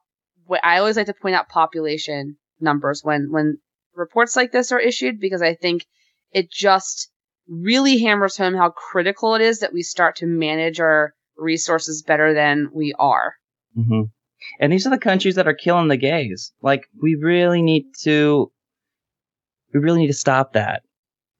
I 0.63 0.79
always 0.79 0.97
like 0.97 1.05
to 1.05 1.13
point 1.13 1.35
out 1.35 1.47
population 1.47 2.37
numbers 2.59 3.01
when, 3.03 3.31
when 3.31 3.59
reports 3.95 4.35
like 4.35 4.51
this 4.51 4.71
are 4.71 4.79
issued 4.79 5.19
because 5.19 5.41
I 5.41 5.53
think 5.53 5.85
it 6.31 6.51
just 6.51 7.11
really 7.47 7.99
hammers 7.99 8.35
home 8.35 8.55
how 8.55 8.69
critical 8.71 9.35
it 9.35 9.41
is 9.41 9.59
that 9.59 9.73
we 9.73 9.83
start 9.83 10.17
to 10.17 10.25
manage 10.25 10.79
our 10.79 11.13
resources 11.37 12.01
better 12.01 12.33
than 12.33 12.69
we 12.73 12.93
are. 12.97 13.35
hmm 13.75 14.03
And 14.59 14.73
these 14.73 14.87
are 14.87 14.91
the 14.91 14.97
countries 14.97 15.35
that 15.35 15.47
are 15.47 15.53
killing 15.53 15.87
the 15.87 15.97
gays. 15.97 16.51
Like, 16.61 16.85
we 17.01 17.15
really 17.15 17.61
need 17.61 17.85
to, 18.01 18.51
we 19.73 19.79
really 19.79 19.99
need 20.01 20.07
to 20.07 20.13
stop 20.13 20.53
that 20.53 20.83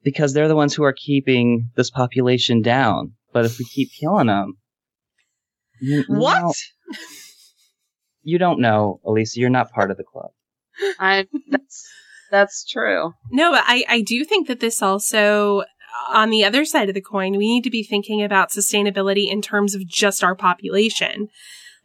because 0.02 0.32
they're 0.32 0.48
the 0.48 0.56
ones 0.56 0.74
who 0.74 0.84
are 0.84 0.92
keeping 0.94 1.70
this 1.76 1.90
population 1.90 2.62
down. 2.62 3.12
But 3.32 3.44
if 3.44 3.58
we 3.58 3.64
keep 3.64 3.90
killing 3.92 4.26
them, 4.26 4.54
you, 5.80 5.98
you 5.98 6.04
What? 6.08 6.40
know- 6.40 6.52
you 8.22 8.38
don't 8.38 8.60
know, 8.60 9.00
Elisa. 9.04 9.40
You're 9.40 9.50
not 9.50 9.70
part 9.72 9.90
of 9.90 9.96
the 9.96 10.04
club. 10.04 10.30
I 10.98 11.26
that's 11.50 11.86
that's 12.30 12.64
true. 12.66 13.12
No, 13.30 13.50
but 13.52 13.64
I, 13.66 13.84
I 13.88 14.00
do 14.02 14.24
think 14.24 14.46
that 14.48 14.60
this 14.60 14.82
also, 14.82 15.64
on 16.08 16.30
the 16.30 16.44
other 16.44 16.64
side 16.64 16.88
of 16.88 16.94
the 16.94 17.00
coin, 17.00 17.32
we 17.36 17.48
need 17.48 17.64
to 17.64 17.70
be 17.70 17.82
thinking 17.82 18.22
about 18.22 18.50
sustainability 18.50 19.28
in 19.30 19.42
terms 19.42 19.74
of 19.74 19.86
just 19.86 20.22
our 20.22 20.34
population. 20.36 21.28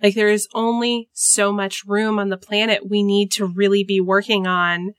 Like 0.04 0.14
there 0.14 0.30
is 0.30 0.48
only 0.54 1.10
so 1.14 1.52
much 1.52 1.84
room 1.86 2.20
on 2.20 2.30
the 2.30 2.38
planet 2.38 2.90
we 2.90 3.02
need 3.02 3.32
to 3.34 3.46
really 3.46 3.84
be 3.84 4.00
working 4.00 4.46
on. 4.46 4.94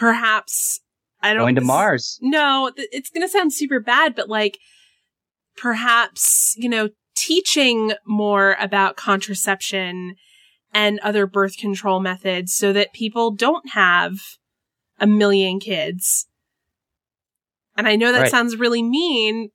Perhaps, 0.00 0.80
I 1.20 1.34
don't 1.34 1.42
Going 1.42 1.56
to 1.56 1.60
Mars. 1.60 2.18
No, 2.22 2.70
th- 2.74 2.88
it's 2.90 3.10
going 3.10 3.20
to 3.20 3.28
sound 3.28 3.52
super 3.52 3.80
bad, 3.80 4.14
but 4.14 4.30
like 4.30 4.56
perhaps, 5.58 6.54
you 6.56 6.70
know, 6.70 6.88
teaching 7.14 7.92
more 8.06 8.56
about 8.58 8.96
contraception 8.96 10.16
and 10.72 11.00
other 11.00 11.26
birth 11.26 11.58
control 11.58 12.00
methods 12.00 12.54
so 12.54 12.72
that 12.72 12.94
people 12.94 13.30
don't 13.30 13.72
have 13.72 14.14
a 14.98 15.06
million 15.06 15.60
kids. 15.60 16.26
And 17.76 17.86
I 17.86 17.96
know 17.96 18.10
that 18.10 18.22
Right. 18.22 18.30
sounds 18.30 18.56
really 18.56 18.82
mean, 18.82 19.50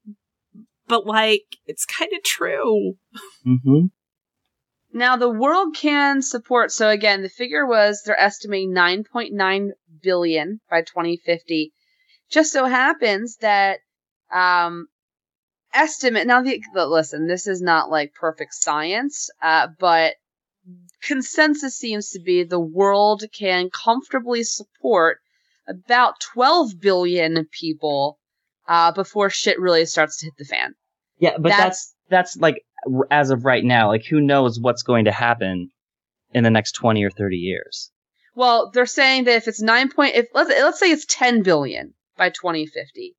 but 0.87 1.07
like 1.07 1.57
it's 1.65 1.85
kind 1.85 2.11
of 2.15 2.21
true. 2.21 2.97
hmm 3.43 3.85
Now 4.95 5.17
the 5.17 5.29
world 5.29 5.75
can 5.75 6.21
support. 6.21 6.71
So 6.71 6.89
again, 6.89 7.21
the 7.21 7.27
figure 7.27 7.65
was 7.65 8.01
they're 8.05 8.17
estimating 8.17 8.71
9.9 8.71 9.71
billion 10.01 10.61
by 10.69 10.83
2050. 10.83 11.73
Just 12.31 12.53
so 12.53 12.63
happens 12.63 13.35
that 13.41 13.79
um, 14.31 14.87
estimate. 15.73 16.25
Now, 16.25 16.41
the, 16.41 16.61
listen, 16.73 17.27
this 17.27 17.45
is 17.45 17.61
not 17.61 17.91
like 17.91 18.13
perfect 18.13 18.53
science, 18.53 19.29
uh, 19.41 19.67
but 19.77 20.13
consensus 21.03 21.77
seems 21.77 22.11
to 22.11 22.21
be 22.21 22.43
the 22.43 22.57
world 22.57 23.25
can 23.37 23.69
comfortably 23.69 24.43
support 24.43 25.17
about 25.67 26.21
12 26.21 26.79
billion 26.79 27.45
people 27.51 28.17
uh, 28.69 28.93
before 28.93 29.29
shit 29.29 29.59
really 29.59 29.85
starts 29.85 30.19
to 30.19 30.27
hit 30.27 30.35
the 30.37 30.45
fan. 30.45 30.73
Yeah, 31.19 31.33
but 31.37 31.49
That's- 31.49 31.67
that's, 31.67 31.94
that's 32.09 32.37
like 32.37 32.63
as 33.09 33.29
of 33.29 33.45
right 33.45 33.63
now. 33.63 33.87
Like, 33.89 34.05
who 34.05 34.21
knows 34.21 34.59
what's 34.59 34.83
going 34.83 35.05
to 35.05 35.11
happen 35.11 35.69
in 36.33 36.43
the 36.43 36.51
next 36.51 36.73
twenty 36.73 37.03
or 37.03 37.09
thirty 37.09 37.37
years? 37.37 37.91
Well, 38.35 38.69
they're 38.73 38.85
saying 38.85 39.25
that 39.25 39.37
if 39.37 39.47
it's 39.47 39.61
nine 39.61 39.89
point, 39.89 40.15
if 40.15 40.27
let's 40.33 40.49
let's 40.49 40.79
say 40.79 40.91
it's 40.91 41.05
ten 41.05 41.41
billion 41.41 41.93
by 42.17 42.29
2050, 42.29 43.15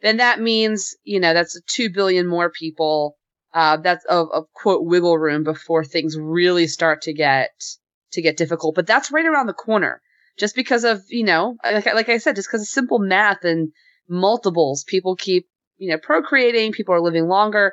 then 0.00 0.18
that 0.18 0.40
means 0.40 0.96
you 1.04 1.20
know 1.20 1.34
that's 1.34 1.60
two 1.66 1.90
billion 1.90 2.26
more 2.26 2.50
people. 2.50 3.16
Uh, 3.52 3.76
that's 3.76 4.04
of, 4.06 4.28
of 4.32 4.46
quote 4.52 4.84
wiggle 4.84 5.16
room 5.16 5.44
before 5.44 5.84
things 5.84 6.16
really 6.18 6.66
start 6.66 7.02
to 7.02 7.12
get 7.12 7.50
to 8.12 8.22
get 8.22 8.36
difficult. 8.36 8.74
But 8.74 8.86
that's 8.86 9.12
right 9.12 9.26
around 9.26 9.46
the 9.46 9.52
corner. 9.52 10.00
Just 10.38 10.56
because 10.56 10.84
of 10.84 11.02
you 11.08 11.24
know, 11.24 11.56
like, 11.62 11.86
like 11.86 12.08
I 12.08 12.18
said, 12.18 12.36
just 12.36 12.48
because 12.48 12.62
of 12.62 12.68
simple 12.68 12.98
math 12.98 13.44
and 13.44 13.70
multiples, 14.08 14.82
people 14.84 15.14
keep 15.14 15.46
you 15.76 15.90
know 15.90 15.98
procreating. 15.98 16.72
People 16.72 16.94
are 16.94 17.00
living 17.00 17.28
longer. 17.28 17.72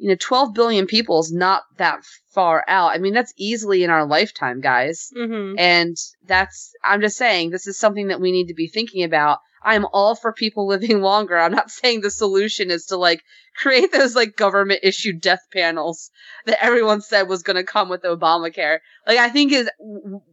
You 0.00 0.08
know, 0.08 0.16
12 0.18 0.54
billion 0.54 0.86
people 0.86 1.20
is 1.20 1.30
not 1.30 1.62
that 1.76 2.00
far 2.34 2.64
out. 2.66 2.92
I 2.92 2.98
mean, 2.98 3.12
that's 3.12 3.34
easily 3.36 3.84
in 3.84 3.90
our 3.90 4.06
lifetime, 4.06 4.60
guys. 4.60 5.10
Mm-hmm. 5.16 5.58
And 5.58 5.96
that's, 6.26 6.72
I'm 6.82 7.02
just 7.02 7.18
saying, 7.18 7.50
this 7.50 7.66
is 7.66 7.78
something 7.78 8.08
that 8.08 8.20
we 8.20 8.32
need 8.32 8.46
to 8.46 8.54
be 8.54 8.66
thinking 8.66 9.04
about. 9.04 9.38
I'm 9.62 9.84
all 9.92 10.14
for 10.14 10.32
people 10.32 10.66
living 10.68 11.02
longer. 11.02 11.38
I'm 11.38 11.52
not 11.52 11.70
saying 11.70 12.00
the 12.00 12.10
solution 12.10 12.70
is 12.70 12.86
to 12.86 12.96
like 12.96 13.22
create 13.56 13.92
those 13.92 14.16
like 14.16 14.36
government 14.36 14.80
issued 14.82 15.20
death 15.20 15.46
panels 15.52 16.10
that 16.46 16.64
everyone 16.64 17.02
said 17.02 17.28
was 17.28 17.42
going 17.42 17.56
to 17.56 17.64
come 17.64 17.88
with 17.88 18.02
Obamacare. 18.02 18.78
Like, 19.06 19.18
I 19.18 19.28
think 19.28 19.52
is 19.52 19.70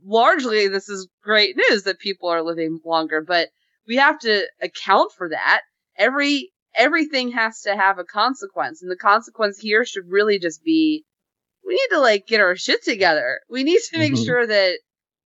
largely 0.05 0.70
this 0.70 0.88
is 0.88 1.09
great 1.24 1.57
news 1.57 1.84
that 1.84 1.99
people 1.99 2.30
are 2.30 2.41
living 2.41 2.80
longer, 2.86 3.22
but 3.22 3.49
we 3.88 3.97
have 3.97 4.20
to 4.20 4.45
account 4.61 5.11
for 5.11 5.30
that. 5.30 5.61
Every, 5.97 6.51
everything 6.78 7.32
has 7.32 7.61
to 7.61 7.75
have 7.75 7.97
a 7.99 8.03
consequence. 8.05 8.82
And 8.82 8.89
the 8.91 8.95
consequence 8.95 9.57
here 9.59 9.84
should 9.84 10.05
really 10.09 10.39
just 10.39 10.63
be 10.63 11.03
we 11.65 11.73
need 11.73 11.95
to 11.95 11.99
like 11.99 12.28
get 12.28 12.39
our 12.39 12.55
shit 12.55 12.84
together. 12.84 13.41
We 13.49 13.63
need 13.65 13.82
to 13.91 13.99
make 13.99 14.13
Mhm. 14.13 14.25
sure 14.25 14.47
that 14.47 14.80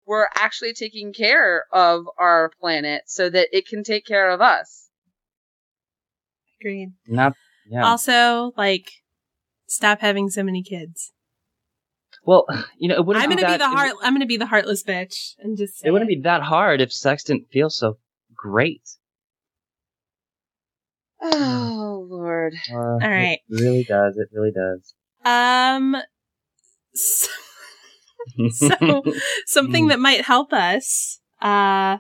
we're 0.06 0.28
actually 0.36 0.74
taking 0.74 1.12
care 1.14 1.66
of 1.74 2.06
our 2.18 2.52
planet 2.62 3.04
so 3.08 3.30
that 3.30 3.50
it 3.52 3.68
can 3.68 3.84
take 3.84 4.06
care 4.06 4.30
of 4.30 4.40
us. 4.42 4.90
Agreed. 6.62 6.94
Not. 7.08 7.34
Yeah. 7.70 7.86
Also, 7.86 8.52
like, 8.58 8.90
stop 9.68 10.00
having 10.00 10.30
so 10.30 10.44
many 10.44 10.64
kids. 10.64 11.12
well, 12.24 12.46
you 12.78 12.88
know, 12.90 12.96
it 12.96 13.06
wouldn't. 13.06 13.24
I'm 13.24 13.30
gonna 13.30 13.42
be 13.42 13.48
that, 13.48 13.58
the 13.60 13.70
heart. 13.70 13.94
I'm 14.02 14.14
gonna 14.14 14.26
be 14.26 14.38
the 14.38 14.46
heartless 14.46 14.84
bitch 14.84 15.36
and 15.40 15.58
just. 15.58 15.80
Say 15.80 15.88
It 15.88 15.92
wouldn't 15.92 16.10
be 16.10 16.20
that 16.22 16.42
hard 16.42 16.82
if 16.82 16.92
sex 16.94 17.24
didn't 17.24 17.50
feel 17.50 17.70
so 17.70 17.98
great. 18.36 18.82
Oh 21.22 22.06
Lord. 22.10 22.54
Uh, 22.72 22.76
All 22.78 23.00
right. 23.00 23.40
It 23.50 23.62
really 23.62 23.84
does. 23.84 24.18
It 24.18 24.30
really 24.34 24.52
does. 24.52 24.94
Um. 25.26 25.98
So, 26.94 27.28
So- 28.52 29.04
something 29.46 29.86
Mm. 29.86 29.90
that 29.90 30.00
might 30.00 30.22
help 30.26 30.52
us 30.54 31.20
uh 31.42 31.98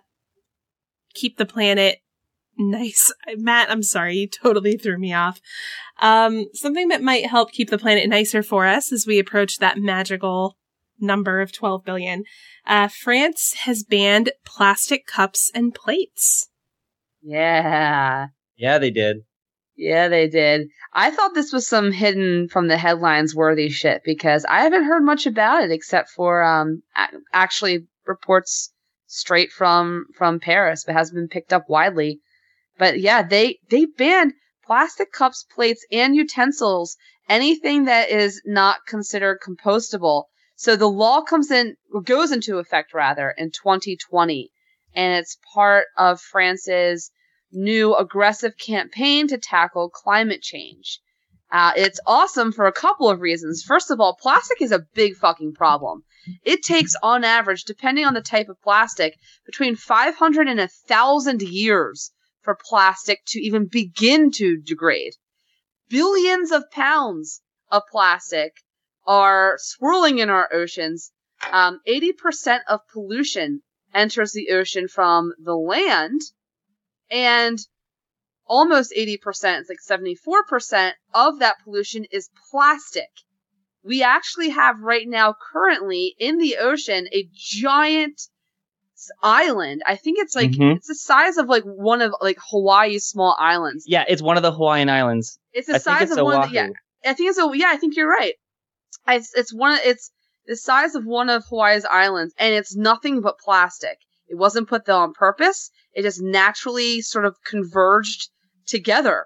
keep 1.13 1.37
the 1.37 1.45
planet 1.45 1.99
nice 2.57 3.11
matt 3.37 3.71
i'm 3.71 3.81
sorry 3.81 4.15
you 4.17 4.27
totally 4.27 4.75
threw 4.77 4.97
me 4.99 5.13
off 5.13 5.39
um 6.01 6.45
something 6.53 6.89
that 6.89 7.01
might 7.01 7.25
help 7.25 7.51
keep 7.53 7.69
the 7.69 7.77
planet 7.77 8.09
nicer 8.09 8.43
for 8.43 8.65
us 8.65 8.91
as 8.91 9.07
we 9.07 9.17
approach 9.17 9.57
that 9.59 9.77
magical 9.77 10.57
number 10.99 11.39
of 11.39 11.53
12 11.53 11.85
billion 11.85 12.23
uh 12.67 12.89
france 12.89 13.53
has 13.61 13.83
banned 13.83 14.31
plastic 14.45 15.05
cups 15.07 15.49
and 15.55 15.73
plates 15.73 16.49
Yeah. 17.23 18.27
Yeah, 18.59 18.77
they 18.77 18.91
did. 18.91 19.23
Yeah, 19.77 20.09
they 20.09 20.27
did. 20.27 20.67
I 20.91 21.09
thought 21.09 21.33
this 21.33 21.53
was 21.53 21.65
some 21.65 21.93
hidden 21.93 22.49
from 22.49 22.67
the 22.67 22.77
headlines 22.77 23.33
worthy 23.33 23.69
shit 23.69 24.01
because 24.03 24.43
I 24.43 24.59
haven't 24.59 24.83
heard 24.83 25.03
much 25.05 25.25
about 25.25 25.63
it 25.63 25.71
except 25.71 26.09
for 26.09 26.43
um 26.43 26.83
a- 26.97 27.17
actually 27.31 27.87
reports 28.05 28.73
straight 29.07 29.53
from 29.53 30.07
from 30.17 30.41
Paris, 30.41 30.83
but 30.85 30.95
hasn't 30.95 31.15
been 31.15 31.29
picked 31.29 31.53
up 31.53 31.69
widely. 31.69 32.19
But 32.77 32.99
yeah, 32.99 33.21
they 33.23 33.59
they 33.69 33.85
banned 33.85 34.33
plastic 34.65 35.13
cups, 35.13 35.45
plates, 35.55 35.85
and 35.93 36.13
utensils, 36.13 36.97
anything 37.29 37.85
that 37.85 38.09
is 38.09 38.41
not 38.45 38.85
considered 38.85 39.39
compostable. 39.41 40.25
So 40.57 40.75
the 40.75 40.89
law 40.89 41.21
comes 41.21 41.49
in 41.51 41.77
goes 42.03 42.33
into 42.33 42.57
effect 42.57 42.93
rather 42.93 43.33
in 43.37 43.51
2020, 43.51 44.51
and 44.93 45.13
it's 45.13 45.37
part 45.53 45.85
of 45.97 46.19
France's 46.19 47.11
new 47.51 47.95
aggressive 47.95 48.57
campaign 48.57 49.27
to 49.27 49.37
tackle 49.37 49.89
climate 49.89 50.41
change. 50.41 50.99
Uh, 51.51 51.71
it's 51.75 51.99
awesome 52.05 52.51
for 52.51 52.67
a 52.67 52.71
couple 52.71 53.09
of 53.09 53.21
reasons. 53.21 53.63
First 53.63 53.89
of 53.89 53.99
all, 53.99 54.15
plastic 54.21 54.61
is 54.61 54.71
a 54.71 54.85
big 54.93 55.15
fucking 55.15 55.53
problem. 55.53 56.03
It 56.43 56.61
takes, 56.63 56.95
on 57.01 57.23
average, 57.23 57.63
depending 57.63 58.05
on 58.05 58.13
the 58.13 58.21
type 58.21 58.49
of 58.49 58.61
plastic, 58.61 59.17
between 59.45 59.75
500 59.75 60.47
and 60.47 60.59
1,000 60.59 61.41
years 61.41 62.11
for 62.41 62.55
plastic 62.55 63.19
to 63.27 63.39
even 63.39 63.65
begin 63.65 64.31
to 64.31 64.57
degrade. 64.57 65.13
Billions 65.89 66.51
of 66.51 66.69
pounds 66.71 67.41
of 67.71 67.83
plastic 67.89 68.53
are 69.07 69.55
swirling 69.57 70.19
in 70.19 70.29
our 70.29 70.49
oceans, 70.53 71.11
Um, 71.51 71.79
80% 71.87 72.59
of 72.67 72.81
pollution 72.91 73.61
enters 73.93 74.33
the 74.33 74.49
ocean 74.51 74.87
from 74.87 75.33
the 75.39 75.55
land, 75.55 76.21
and 77.11 77.59
almost 78.45 78.93
80%, 78.97 79.17
it's 79.59 79.69
like 79.69 79.99
74% 80.01 80.93
of 81.13 81.39
that 81.39 81.55
pollution 81.63 82.05
is 82.11 82.29
plastic. 82.51 83.09
We 83.83 84.03
actually 84.03 84.49
have 84.49 84.81
right 84.81 85.07
now, 85.07 85.35
currently 85.53 86.15
in 86.19 86.37
the 86.37 86.57
ocean, 86.57 87.07
a 87.13 87.29
giant 87.33 88.21
island. 89.23 89.81
I 89.85 89.95
think 89.95 90.19
it's 90.19 90.35
like, 90.35 90.51
Mhm. 90.51 90.75
it's 90.75 90.87
the 90.87 90.95
size 90.95 91.37
of 91.37 91.47
like 91.47 91.63
one 91.63 92.01
of 92.01 92.13
like 92.21 92.37
Hawaii's 92.49 93.05
small 93.05 93.35
islands. 93.39 93.85
Yeah, 93.87 94.03
it's 94.07 94.21
one 94.21 94.37
of 94.37 94.43
the 94.43 94.51
Hawaiian 94.51 94.89
Islands. 94.89 95.39
It's 95.53 95.67
the 95.67 95.73
think 95.73 95.83
size 95.83 96.09
it's 96.09 96.17
of 96.17 96.25
one. 96.25 96.43
Of 96.43 96.49
the, 96.49 96.55
yeah, 96.55 96.69
I 97.05 97.13
think 97.13 97.29
it's 97.29 97.39
a. 97.39 97.49
Yeah, 97.53 97.69
I 97.69 97.77
think 97.77 97.95
you're 97.95 98.09
right. 98.09 98.35
It's 99.07 99.33
it's 99.33 99.53
one. 99.53 99.79
It's 99.83 100.11
the 100.45 100.57
size 100.57 100.95
of 100.95 101.05
one 101.05 101.29
of 101.29 101.45
Hawaii's 101.45 101.85
islands, 101.85 102.33
and 102.37 102.53
it's 102.53 102.75
nothing 102.75 103.21
but 103.21 103.39
plastic. 103.39 103.97
It 104.27 104.35
wasn't 104.35 104.67
put 104.67 104.85
there 104.85 104.95
on 104.95 105.13
purpose. 105.13 105.71
It 105.99 106.03
just 106.03 106.21
naturally 106.21 107.01
sort 107.01 107.25
of 107.25 107.35
converged 107.43 108.29
together. 108.65 109.25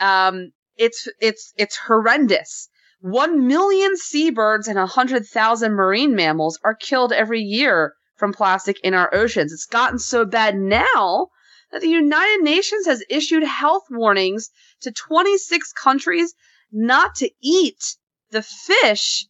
Um, 0.00 0.50
it's 0.76 1.06
it's 1.20 1.52
it's 1.56 1.76
horrendous. 1.76 2.68
One 3.00 3.46
million 3.46 3.96
seabirds 3.96 4.66
and 4.66 4.80
a 4.80 4.86
hundred 4.86 5.28
thousand 5.28 5.74
marine 5.74 6.16
mammals 6.16 6.58
are 6.64 6.74
killed 6.74 7.12
every 7.12 7.40
year 7.40 7.94
from 8.16 8.32
plastic 8.32 8.80
in 8.80 8.94
our 8.94 9.14
oceans. 9.14 9.52
It's 9.52 9.66
gotten 9.66 10.00
so 10.00 10.24
bad 10.24 10.56
now 10.56 11.28
that 11.70 11.82
the 11.82 11.88
United 11.88 12.42
Nations 12.42 12.86
has 12.86 13.04
issued 13.08 13.44
health 13.44 13.84
warnings 13.88 14.50
to 14.80 14.90
26 14.90 15.72
countries 15.74 16.34
not 16.72 17.14
to 17.14 17.30
eat 17.40 17.94
the 18.30 18.42
fish 18.42 19.28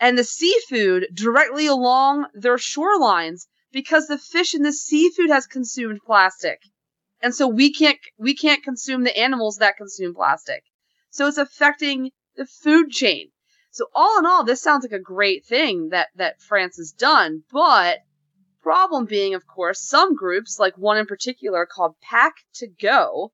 and 0.00 0.16
the 0.16 0.24
seafood 0.24 1.08
directly 1.12 1.66
along 1.66 2.28
their 2.32 2.56
shorelines 2.56 3.48
because 3.72 4.06
the 4.06 4.18
fish 4.18 4.54
and 4.54 4.64
the 4.64 4.72
seafood 4.72 5.30
has 5.30 5.46
consumed 5.46 6.00
plastic. 6.04 6.60
And 7.20 7.34
so 7.34 7.48
we 7.48 7.72
can't 7.72 7.98
we 8.18 8.34
can't 8.34 8.62
consume 8.62 9.04
the 9.04 9.16
animals 9.16 9.56
that 9.58 9.76
consume 9.76 10.14
plastic. 10.14 10.64
So 11.10 11.26
it's 11.26 11.38
affecting 11.38 12.10
the 12.36 12.46
food 12.46 12.90
chain. 12.90 13.30
So 13.70 13.86
all 13.94 14.18
in 14.18 14.26
all, 14.26 14.44
this 14.44 14.60
sounds 14.60 14.84
like 14.84 14.92
a 14.92 15.02
great 15.02 15.46
thing 15.46 15.88
that 15.90 16.08
that 16.16 16.42
France 16.42 16.76
has 16.76 16.92
done, 16.92 17.44
but 17.50 18.00
problem 18.62 19.06
being, 19.06 19.34
of 19.34 19.46
course, 19.46 19.80
some 19.80 20.14
groups, 20.14 20.58
like 20.58 20.76
one 20.76 20.98
in 20.98 21.06
particular 21.06 21.66
called 21.66 21.96
Pack 22.00 22.34
to 22.54 22.68
Go, 22.68 23.32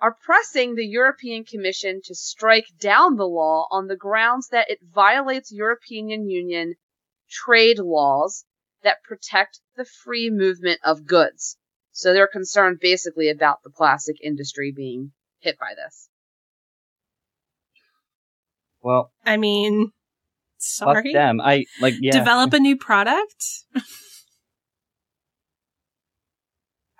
are 0.00 0.16
pressing 0.24 0.74
the 0.74 0.86
European 0.86 1.44
Commission 1.44 2.00
to 2.04 2.14
strike 2.14 2.66
down 2.78 3.16
the 3.16 3.26
law 3.26 3.66
on 3.70 3.86
the 3.86 3.96
grounds 3.96 4.48
that 4.48 4.70
it 4.70 4.78
violates 4.82 5.50
European 5.52 6.28
Union 6.28 6.74
trade 7.30 7.78
laws 7.78 8.44
that 8.82 9.02
protect 9.02 9.60
the 9.76 9.84
free 9.84 10.30
movement 10.30 10.80
of 10.84 11.06
goods. 11.06 11.56
So 11.92 12.12
they're 12.12 12.26
concerned 12.26 12.78
basically 12.80 13.28
about 13.28 13.62
the 13.62 13.70
plastic 13.70 14.16
industry 14.22 14.72
being 14.74 15.12
hit 15.40 15.58
by 15.58 15.74
this. 15.76 16.08
Well, 18.82 19.12
I 19.24 19.36
mean, 19.36 19.92
sorry. 20.58 20.94
fuck 20.94 21.04
sorry. 21.04 21.12
them. 21.12 21.40
I 21.40 21.64
like 21.80 21.94
yeah. 22.00 22.12
Develop 22.12 22.52
a 22.52 22.58
new 22.58 22.76
product? 22.76 23.44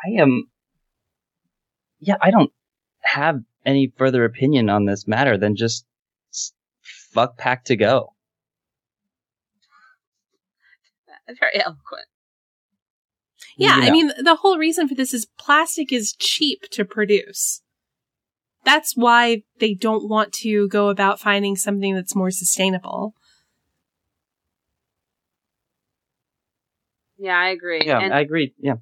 I 0.05 0.21
am. 0.21 0.45
Yeah, 2.01 2.17
I 2.21 2.31
don't 2.31 2.53
have 3.01 3.41
any 3.67 3.93
further 3.97 4.25
opinion 4.25 4.71
on 4.71 4.85
this 4.85 5.09
matter 5.09 5.37
than 5.37 5.57
just 5.57 5.87
fuck 7.13 7.37
pack 7.37 7.65
to 7.65 7.77
go. 7.77 8.15
Very 11.27 11.61
eloquent. 11.61 12.07
Yeah, 13.57 13.79
I 13.83 13.91
mean, 13.91 14.11
the 14.23 14.37
whole 14.37 14.59
reason 14.59 14.89
for 14.89 14.95
this 14.95 15.15
is 15.15 15.27
plastic 15.39 15.93
is 15.93 16.15
cheap 16.19 16.63
to 16.73 16.85
produce. 16.85 17.63
That's 18.65 18.97
why 18.97 19.43
they 19.61 19.75
don't 19.75 20.09
want 20.09 20.33
to 20.43 20.69
go 20.69 20.89
about 20.89 21.21
finding 21.21 21.55
something 21.55 21.95
that's 21.95 22.17
more 22.17 22.31
sustainable. 22.31 23.15
Yeah, 27.19 27.39
I 27.39 27.49
agree. 27.51 27.83
Yeah, 27.85 28.01
and 28.01 28.13
I 28.13 28.21
agree. 28.21 28.55
Yeah, 28.59 28.77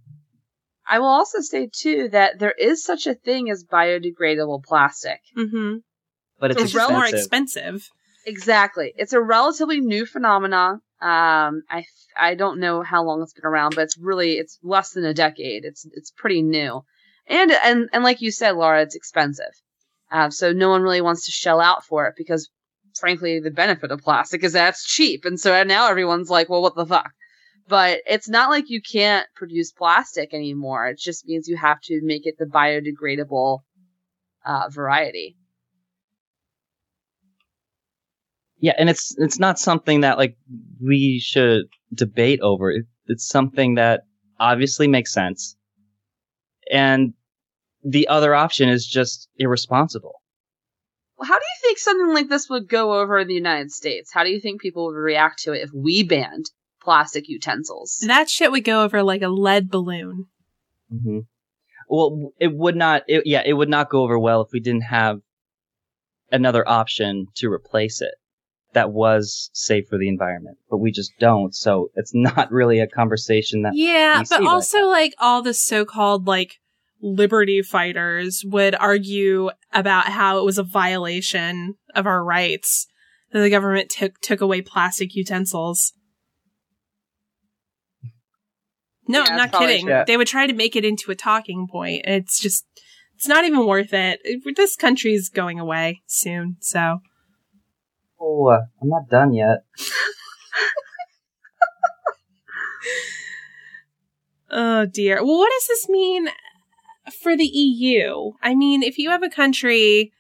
I 0.87 0.99
will 0.99 1.09
also 1.09 1.41
say 1.41 1.69
too 1.73 2.09
that 2.11 2.39
there 2.39 2.53
is 2.53 2.85
such 2.85 3.07
a 3.07 3.15
thing 3.15 3.51
as 3.51 3.65
biodegradable 3.65 4.65
plastic. 4.65 5.21
Mm-hmm. 5.37 5.77
but 6.41 6.51
it's, 6.53 6.63
It's 6.63 6.73
just 6.73 6.91
more 6.91 7.05
expensive. 7.05 7.19
expensive. 7.21 7.91
Exactly. 8.27 8.93
It's 8.97 9.13
a 9.13 9.21
relatively 9.21 9.81
new 9.81 10.07
phenomenon. 10.07 10.81
Um, 11.03 11.65
I 11.69 11.85
I 12.17 12.37
don't 12.37 12.61
know 12.61 12.83
how 12.83 13.03
long 13.03 13.23
it's 13.23 13.33
been 13.33 13.45
around, 13.45 13.75
but 13.75 13.83
it's 13.83 13.99
really 13.99 14.39
it's 14.39 14.61
less 14.63 14.93
than 14.93 15.05
a 15.05 15.13
decade. 15.13 15.65
It's 15.65 15.85
it's 15.93 16.13
pretty 16.13 16.43
new, 16.43 16.85
and 17.27 17.51
and 17.51 17.89
and 17.93 18.05
like 18.05 18.21
you 18.21 18.31
said, 18.31 18.53
Laura, 18.53 18.83
it's 18.83 18.95
expensive. 18.95 19.53
Uh, 20.13 20.31
so 20.31 20.53
no 20.53 20.71
one 20.71 20.83
really 20.83 21.01
wants 21.01 21.25
to 21.25 21.33
shell 21.33 21.59
out 21.61 21.85
for 21.85 22.07
it 22.07 22.15
because, 22.17 22.51
frankly, 23.01 23.41
the 23.41 23.51
benefit 23.51 23.91
of 23.91 24.03
plastic 24.03 24.45
is 24.45 24.53
that 24.53 24.69
it's 24.69 24.87
cheap, 24.87 25.25
and 25.25 25.41
so 25.41 25.61
now 25.65 25.91
everyone's 25.91 26.31
like, 26.31 26.49
well, 26.49 26.63
what 26.63 26.77
the 26.77 26.87
fuck? 26.87 27.11
But 27.67 28.03
it's 28.07 28.29
not 28.29 28.51
like 28.51 28.71
you 28.71 28.81
can't 28.81 29.27
produce 29.35 29.73
plastic 29.73 30.33
anymore. 30.33 30.87
It 30.87 30.99
just 30.99 31.27
means 31.27 31.49
you 31.49 31.57
have 31.57 31.81
to 31.83 32.01
make 32.03 32.27
it 32.27 32.37
the 32.39 32.45
biodegradable 32.45 33.61
uh, 34.45 34.69
variety. 34.69 35.37
Yeah, 38.63 38.75
and 38.79 38.89
it's 38.89 39.15
it's 39.19 39.41
not 39.41 39.59
something 39.59 40.03
that 40.03 40.19
like 40.19 40.37
we 40.81 41.19
should 41.19 41.65
debate 41.93 42.39
over. 42.41 42.71
It, 42.71 42.85
it's 43.07 43.27
something 43.27 43.75
that 43.75 44.03
obviously 44.39 44.87
makes 44.87 45.13
sense, 45.13 45.57
and 46.71 47.13
the 47.85 48.07
other 48.07 48.37
option 48.37 48.69
is 48.69 48.87
just 48.87 49.29
irresponsible. 49.37 50.23
Well, 51.19 51.27
how 51.27 51.35
do 51.35 51.45
you 51.45 51.61
think 51.69 51.79
something 51.79 52.15
like 52.15 52.29
this 52.29 52.49
would 52.49 52.69
go 52.69 53.01
over 53.01 53.19
in 53.19 53.27
the 53.27 53.35
United 53.35 53.73
States? 53.73 54.13
How 54.13 54.23
do 54.23 54.31
you 54.31 54.41
think 54.41 54.61
people 54.61 54.87
would 54.87 54.97
react 54.97 55.43
to 55.43 55.53
it 55.53 55.63
if 55.63 55.71
we 55.75 56.05
banned 56.05 56.47
plastic 56.81 57.29
utensils? 57.29 57.99
That 58.07 58.31
shit 58.31 58.53
would 58.53 58.65
go 58.65 58.85
over 58.85 59.03
like 59.03 59.23
a 59.23 59.29
lead 59.29 59.71
balloon. 59.71 60.27
hmm 60.89 61.19
Well, 61.89 62.31
it 62.39 62.55
would 62.55 62.77
not. 62.77 63.03
It, 63.09 63.27
yeah, 63.27 63.43
it 63.45 63.55
would 63.55 63.69
not 63.69 63.91
go 63.91 64.05
over 64.05 64.21
well 64.21 64.43
if 64.43 64.53
we 64.53 64.61
didn't 64.61 64.83
have 64.83 65.19
another 66.31 66.67
option 66.69 67.27
to 67.35 67.51
replace 67.51 68.01
it 68.01 68.15
that 68.75 68.91
was 68.93 69.51
safe 69.53 69.87
for 69.89 69.99
the 69.99 70.09
environment. 70.09 70.57
But 70.71 70.79
we 70.79 70.91
just 70.93 71.13
don't. 71.19 71.55
So 71.55 71.91
it's 71.95 72.13
not 72.15 72.51
really 72.51 72.81
a 72.81 72.87
conversation 72.87 73.63
that. 73.63 73.75
Yeah, 73.75 74.19
we 74.21 74.25
but 74.31 74.41
right 74.41 74.49
also 74.49 74.79
now. 74.79 74.89
like 74.91 75.13
all 75.19 75.43
the 75.43 75.55
so-called 75.55 76.27
like 76.27 76.55
liberty 77.01 77.63
fighters 77.63 78.45
would 78.47 78.75
argue 78.77 79.51
about 79.73 80.07
how 80.07 80.39
it 80.39 80.45
was 80.45 80.57
a 80.59 80.63
violation 80.63 81.75
of 81.95 82.07
our 82.07 82.25
rights 82.25 82.87
that 83.33 83.41
the 83.41 83.51
government 83.51 83.91
took 83.91 84.21
took 84.21 84.41
away 84.41 84.61
plastic 84.63 85.15
utensils. 85.15 85.93
No, 89.09 89.21
Yeah, 89.25 89.31
I'm 89.31 89.37
not 89.37 89.53
kidding. 89.53 89.87
true. 89.87 90.05
They 90.07 90.17
would 90.17 90.29
try 90.29 90.47
to 90.47 90.53
make 90.55 90.77
it 90.77 90.85
into 90.85 91.11
a 91.11 91.15
talking 91.17 91.67
point. 91.71 92.03
It's 92.07 92.41
just 92.41 92.65
it's 93.17 93.27
not 93.29 93.45
even 93.45 93.67
worth 93.67 93.93
it. 93.93 94.21
It- 94.25 94.57
This 94.57 94.77
country's 94.77 95.29
going 95.29 95.59
away 95.59 96.03
soon, 96.07 96.57
so 96.61 97.01
Oh, 98.25 98.51
I'm 98.51 98.89
not 98.89 99.09
done 99.09 99.35
yet. 99.35 99.65
Oh 104.53 104.85
dear. 104.85 105.25
Well, 105.25 105.39
what 105.39 105.51
does 105.51 105.67
this 105.67 105.89
mean 105.89 106.29
for 107.23 107.35
the 107.37 107.47
EU? 107.47 108.33
I 108.43 108.55
mean, 108.55 108.83
if 108.83 108.99
you 108.99 109.09
have 109.09 109.23
a 109.23 109.31
country 109.31 110.13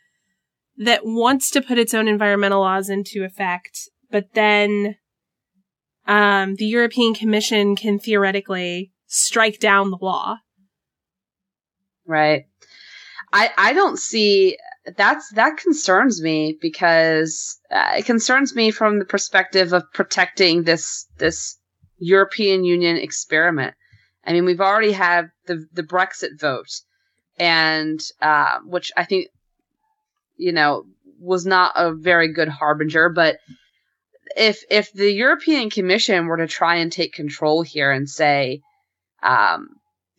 that 0.79 1.05
wants 1.05 1.51
to 1.51 1.61
put 1.61 1.79
its 1.79 1.93
own 1.93 2.09
environmental 2.09 2.61
laws 2.61 2.89
into 2.89 3.25
effect, 3.25 3.91
but 4.11 4.33
then 4.33 4.97
um, 6.07 6.55
the 6.55 6.65
European 6.65 7.13
Commission 7.13 7.77
can 7.77 7.99
theoretically 7.99 8.91
strike 9.07 9.61
down 9.61 9.91
the 9.91 9.99
law. 10.01 10.39
Right. 12.07 12.47
I 13.35 13.51
I 13.59 13.73
don't 13.75 13.99
see 13.99 14.57
that's 14.97 15.31
that 15.31 15.57
concerns 15.59 16.21
me 16.21 16.59
because 16.61 17.59
uh, 17.71 17.95
it 17.99 18.05
concerns 18.05 18.55
me 18.55 18.71
from 18.71 18.99
the 18.99 19.05
perspective 19.05 19.73
of 19.73 19.85
protecting 19.93 20.65
this 20.65 21.07
this 21.19 21.57
European 21.99 22.65
Union 22.65 22.97
experiment. 22.97 23.75
I 24.25 24.33
mean, 24.33 24.45
we've 24.45 24.61
already 24.61 24.93
had 24.93 25.31
the 25.47 25.67
the 25.73 25.83
Brexit 25.85 26.41
vote, 26.41 26.81
and 27.39 28.01
uh, 28.21 28.59
which 28.65 28.91
I 28.97 29.05
think 29.05 29.29
you 30.37 30.53
know 30.53 30.85
was 31.21 31.47
not 31.47 31.73
a 31.77 31.95
very 31.95 32.33
good 32.33 32.49
harbinger. 32.49 33.09
But 33.09 33.39
if 34.37 34.65
if 34.69 34.93
the 34.93 35.13
European 35.13 35.71
Commission 35.71 36.27
were 36.27 36.39
to 36.39 36.49
try 36.49 36.77
and 36.77 36.91
take 36.91 37.13
control 37.13 37.63
here 37.63 37.93
and 37.93 38.09
say, 38.09 38.63
um, 39.23 39.69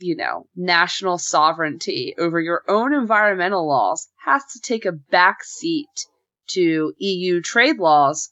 you 0.04 0.16
know, 0.18 0.48
national 0.56 1.18
sovereignty 1.18 2.14
over 2.18 2.40
your 2.40 2.64
own 2.68 2.94
environmental 2.94 3.66
laws 3.68 4.10
has 4.26 4.44
to 4.54 4.60
take 4.60 4.86
a 4.86 4.92
back 4.92 5.44
seat 5.44 5.88
to 6.50 6.94
EU 6.98 7.42
trade 7.42 7.78
laws. 7.78 8.30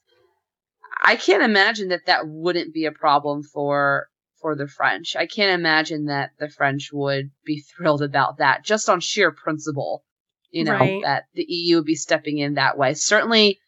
I 1.01 1.15
can't 1.15 1.43
imagine 1.43 1.87
that 1.89 2.05
that 2.07 2.27
wouldn't 2.27 2.73
be 2.73 2.85
a 2.85 2.91
problem 2.91 3.41
for 3.43 4.07
for 4.41 4.55
the 4.55 4.67
French. 4.67 5.15
I 5.15 5.27
can't 5.27 5.57
imagine 5.59 6.05
that 6.05 6.31
the 6.39 6.49
French 6.49 6.89
would 6.91 7.31
be 7.45 7.61
thrilled 7.61 8.01
about 8.01 8.37
that 8.39 8.65
just 8.65 8.89
on 8.89 8.99
sheer 8.99 9.31
principle. 9.31 10.03
You 10.49 10.65
know, 10.65 10.73
Right. 10.73 11.01
that 11.03 11.23
the 11.33 11.45
EU 11.47 11.77
would 11.77 11.85
be 11.85 11.95
stepping 11.95 12.39
in 12.39 12.55
that 12.55 12.77
way. 12.77 12.93
Certainly, 12.93 13.59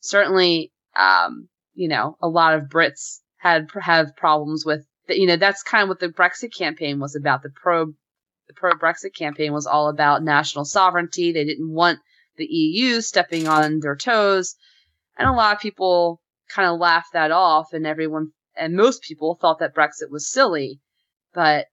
certainly, 0.00 0.72
um, 0.94 1.48
you 1.74 1.88
know, 1.88 2.16
a 2.22 2.28
lot 2.28 2.54
of 2.54 2.68
Brits 2.68 3.18
had 3.38 3.68
have 3.80 4.14
problems 4.16 4.64
with, 4.64 4.86
the, 5.08 5.18
you 5.18 5.26
know, 5.26 5.36
that's 5.36 5.62
kind 5.62 5.82
of 5.82 5.88
what 5.88 5.98
the 5.98 6.08
Brexit 6.08 6.54
campaign 6.56 7.00
was 7.00 7.16
about. 7.16 7.42
The 7.42 7.50
pro, 7.50 7.86
the 7.86 8.54
pro 8.54 8.72
Brexit 8.72 9.14
campaign 9.14 9.52
was 9.52 9.66
all 9.66 9.88
about 9.88 10.22
national 10.22 10.64
sovereignty. 10.64 11.32
They 11.32 11.44
didn't 11.44 11.72
want 11.72 11.98
the 12.36 12.46
EU 12.46 13.00
stepping 13.00 13.48
on 13.48 13.80
their 13.80 13.96
toes. 13.96 14.54
And 15.16 15.28
a 15.28 15.32
lot 15.32 15.56
of 15.56 15.60
people 15.60 16.20
kind 16.48 16.68
of 16.70 16.78
laughed 16.78 17.12
that 17.12 17.32
off 17.32 17.72
and 17.72 17.86
everyone, 17.86 18.32
and 18.56 18.74
most 18.74 19.02
people 19.02 19.36
thought 19.40 19.58
that 19.58 19.74
Brexit 19.74 20.10
was 20.10 20.30
silly. 20.30 20.80
But, 21.34 21.66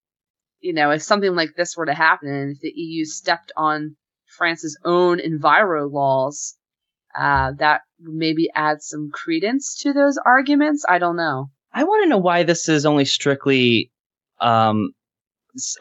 you 0.59 0.73
know, 0.73 0.91
if 0.91 1.03
something 1.03 1.36
like 1.36 1.55
this 1.55 1.77
were 1.77 1.86
to 1.86 1.93
happen 1.93 2.29
and 2.29 2.51
if 2.51 2.59
the 2.59 2.73
EU 2.75 3.05
stepped 3.05 3.51
on 3.55 3.95
France's 4.25 4.77
own 4.83 5.19
enviro 5.19 5.91
laws, 5.91 6.57
uh, 7.17 7.53
that 7.59 7.81
maybe 7.99 8.49
add 8.53 8.81
some 8.81 9.09
credence 9.11 9.75
to 9.81 9.93
those 9.93 10.17
arguments. 10.17 10.86
I 10.88 10.99
don't 10.99 11.15
know. 11.15 11.49
I 11.76 11.84
want 11.84 12.05
to 12.05 12.09
know 12.09 12.17
why 12.17 12.43
this 12.43 12.69
is 12.69 12.86
only 12.86 13.03
strictly 13.03 13.91
um, 14.39 14.91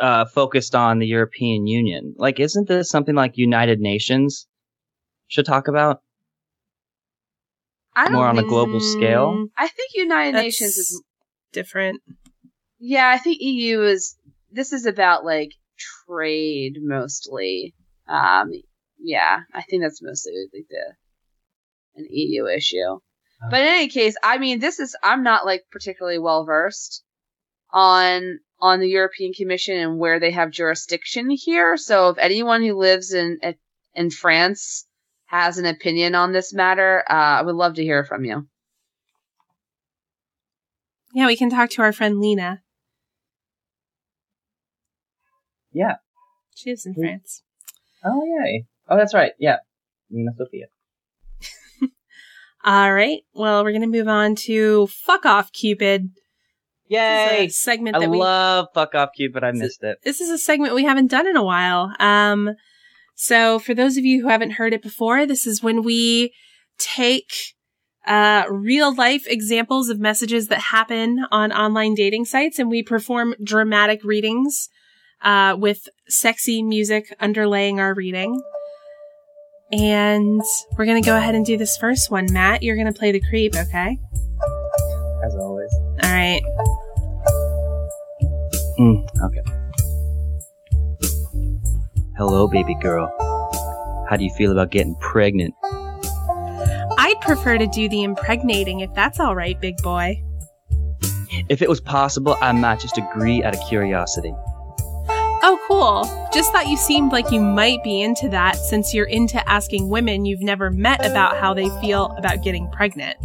uh, 0.01 0.25
focused 0.25 0.75
on 0.75 0.99
the 0.99 1.07
European 1.07 1.69
Union. 1.69 2.15
Like, 2.17 2.41
isn't 2.41 2.67
this 2.67 2.91
something 2.91 3.15
like 3.15 3.37
United 3.37 3.79
Nations 3.79 4.49
should 5.29 5.47
talk 5.47 5.69
about? 5.69 6.01
I 7.95 8.07
don't 8.07 8.15
More 8.15 8.27
on 8.27 8.39
a 8.39 8.43
global 8.43 8.81
scale? 8.81 9.35
Mm, 9.35 9.47
I 9.57 9.69
think 9.69 9.91
United 9.95 10.35
That's 10.35 10.45
Nations 10.45 10.79
is 10.79 11.03
different. 11.53 12.03
Yeah, 12.81 13.09
I 13.09 13.19
think 13.19 13.39
EU 13.41 13.83
is. 13.83 14.17
This 14.51 14.73
is 14.73 14.87
about 14.87 15.25
like 15.25 15.53
trade 16.09 16.79
mostly. 16.81 17.73
Um, 18.09 18.51
yeah, 18.99 19.43
I 19.55 19.63
think 19.63 19.83
that's 19.83 20.03
mostly 20.03 20.33
like 20.53 20.67
the 20.69 20.95
an 21.95 22.09
EU 22.11 22.49
issue. 22.49 22.99
But 23.51 23.61
in 23.61 23.67
any 23.67 23.89
case, 23.89 24.17
I 24.23 24.39
mean, 24.39 24.59
this 24.59 24.79
is. 24.79 24.97
I'm 25.03 25.23
not 25.23 25.45
like 25.45 25.65
particularly 25.71 26.19
well 26.19 26.45
versed 26.45 27.03
on 27.71 28.41
on 28.61 28.81
the 28.81 28.89
European 28.89 29.33
Commission 29.33 29.77
and 29.77 29.99
where 29.99 30.19
they 30.19 30.31
have 30.31 30.51
jurisdiction 30.51 31.29
here. 31.31 31.77
So 31.77 32.09
if 32.11 32.19
anyone 32.19 32.63
who 32.63 32.75
lives 32.79 33.13
in 33.13 33.39
in 33.95 34.11
France 34.11 34.87
has 35.27 35.59
an 35.59 35.67
opinion 35.67 36.15
on 36.15 36.33
this 36.33 36.55
matter, 36.55 37.05
uh, 37.09 37.13
I 37.13 37.43
would 37.43 37.55
love 37.55 37.75
to 37.75 37.83
hear 37.83 38.05
from 38.05 38.25
you. 38.25 38.47
Yeah, 41.13 41.27
we 41.27 41.37
can 41.37 41.51
talk 41.51 41.71
to 41.71 41.83
our 41.83 41.93
friend 41.93 42.21
Lena. 42.21 42.63
Yeah. 45.73 45.97
She 46.55 46.71
lives 46.71 46.87
in 46.87 46.95
France. 46.95 47.43
Oh, 48.05 48.23
yay. 48.25 48.67
Oh, 48.89 48.97
that's 48.97 49.15
right. 49.15 49.33
Yeah. 49.39 49.59
Nina 50.11 50.33
Sophia. 50.37 50.67
All 52.65 52.93
right. 52.93 53.21
Well, 53.35 53.63
we're 53.63 53.73
going 53.73 53.83
to 53.83 53.87
move 53.89 54.09
on 54.09 54.35
to 54.37 54.87
Fuck 54.87 55.27
Off 55.27 55.53
Cupid. 55.53 56.11
Yay! 56.87 57.49
segment 57.49 57.97
I 57.97 58.01
that 58.01 58.11
we 58.11 58.19
love 58.19 58.69
Fuck 58.75 58.95
Off 58.95 59.11
Cupid. 59.15 59.43
I 59.43 59.53
missed 59.53 59.83
it. 59.83 59.99
this 60.05 60.21
is 60.21 60.31
a 60.31 60.39
segment 60.39 60.75
we 60.75 60.85
haven't 60.85 61.11
done 61.11 61.27
in 61.27 61.37
a 61.37 61.43
while. 61.43 61.95
Um, 61.99 62.55
so 63.15 63.59
for 63.59 63.75
those 63.75 63.97
of 63.97 64.05
you 64.05 64.23
who 64.23 64.29
haven't 64.29 64.53
heard 64.53 64.73
it 64.73 64.83
before, 64.83 65.27
this 65.27 65.47
is 65.47 65.63
when 65.63 65.83
we 65.83 66.33
take 66.79 67.33
uh, 68.07 68.45
real 68.51 68.95
life 68.95 69.25
examples 69.27 69.89
of 69.89 69.99
messages 69.99 70.49
that 70.49 70.61
happen 70.61 71.25
on 71.31 71.53
online 71.53 71.95
dating 71.95 72.27
sites 72.27 72.59
and 72.59 72.69
we 72.69 72.83
perform 72.83 73.35
dramatic 73.43 74.05
readings 74.05 74.69
uh, 75.23 75.57
with 75.59 75.89
sexy 76.09 76.63
music 76.63 77.15
underlaying 77.21 77.79
our 77.79 77.95
reading. 77.95 78.43
And 79.77 80.41
we're 80.79 80.85
going 80.85 81.03
to 81.03 81.07
go 81.07 81.17
ahead 81.17 81.35
and 81.35 81.45
do 81.45 81.57
this 81.57 81.77
first 81.77 82.09
one. 82.09 82.33
Matt, 82.33 82.63
you're 82.63 82.77
going 82.77 82.87
to 82.87 82.97
play 82.97 83.11
the 83.11 83.21
creep, 83.29 83.57
okay? 83.57 83.99
As 85.25 85.35
always. 85.35 85.75
All 85.75 86.13
right. 86.13 86.41
Mm, 88.79 89.05
okay. 89.25 89.43
Hello, 92.17 92.47
baby 92.47 92.77
girl. 92.81 93.13
How 94.09 94.17
do 94.17 94.23
you 94.23 94.31
feel 94.35 94.53
about 94.53 94.71
getting 94.71 94.95
pregnant? 95.01 95.53
I'd 95.65 97.21
prefer 97.21 97.59
to 97.59 97.67
do 97.67 97.89
the 97.89 98.05
impregnating 98.05 98.79
if 98.79 98.95
that's 98.95 99.19
all 99.19 99.35
right, 99.35 99.61
big 99.61 99.77
boy. 99.79 100.23
If 101.49 101.63
it 101.63 101.69
was 101.69 101.81
possible, 101.81 102.37
I 102.41 102.53
might 102.53 102.79
just 102.79 102.97
agree 102.97 103.43
out 103.43 103.57
of 103.57 103.69
curiosity. 103.69 104.33
Oh, 105.47 105.61
cool. 105.69 106.31
Just 106.33 106.51
thought 106.53 106.69
you 106.69 106.77
seemed 106.79 107.13
like 107.13 107.31
you 107.31 107.39
might 107.39 107.83
be 107.85 108.01
into 108.01 108.31
that 108.31 108.57
since 108.57 108.95
you're 108.95 109.05
into 109.05 109.47
asking 109.47 109.91
women 109.91 110.25
you've 110.25 110.41
never 110.41 110.71
met 110.71 111.05
about 111.05 111.37
how 111.37 111.53
they 111.53 111.69
feel 111.83 112.07
about 112.17 112.43
getting 112.43 112.67
pregnant. 112.71 113.19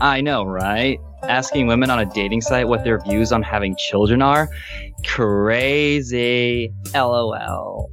I 0.00 0.20
know, 0.20 0.44
right? 0.44 1.00
Asking 1.24 1.66
women 1.66 1.90
on 1.90 1.98
a 1.98 2.06
dating 2.06 2.42
site 2.42 2.68
what 2.68 2.84
their 2.84 3.00
views 3.00 3.32
on 3.32 3.42
having 3.42 3.74
children 3.74 4.22
are? 4.22 4.48
Crazy. 5.04 6.72
LOL. 6.94 7.90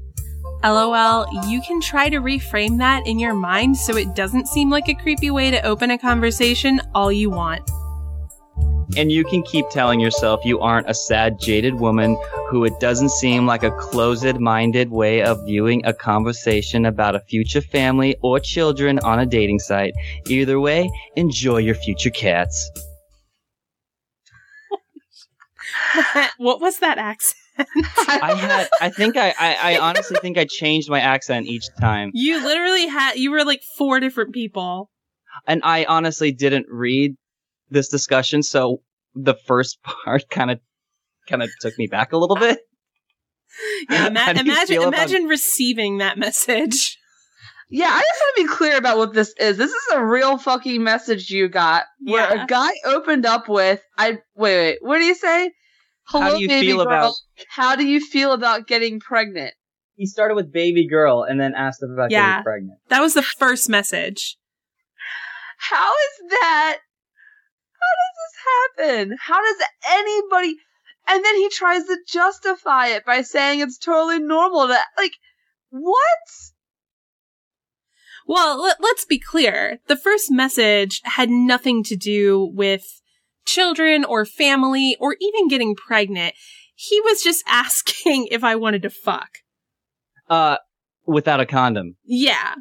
LOL, 0.64 1.26
you 1.50 1.60
can 1.64 1.82
try 1.82 2.10
to 2.10 2.18
reframe 2.18 2.78
that 2.78 3.08
in 3.08 3.18
your 3.18 3.34
mind 3.34 3.76
so 3.76 3.98
it 3.98 4.14
doesn't 4.14 4.48
seem 4.48 4.70
like 4.70 4.88
a 4.90 4.94
creepy 4.94 5.32
way 5.32 5.50
to 5.50 5.60
open 5.66 5.90
a 5.90 5.98
conversation 5.98 6.80
all 6.94 7.12
you 7.12 7.32
want. 7.32 7.68
And 8.96 9.12
you 9.12 9.24
can 9.24 9.44
keep 9.44 9.70
telling 9.70 10.00
yourself 10.00 10.46
you 10.46 10.60
aren't 10.60 10.90
a 10.90 10.94
sad, 10.94 11.40
jaded 11.40 11.76
woman 11.76 12.18
who 12.50 12.64
it 12.66 12.80
doesn't 12.80 13.10
seem 13.10 13.46
like 13.46 13.64
a 13.64 13.72
closed 13.72 14.40
minded 14.40 14.92
way 14.92 15.24
of 15.24 15.44
viewing 15.46 15.86
a 15.86 15.94
conversation 15.94 16.86
about 16.86 17.16
a 17.16 17.20
future 17.22 17.62
family 17.62 18.16
or 18.22 18.40
children 18.40 19.00
on 19.00 19.20
a 19.20 19.26
dating 19.26 19.60
site. 19.60 19.94
Either 20.28 20.60
way, 20.60 20.90
enjoy 21.16 21.58
your 21.58 21.76
future 21.76 22.12
cats. 22.12 22.72
what 26.38 26.62
was 26.62 26.80
that 26.80 26.98
accent? 26.98 27.40
I 28.08 28.34
had, 28.36 28.68
I 28.82 28.90
think 28.90 29.16
I, 29.18 29.34
I, 29.40 29.74
I 29.74 29.78
honestly 29.80 30.18
think 30.22 30.38
I 30.38 30.46
changed 30.46 30.90
my 30.90 31.00
accent 31.00 31.48
each 31.48 31.66
time. 31.80 32.12
You 32.14 32.44
literally 32.44 32.88
had, 32.88 33.16
you 33.16 33.32
were 33.32 33.46
like 33.46 33.62
four 33.78 34.00
different 34.00 34.34
people. 34.34 34.90
And 35.48 35.62
I 35.64 35.86
honestly 35.86 36.32
didn't 36.32 36.68
read 36.70 37.16
this 37.70 37.88
discussion, 37.88 38.43
so 38.43 38.82
the 39.16 39.36
first 39.36 39.80
part 40.05 40.30
kind 40.30 40.51
of, 40.51 40.59
kind 41.30 41.41
of 41.43 41.49
took 41.61 41.78
me 41.78 41.88
back 41.88 42.11
a 42.14 42.18
little 42.18 42.36
bit. 42.38 42.59
Yeah, 43.88 44.07
ima- 44.07 44.20
How 44.22 44.34
do 44.34 44.39
you 44.39 44.51
imagine, 44.51 44.78
about- 44.80 44.88
imagine 44.93 45.24
receiving 45.26 45.97
that 45.99 46.18
message. 46.18 46.97
Yeah, 47.70 47.86
I 47.91 47.99
just 48.01 48.20
want 48.22 48.36
to 48.38 48.43
be 48.43 48.47
clear 48.49 48.78
about 48.78 48.97
what 48.97 49.14
this 49.14 49.32
is. 49.39 49.57
This 49.57 49.72
is 49.72 49.88
a 49.93 50.03
real 50.03 50.39
fucking 50.39 50.84
message 50.84 51.30
you 51.30 51.47
got 51.49 51.84
where 52.01 52.36
Yeah. 52.36 52.43
a 52.43 52.47
guy 52.47 52.72
opened 52.86 53.28
up 53.28 53.47
with, 53.47 53.80
"I 53.97 54.18
wait, 54.36 54.57
wait, 54.57 54.78
what 54.82 54.97
do 54.97 55.05
you 55.05 55.14
say? 55.14 55.51
Hello, 56.07 56.24
How 56.24 56.36
do 56.36 56.41
you 56.41 56.47
baby 56.47 56.68
feel 56.68 56.78
girl. 56.78 56.86
about- 56.88 57.14
How 57.49 57.76
do 57.76 57.86
you 57.86 57.99
feel 58.03 58.32
about 58.32 58.66
getting 58.68 58.99
pregnant?" 58.99 59.53
He 59.95 60.07
started 60.07 60.34
with 60.34 60.51
baby 60.51 60.88
girl 60.88 61.22
and 61.24 61.39
then 61.39 61.53
asked 61.55 61.84
about 61.84 62.09
Yeah. 62.09 62.30
getting 62.32 62.43
pregnant. 62.43 62.80
That 62.89 63.01
was 63.01 63.14
the 63.14 63.22
first 63.22 63.70
message. 63.70 64.38
How 65.59 65.91
is 65.91 66.30
that? 66.32 66.78
How 67.84 68.86
does 68.86 68.86
this 68.86 68.98
happen? 68.98 69.18
How 69.20 69.42
does 69.42 69.68
anybody? 69.90 70.56
And 71.08 71.24
then 71.24 71.36
he 71.36 71.50
tries 71.50 71.84
to 71.86 71.98
justify 72.08 72.88
it 72.88 73.06
by 73.06 73.22
saying 73.22 73.60
it's 73.60 73.78
totally 73.78 74.20
normal 74.20 74.68
to 74.68 74.78
like 74.98 75.14
what? 75.70 75.98
Well, 78.26 78.62
let, 78.64 78.78
let's 78.80 79.06
be 79.06 79.20
clear. 79.20 79.80
The 79.88 79.98
first 79.98 80.32
message 80.32 81.02
had 81.04 81.30
nothing 81.30 81.84
to 81.86 81.96
do 81.96 82.52
with 82.54 83.02
children 83.46 84.06
or 84.06 84.26
family 84.26 84.96
or 85.00 85.18
even 85.20 85.50
getting 85.50 85.76
pregnant. 85.76 86.36
He 86.76 87.02
was 87.02 87.22
just 87.22 87.44
asking 87.48 88.28
if 88.32 88.44
I 88.44 88.56
wanted 88.56 88.84
to 88.84 88.90
fuck. 88.90 89.30
Uh, 90.30 90.58
without 91.06 91.42
a 91.42 91.46
condom. 91.46 91.96
Yeah. 92.06 92.56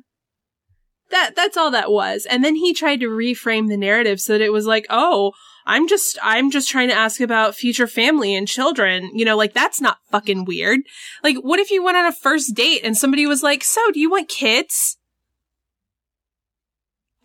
That, 1.12 1.36
that's 1.36 1.56
all 1.56 1.70
that 1.70 1.92
was. 1.92 2.26
And 2.26 2.44
then 2.44 2.56
he 2.56 2.74
tried 2.74 3.00
to 3.00 3.06
reframe 3.06 3.68
the 3.68 3.76
narrative 3.76 4.20
so 4.20 4.32
that 4.32 4.44
it 4.44 4.52
was 4.52 4.66
like, 4.66 4.86
oh, 4.90 5.32
I'm 5.64 5.86
just, 5.86 6.18
I'm 6.22 6.50
just 6.50 6.68
trying 6.68 6.88
to 6.88 6.94
ask 6.94 7.20
about 7.20 7.54
future 7.54 7.86
family 7.86 8.34
and 8.34 8.48
children. 8.48 9.10
You 9.14 9.24
know, 9.24 9.36
like 9.36 9.52
that's 9.52 9.80
not 9.80 9.98
fucking 10.10 10.44
weird. 10.44 10.80
Like, 11.22 11.36
what 11.36 11.60
if 11.60 11.70
you 11.70 11.84
went 11.84 11.96
on 11.96 12.06
a 12.06 12.12
first 12.12 12.54
date 12.54 12.80
and 12.82 12.96
somebody 12.96 13.26
was 13.26 13.42
like, 13.42 13.62
so 13.62 13.92
do 13.92 14.00
you 14.00 14.10
want 14.10 14.28
kids? 14.28 14.96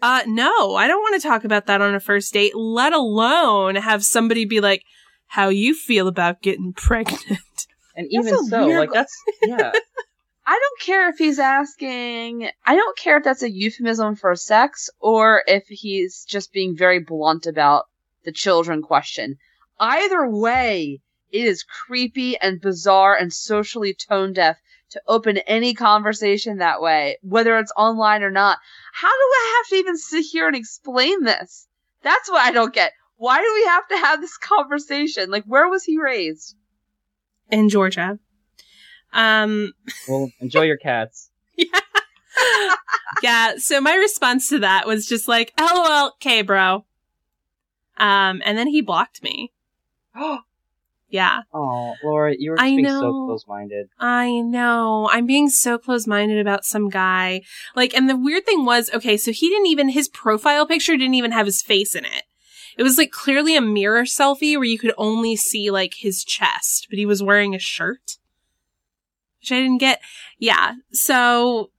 Uh, 0.02 0.22
no, 0.28 0.76
I 0.76 0.88
don't 0.88 1.02
want 1.02 1.20
to 1.20 1.28
talk 1.28 1.44
about 1.44 1.66
that 1.66 1.82
on 1.82 1.96
a 1.96 2.00
first 2.00 2.32
date, 2.32 2.56
let 2.56 2.94
alone 2.94 3.76
have 3.76 4.06
somebody 4.06 4.46
be 4.46 4.62
like, 4.62 4.84
how 5.28 5.50
you 5.50 5.74
feel 5.74 6.08
about 6.08 6.42
getting 6.42 6.74
pregnant. 6.78 7.40
And 7.96 8.08
even 8.12 8.46
so, 8.46 8.66
weird- 8.66 8.80
like 8.80 8.92
that's 8.94 9.16
yeah. 9.42 9.72
I 10.50 10.58
don't 10.58 10.80
care 10.80 11.10
if 11.10 11.18
he's 11.18 11.40
asking. 11.40 12.50
I 12.66 12.76
don't 12.76 12.98
care 12.98 13.18
if 13.18 13.26
that's 13.26 13.44
a 13.44 13.52
euphemism 13.52 14.16
for 14.16 14.34
sex 14.38 14.90
or 15.02 15.44
if 15.46 15.66
he's 15.68 16.24
just 16.24 16.54
being 16.54 16.78
very 16.78 17.00
blunt 17.00 17.46
about 17.46 17.88
the 18.24 18.32
children 18.32 18.82
question. 18.82 19.40
Either 19.78 20.26
way, 20.26 21.02
it 21.34 21.46
is 21.46 21.64
creepy 21.64 22.38
and 22.38 22.62
bizarre 22.62 23.14
and 23.14 23.34
socially 23.34 23.94
tone 23.94 24.32
deaf 24.32 24.58
to 24.92 25.02
open 25.06 25.38
any 25.40 25.74
conversation 25.74 26.60
that 26.60 26.82
way, 26.82 27.18
whether 27.22 27.58
it's 27.58 27.74
online 27.76 28.24
or 28.24 28.32
not. 28.32 28.58
How 28.94 29.10
do 29.10 29.14
I 29.14 29.58
have 29.58 29.70
to 29.70 29.76
even 29.76 29.98
sit 29.98 30.24
here 30.32 30.48
and 30.48 30.56
explain 30.56 31.26
this? 31.26 31.68
That's 32.04 32.32
what 32.32 32.42
I 32.42 32.52
don't 32.52 32.74
get. 32.74 32.94
Why 33.18 33.42
do 33.42 33.52
we 33.54 33.66
have 33.66 33.88
to 33.90 33.98
have 33.98 34.22
this 34.22 34.38
conversation? 34.38 35.30
Like, 35.30 35.44
where 35.44 35.68
was 35.68 35.84
he 35.84 36.00
raised? 36.00 36.56
In 37.50 37.68
Georgia. 37.68 38.18
Um, 39.14 39.74
Well, 40.08 40.32
enjoy 40.40 40.64
your 40.64 40.78
cats. 40.78 41.30
yeah. 41.58 41.80
yeah. 43.22 43.54
So 43.58 43.82
my 43.82 43.96
response 43.96 44.50
to 44.50 44.60
that 44.60 44.86
was 44.88 45.08
just 45.08 45.28
like, 45.28 45.54
LOL, 45.60 46.10
okay, 46.16 46.42
bro. 46.42 46.86
Um, 47.98 48.42
and 48.46 48.58
then 48.58 48.68
he 48.68 48.82
blocked 48.82 49.24
me. 49.24 49.52
Yeah. 51.10 51.44
Oh, 51.54 51.96
Laura, 52.04 52.36
you 52.38 52.52
were 52.52 52.60
I 52.60 52.66
being 52.66 52.82
know. 52.82 53.00
so 53.00 53.26
close-minded. 53.28 53.88
I 53.98 54.42
know. 54.42 55.10
I'm 55.10 55.26
being 55.26 55.48
so 55.48 55.78
close 55.78 56.06
minded 56.06 56.38
about 56.38 56.66
some 56.66 56.90
guy. 56.90 57.44
Like, 57.78 57.94
and 57.96 58.10
the 58.10 58.18
weird 58.18 58.46
thing 58.46 58.66
was, 58.66 58.90
okay, 58.94 59.16
so 59.16 59.32
he 59.32 59.48
didn't 59.50 59.68
even, 59.68 59.88
his 59.88 60.10
profile 60.10 60.68
picture 60.68 60.98
didn't 60.98 61.14
even 61.14 61.32
have 61.32 61.46
his 61.46 61.62
face 61.62 61.96
in 61.96 62.04
it. 62.04 62.24
It 62.78 62.84
was 62.84 62.98
like 62.98 63.12
clearly 63.12 63.56
a 63.56 63.62
mirror 63.62 64.04
selfie 64.04 64.56
where 64.56 64.66
you 64.66 64.78
could 64.78 64.94
only 64.98 65.38
see 65.38 65.72
like 65.72 65.94
his 65.98 66.26
chest, 66.26 66.88
but 66.90 67.00
he 67.00 67.06
was 67.06 67.24
wearing 67.24 67.56
a 67.56 67.60
shirt, 67.60 68.18
which 69.40 69.52
I 69.52 69.62
didn't 69.62 69.80
get. 69.80 70.02
Yeah. 70.40 70.74
So 70.92 71.72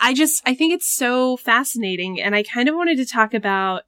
I 0.00 0.14
just, 0.14 0.42
I 0.46 0.54
think 0.54 0.72
it's 0.72 0.92
so 0.92 1.36
fascinating. 1.36 2.20
And 2.20 2.34
I 2.34 2.42
kind 2.42 2.68
of 2.68 2.74
wanted 2.74 2.96
to 2.98 3.06
talk 3.06 3.34
about, 3.34 3.82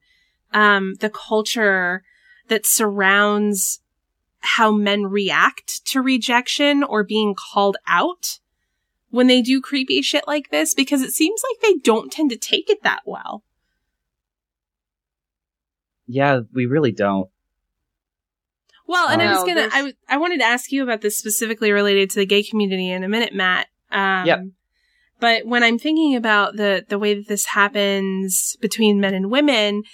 um, 0.52 0.94
the 1.00 1.10
culture 1.10 2.04
that 2.48 2.66
surrounds 2.66 3.80
how 4.40 4.70
men 4.70 5.06
react 5.06 5.84
to 5.86 6.02
rejection 6.02 6.82
or 6.84 7.02
being 7.02 7.34
called 7.34 7.76
out 7.86 8.38
when 9.10 9.26
they 9.26 9.40
do 9.40 9.60
creepy 9.60 10.02
shit 10.02 10.26
like 10.26 10.50
this 10.50 10.74
because 10.74 11.00
it 11.00 11.12
seems 11.12 11.42
like 11.48 11.60
they 11.62 11.78
don't 11.78 12.12
tend 12.12 12.30
to 12.30 12.36
take 12.36 12.68
it 12.68 12.82
that 12.82 13.02
well. 13.06 13.42
Yeah, 16.06 16.40
we 16.52 16.66
really 16.66 16.92
don't. 16.92 17.30
Well, 18.86 19.08
and 19.08 19.22
I 19.22 19.32
was 19.32 19.40
gonna, 19.42 19.54
there's- 19.54 19.72
I, 19.72 19.78
w- 19.78 19.94
I 20.08 20.16
wanted 20.18 20.38
to 20.40 20.44
ask 20.44 20.70
you 20.70 20.82
about 20.82 21.00
this 21.00 21.16
specifically 21.18 21.72
related 21.72 22.10
to 22.10 22.18
the 22.20 22.26
gay 22.26 22.42
community 22.42 22.90
in 22.90 23.02
a 23.04 23.08
minute, 23.08 23.34
Matt. 23.34 23.68
Um, 23.90 24.26
Yep. 24.26 24.40
But 25.20 25.46
when 25.46 25.62
I'm 25.62 25.78
thinking 25.78 26.16
about 26.16 26.56
the 26.56 26.84
the 26.88 26.98
way 26.98 27.14
that 27.14 27.28
this 27.28 27.46
happens 27.46 28.56
between 28.60 29.00
men 29.00 29.14
and 29.14 29.30
women, 29.30 29.84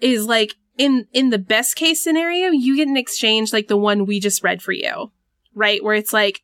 is 0.00 0.26
like 0.26 0.54
in 0.78 1.06
in 1.12 1.30
the 1.30 1.38
best 1.38 1.76
case 1.76 2.02
scenario, 2.02 2.48
you 2.50 2.74
get 2.76 2.88
an 2.88 2.96
exchange 2.96 3.52
like 3.52 3.68
the 3.68 3.76
one 3.76 4.04
we 4.06 4.18
just 4.18 4.42
read 4.42 4.62
for 4.62 4.72
you, 4.72 5.12
right? 5.54 5.84
Where 5.84 5.94
it's 5.94 6.12
like 6.12 6.40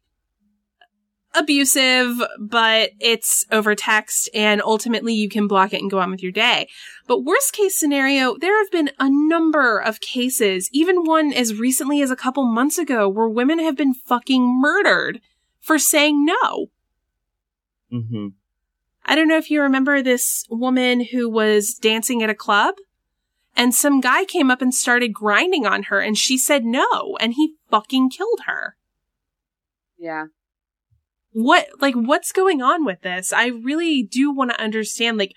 abusive, 1.35 2.21
but 2.39 2.91
it's 3.01 3.45
over 3.51 3.75
text, 3.75 4.29
and 4.35 4.63
ultimately 4.63 5.15
you 5.15 5.29
can 5.29 5.47
block 5.47 5.73
it 5.73 5.81
and 5.81 5.91
go 5.91 5.99
on 5.99 6.11
with 6.11 6.23
your 6.23 6.33
day. 6.33 6.69
But 7.07 7.25
worst 7.25 7.53
case 7.53 7.79
scenario, 7.79 8.37
there 8.39 8.59
have 8.59 8.71
been 8.71 8.91
a 8.99 9.09
number 9.11 9.79
of 9.79 10.01
cases, 10.01 10.69
even 10.73 11.05
one 11.05 11.33
as 11.33 11.59
recently 11.59 12.03
as 12.03 12.11
a 12.11 12.17
couple 12.17 12.45
months 12.47 12.79
ago, 12.79 13.09
where 13.09 13.29
women 13.29 13.59
have 13.59 13.77
been 13.77 13.95
fucking 13.95 14.61
murdered 14.61 15.21
for 15.61 15.79
saying 15.79 16.25
no. 16.25 16.67
Mm-hmm. 17.93 18.29
I 19.05 19.15
don't 19.15 19.29
know 19.29 19.39
if 19.39 19.51
you 19.51 19.63
remember 19.63 20.03
this 20.03 20.45
woman 20.51 21.05
who 21.05 21.31
was 21.31 21.75
dancing 21.75 22.23
at 22.23 22.31
a 22.31 22.35
club 22.35 22.75
and 23.57 23.75
some 23.75 24.01
guy 24.01 24.25
came 24.25 24.51
up 24.51 24.61
and 24.61 24.75
started 24.75 25.15
grinding 25.15 25.67
on 25.67 25.85
her 25.85 26.01
and 26.01 26.17
she 26.17 26.37
said 26.37 26.65
no 26.65 27.17
and 27.19 27.35
he 27.35 27.55
fucking 27.71 28.11
killed 28.11 28.41
her. 28.47 28.77
Yeah. 29.99 30.27
What, 31.41 31.69
like, 31.81 31.95
what's 31.95 32.33
going 32.33 32.63
on 32.63 32.85
with 32.85 33.03
this? 33.03 33.33
I 33.33 33.47
really 33.47 34.03
do 34.03 34.33
want 34.33 34.51
to 34.51 34.61
understand, 34.61 35.19
like, 35.19 35.35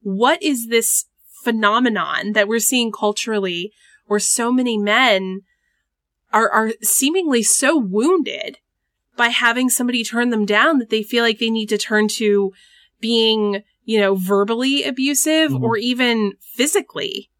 what 0.00 0.42
is 0.42 0.66
this 0.66 1.04
phenomenon 1.44 2.32
that 2.32 2.48
we're 2.48 2.58
seeing 2.58 2.90
culturally 2.90 3.72
where 4.06 4.18
so 4.18 4.50
many 4.50 4.76
men 4.76 5.42
are, 6.32 6.50
are 6.50 6.72
seemingly 6.82 7.44
so 7.44 7.78
wounded 7.78 8.58
by 9.16 9.28
having 9.28 9.70
somebody 9.70 10.02
turn 10.02 10.30
them 10.30 10.44
down 10.44 10.80
that 10.80 10.90
they 10.90 11.04
feel 11.04 11.22
like 11.22 11.38
they 11.38 11.50
need 11.50 11.68
to 11.68 11.78
turn 11.78 12.08
to 12.08 12.52
being, 13.00 13.62
you 13.84 14.00
know, 14.00 14.16
verbally 14.16 14.82
abusive 14.82 15.52
Mhm. 15.52 15.62
or 15.62 15.76
even 15.76 16.32
physically 16.40 17.30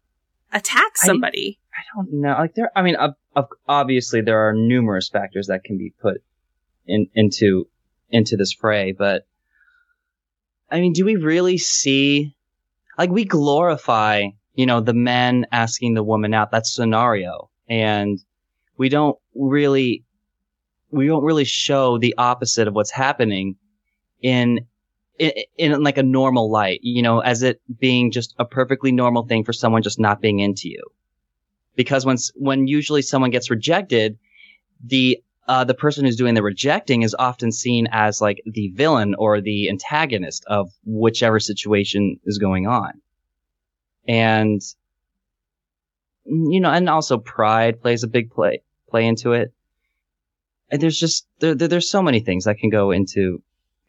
attack 0.53 0.93
I- 1.03 1.05
somebody. 1.07 1.59
I 1.73 1.81
don't 1.93 2.13
know. 2.13 2.29
Like 2.39 2.55
there, 2.55 2.71
I 2.77 2.81
mean, 2.81 2.95
ob- 2.95 3.17
ob- 3.35 3.57
obviously 3.67 4.21
there 4.21 4.39
are 4.47 4.53
numerous 4.53 5.09
factors 5.09 5.47
that 5.47 5.65
can 5.65 5.77
be 5.77 5.93
put 6.01 6.23
in 6.87 7.07
into 7.13 7.67
into 8.09 8.37
this 8.37 8.53
fray, 8.53 8.91
but 8.91 9.25
I 10.69 10.79
mean, 10.79 10.93
do 10.93 11.05
we 11.05 11.15
really 11.15 11.57
see? 11.57 12.35
Like 12.97 13.09
we 13.09 13.25
glorify, 13.25 14.27
you 14.53 14.65
know, 14.65 14.81
the 14.81 14.93
men 14.93 15.45
asking 15.51 15.93
the 15.93 16.03
woman 16.03 16.33
out. 16.33 16.51
That 16.51 16.65
scenario, 16.65 17.49
and 17.69 18.19
we 18.77 18.89
don't 18.89 19.17
really, 19.35 20.03
we 20.91 21.07
don't 21.07 21.23
really 21.23 21.45
show 21.45 21.97
the 21.97 22.15
opposite 22.17 22.67
of 22.67 22.73
what's 22.73 22.91
happening 22.91 23.55
in. 24.21 24.65
In, 25.17 25.31
in 25.57 25.81
like 25.81 25.97
a 25.97 26.03
normal 26.03 26.51
light, 26.51 26.81
you 26.83 27.01
know, 27.01 27.21
as 27.21 27.41
it 27.41 27.61
being 27.79 28.11
just 28.11 28.35
a 28.37 28.43
perfectly 28.43 28.91
normal 28.91 29.25
thing 29.25 29.45
for 29.45 29.53
someone 29.53 29.81
just 29.81 29.97
not 29.97 30.19
being 30.19 30.39
into 30.39 30.67
you 30.67 30.83
because 31.75 32.05
when 32.05 32.17
when 32.35 32.67
usually 32.67 33.01
someone 33.01 33.31
gets 33.31 33.49
rejected, 33.49 34.17
the 34.83 35.21
uh, 35.47 35.63
the 35.63 35.73
person 35.73 36.05
who's 36.05 36.15
doing 36.15 36.33
the 36.33 36.43
rejecting 36.43 37.03
is 37.03 37.15
often 37.17 37.51
seen 37.51 37.87
as 37.91 38.21
like 38.21 38.41
the 38.45 38.69
villain 38.69 39.15
or 39.15 39.41
the 39.41 39.69
antagonist 39.69 40.43
of 40.47 40.71
whichever 40.85 41.39
situation 41.39 42.19
is 42.25 42.37
going 42.37 42.67
on, 42.67 43.01
and 44.07 44.61
you 46.25 46.59
know, 46.59 46.71
and 46.71 46.89
also 46.89 47.17
pride 47.17 47.81
plays 47.81 48.03
a 48.03 48.07
big 48.07 48.31
play 48.31 48.63
play 48.89 49.05
into 49.05 49.33
it. 49.33 49.53
And 50.71 50.81
there's 50.81 50.99
just 50.99 51.27
there, 51.39 51.53
there 51.53 51.67
there's 51.67 51.89
so 51.89 52.01
many 52.01 52.19
things 52.19 52.45
that 52.45 52.57
can 52.57 52.71
go 52.71 52.91
into 52.91 53.41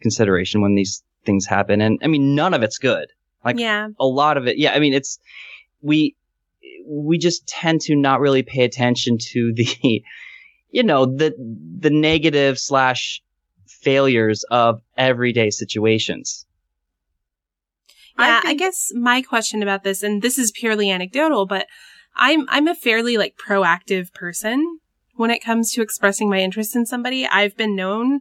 consideration 0.02 0.61
when 0.61 0.74
these 0.74 1.02
things 1.24 1.46
happen, 1.46 1.80
and 1.80 1.98
I 2.02 2.07
mean 2.07 2.34
none 2.34 2.52
of 2.52 2.62
it's 2.62 2.78
good. 2.78 3.09
Like 3.46 3.59
yeah. 3.59 3.88
a 4.00 4.07
lot 4.07 4.36
of 4.36 4.46
it. 4.46 4.59
Yeah, 4.59 4.72
I 4.72 4.80
mean, 4.80 4.92
it's 4.92 5.18
we 5.80 6.16
we 6.84 7.16
just 7.16 7.46
tend 7.46 7.80
to 7.82 7.94
not 7.94 8.20
really 8.20 8.42
pay 8.42 8.64
attention 8.64 9.18
to 9.18 9.52
the 9.54 10.02
you 10.77 10.83
know 10.83 11.07
the 11.07 11.35
the 11.79 11.89
negative 11.89 12.59
slash 12.59 13.22
failures 13.66 14.45
of 14.51 14.83
everyday 14.99 15.49
situations. 15.49 16.45
Yeah, 18.18 18.41
I, 18.45 18.49
think- 18.49 18.59
guess 18.59 18.91
my 18.95 19.22
question 19.22 19.62
about 19.62 19.85
this, 19.85 20.03
and 20.03 20.20
this 20.20 20.39
is 20.39 20.53
purely 20.53 20.91
anecdotal, 20.91 21.47
but 21.47 21.66
I'm 22.14 22.45
I'm 22.51 22.68
a 22.68 22.74
fairly 22.74 23.16
like 23.16 23.39
proactive 23.39 24.12
person 24.12 24.81
when 25.14 25.31
it 25.31 25.43
comes 25.43 25.72
to 25.72 25.81
expressing 25.81 26.29
my 26.29 26.41
interest 26.41 26.77
in 26.77 26.85
somebody. 26.85 27.27
I've 27.27 27.57
been 27.57 27.74
known 27.74 28.20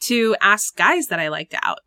to 0.00 0.36
ask 0.42 0.76
guys 0.76 1.06
that 1.06 1.20
I 1.20 1.28
liked 1.28 1.54
out. 1.62 1.78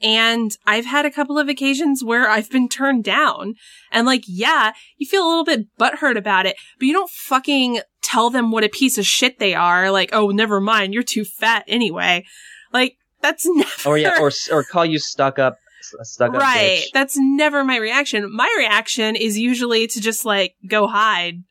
And 0.00 0.52
I've 0.66 0.86
had 0.86 1.06
a 1.06 1.10
couple 1.10 1.38
of 1.38 1.48
occasions 1.48 2.04
where 2.04 2.28
I've 2.28 2.50
been 2.50 2.68
turned 2.68 3.04
down. 3.04 3.54
And 3.90 4.06
like, 4.06 4.22
yeah, 4.26 4.72
you 4.96 5.06
feel 5.06 5.26
a 5.26 5.28
little 5.28 5.44
bit 5.44 5.66
butthurt 5.78 6.16
about 6.16 6.46
it, 6.46 6.56
but 6.78 6.86
you 6.86 6.92
don't 6.92 7.10
fucking 7.10 7.80
tell 8.02 8.30
them 8.30 8.50
what 8.50 8.64
a 8.64 8.68
piece 8.68 8.96
of 8.96 9.06
shit 9.06 9.38
they 9.38 9.54
are. 9.54 9.90
Like, 9.90 10.10
oh, 10.12 10.28
never 10.28 10.60
mind, 10.60 10.94
you're 10.94 11.02
too 11.02 11.24
fat 11.24 11.64
anyway. 11.66 12.24
Like, 12.72 12.96
that's 13.20 13.44
never. 13.48 13.70
Or 13.86 13.98
yeah, 13.98 14.20
or 14.20 14.30
or 14.52 14.62
call 14.62 14.84
you 14.84 14.98
stuck 14.98 15.38
up, 15.38 15.56
stuck 15.80 16.34
up 16.34 16.40
right. 16.40 16.82
bitch. 16.82 16.92
That's 16.92 17.16
never 17.18 17.64
my 17.64 17.76
reaction. 17.76 18.32
My 18.34 18.52
reaction 18.56 19.16
is 19.16 19.38
usually 19.38 19.86
to 19.88 20.00
just 20.00 20.24
like 20.24 20.54
go 20.68 20.86
hide 20.86 21.42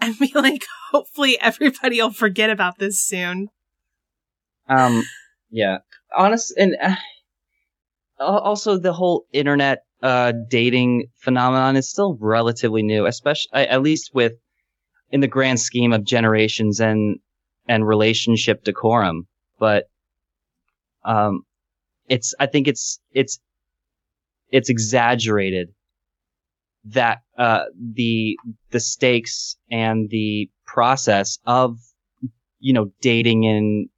and 0.00 0.18
be 0.18 0.30
like, 0.34 0.64
hopefully 0.90 1.40
everybody 1.40 2.00
will 2.00 2.12
forget 2.12 2.50
about 2.50 2.78
this 2.78 3.00
soon. 3.02 3.48
Um, 4.68 5.02
yeah, 5.50 5.78
honest, 6.16 6.54
and 6.56 6.76
uh, 6.80 6.94
also 8.20 8.78
the 8.78 8.92
whole 8.92 9.26
internet 9.32 9.80
uh 10.02 10.32
dating 10.48 11.06
phenomenon 11.18 11.76
is 11.76 11.90
still 11.90 12.16
relatively 12.20 12.82
new, 12.82 13.06
especially 13.06 13.50
at 13.52 13.82
least 13.82 14.10
with 14.14 14.32
in 15.10 15.20
the 15.20 15.28
grand 15.28 15.60
scheme 15.60 15.92
of 15.92 16.04
generations 16.04 16.80
and 16.80 17.18
and 17.68 17.86
relationship 17.86 18.64
decorum. 18.64 19.26
But 19.58 19.84
um, 21.04 21.42
it's 22.08 22.34
I 22.38 22.46
think 22.46 22.68
it's 22.68 23.00
it's 23.12 23.38
it's 24.50 24.68
exaggerated 24.68 25.68
that 26.84 27.18
uh 27.38 27.64
the 27.94 28.36
the 28.70 28.80
stakes 28.80 29.56
and 29.70 30.08
the 30.10 30.48
process 30.66 31.38
of 31.44 31.76
you 32.58 32.72
know 32.72 32.90
dating 33.00 33.46
and 33.46 33.88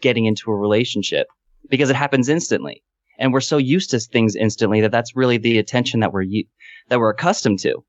getting 0.00 0.26
into 0.26 0.50
a 0.50 0.56
relationship 0.56 1.28
because 1.70 1.88
it 1.90 1.96
happens 1.96 2.28
instantly. 2.28 2.82
And 3.22 3.32
we're 3.32 3.40
so 3.40 3.56
used 3.56 3.90
to 3.90 4.00
things 4.00 4.34
instantly 4.34 4.80
that 4.80 4.90
that's 4.90 5.14
really 5.14 5.38
the 5.38 5.58
attention 5.58 6.00
that 6.00 6.12
we're, 6.12 6.26
that 6.88 6.98
we're 6.98 7.10
accustomed 7.10 7.60
to. 7.60 7.84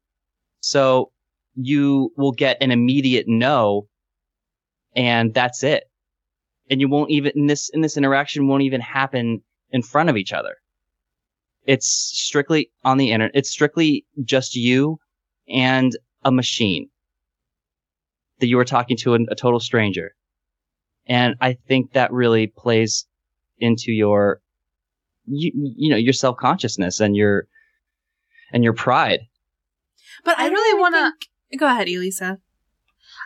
So 0.60 1.12
you 1.56 2.12
will 2.18 2.34
get 2.34 2.56
an 2.62 2.70
immediate 2.70 3.26
no 3.28 3.88
and 4.96 5.34
that's 5.34 5.64
it. 5.64 5.86
And 6.70 6.80
you 6.80 6.88
won't 6.88 7.10
even, 7.10 7.32
in 7.36 7.48
this, 7.48 7.70
in 7.70 7.82
this 7.82 7.98
interaction 7.98 8.48
won't 8.48 8.62
even 8.62 8.80
happen 8.80 9.42
in 9.72 9.82
front 9.82 10.12
of 10.12 10.18
each 10.18 10.34
other. 10.34 10.58
It's 11.66 11.88
strictly 11.88 12.70
on 12.84 13.00
the 13.00 13.12
internet. 13.12 13.36
It's 13.36 13.50
strictly 13.50 14.06
just 14.24 14.56
you 14.56 15.00
and 15.50 15.98
a 16.24 16.32
machine 16.32 16.90
that 18.40 18.48
you 18.48 18.60
are 18.60 18.66
talking 18.66 18.98
to 18.98 19.16
a, 19.16 19.20
a 19.32 19.36
total 19.36 19.60
stranger. 19.60 20.12
And 21.08 21.34
I 21.42 21.54
think 21.54 21.94
that 21.94 22.14
really 22.14 22.54
plays 22.56 23.08
into 23.58 23.92
your, 23.92 24.42
you, 25.28 25.52
you 25.78 25.90
know, 25.90 25.98
your 25.98 26.14
self 26.14 26.38
consciousness 26.38 27.00
and 27.00 27.16
your, 27.16 27.48
and 28.52 28.64
your 28.64 28.74
pride. 28.74 29.28
But 30.24 30.40
I, 30.40 30.46
I 30.46 30.50
really 30.50 30.80
want 30.80 30.96
to 30.96 31.28
to 31.52 31.58
go 31.58 31.68
ahead, 31.68 31.88
Elisa. 31.88 32.40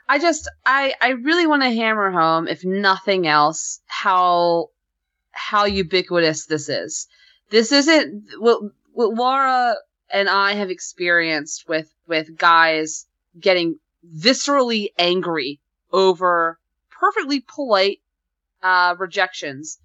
I 0.07 0.19
just 0.19 0.49
I 0.65 0.93
I 1.01 1.09
really 1.09 1.47
want 1.47 1.63
to 1.63 1.69
hammer 1.71 2.11
home, 2.11 2.47
if 2.47 2.63
nothing 2.63 3.27
else, 3.27 3.81
how 3.85 4.69
how 5.31 5.65
ubiquitous 5.65 6.45
this 6.45 6.69
is. 6.69 7.07
This 7.49 7.71
isn't 7.71 8.25
what 8.39 8.61
what 8.91 9.13
Laura 9.13 9.75
and 10.11 10.29
I 10.29 10.53
have 10.53 10.69
experienced 10.69 11.67
with 11.67 11.93
with 12.07 12.37
guys 12.37 13.05
getting 13.39 13.79
viscerally 14.15 14.89
angry 14.97 15.59
over 15.91 16.59
perfectly 16.89 17.41
polite 17.41 17.99
uh, 18.63 18.95
rejections 18.97 19.79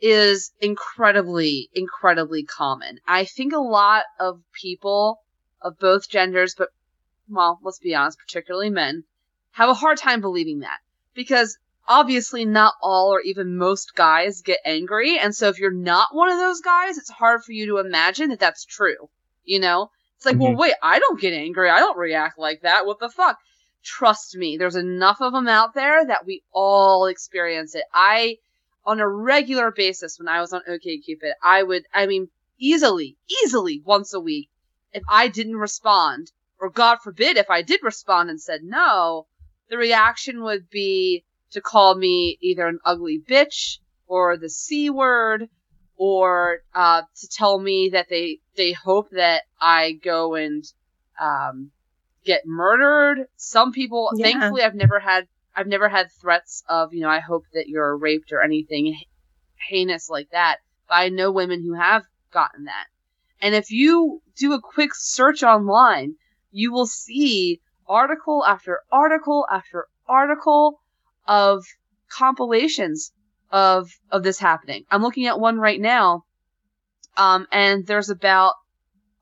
is 0.00 0.52
incredibly 0.60 1.70
incredibly 1.74 2.44
common. 2.44 2.98
I 3.06 3.24
think 3.24 3.52
a 3.52 3.58
lot 3.58 4.04
of 4.20 4.40
people 4.52 5.20
of 5.62 5.78
both 5.78 6.08
genders, 6.08 6.54
but 6.56 6.68
well, 7.28 7.58
let's 7.62 7.78
be 7.78 7.94
honest, 7.94 8.18
particularly 8.18 8.70
men, 8.70 9.04
have 9.52 9.68
a 9.68 9.74
hard 9.74 9.98
time 9.98 10.20
believing 10.20 10.60
that 10.60 10.78
because 11.14 11.58
obviously 11.88 12.44
not 12.44 12.74
all 12.82 13.12
or 13.12 13.20
even 13.20 13.56
most 13.56 13.94
guys 13.94 14.42
get 14.42 14.58
angry. 14.64 15.18
And 15.18 15.34
so 15.34 15.48
if 15.48 15.58
you're 15.58 15.72
not 15.72 16.08
one 16.14 16.30
of 16.30 16.38
those 16.38 16.60
guys, 16.60 16.98
it's 16.98 17.10
hard 17.10 17.42
for 17.42 17.52
you 17.52 17.66
to 17.66 17.78
imagine 17.78 18.30
that 18.30 18.40
that's 18.40 18.64
true. 18.64 19.08
You 19.44 19.60
know, 19.60 19.90
it's 20.16 20.26
like, 20.26 20.34
mm-hmm. 20.34 20.42
well, 20.42 20.56
wait, 20.56 20.74
I 20.82 20.98
don't 20.98 21.20
get 21.20 21.32
angry. 21.32 21.70
I 21.70 21.78
don't 21.78 21.98
react 21.98 22.38
like 22.38 22.62
that. 22.62 22.86
What 22.86 22.98
the 22.98 23.08
fuck? 23.08 23.38
Trust 23.84 24.36
me, 24.36 24.56
there's 24.56 24.76
enough 24.76 25.20
of 25.20 25.32
them 25.32 25.46
out 25.46 25.74
there 25.74 26.04
that 26.04 26.26
we 26.26 26.42
all 26.52 27.06
experience 27.06 27.74
it. 27.74 27.84
I, 27.94 28.38
on 28.86 29.00
a 29.00 29.08
regular 29.08 29.70
basis, 29.70 30.18
when 30.18 30.28
I 30.28 30.40
was 30.40 30.52
on 30.52 30.62
OKCupid, 30.68 31.32
I 31.42 31.62
would, 31.62 31.84
I 31.92 32.06
mean, 32.06 32.28
easily, 32.58 33.16
easily 33.42 33.82
once 33.84 34.14
a 34.14 34.20
week, 34.20 34.48
if 34.92 35.02
I 35.10 35.28
didn't 35.28 35.56
respond, 35.56 36.30
or 36.58 36.70
God 36.70 36.98
forbid, 37.02 37.36
if 37.36 37.50
I 37.50 37.62
did 37.62 37.80
respond 37.82 38.30
and 38.30 38.40
said 38.40 38.60
no, 38.62 39.26
the 39.68 39.76
reaction 39.76 40.42
would 40.44 40.70
be 40.70 41.24
to 41.50 41.60
call 41.60 41.94
me 41.94 42.38
either 42.40 42.66
an 42.66 42.78
ugly 42.84 43.18
bitch 43.18 43.78
or 44.06 44.36
the 44.36 44.48
C 44.48 44.88
word 44.88 45.48
or 45.96 46.60
uh, 46.74 47.02
to 47.20 47.28
tell 47.28 47.58
me 47.58 47.90
that 47.92 48.08
they 48.08 48.38
they 48.56 48.72
hope 48.72 49.10
that 49.10 49.42
I 49.60 49.92
go 49.92 50.34
and 50.34 50.64
um, 51.20 51.70
get 52.24 52.46
murdered. 52.46 53.26
Some 53.36 53.72
people, 53.72 54.10
yeah. 54.14 54.26
thankfully, 54.26 54.62
I've 54.62 54.74
never 54.74 55.00
had 55.00 55.26
I've 55.56 55.66
never 55.66 55.88
had 55.88 56.12
threats 56.20 56.62
of 56.68 56.92
you 56.92 57.00
know 57.00 57.08
I 57.08 57.20
hope 57.20 57.44
that 57.54 57.68
you're 57.68 57.96
raped 57.96 58.32
or 58.32 58.42
anything 58.42 58.96
heinous 59.68 60.10
like 60.10 60.30
that. 60.30 60.58
But 60.88 60.94
I 60.94 61.08
know 61.08 61.32
women 61.32 61.62
who 61.62 61.74
have 61.74 62.04
gotten 62.32 62.64
that. 62.64 62.86
And 63.40 63.54
if 63.54 63.70
you 63.70 64.20
do 64.36 64.52
a 64.52 64.60
quick 64.60 64.90
search 64.94 65.42
online, 65.42 66.14
you 66.50 66.72
will 66.72 66.86
see 66.86 67.60
article 67.88 68.44
after 68.44 68.80
article 68.92 69.46
after 69.50 69.86
article 70.08 70.80
of 71.26 71.64
compilations 72.08 73.12
of 73.50 73.90
of 74.10 74.22
this 74.22 74.38
happening. 74.38 74.84
I'm 74.90 75.02
looking 75.02 75.26
at 75.26 75.40
one 75.40 75.58
right 75.58 75.80
now, 75.80 76.24
um, 77.16 77.46
and 77.50 77.86
there's 77.86 78.10
about 78.10 78.54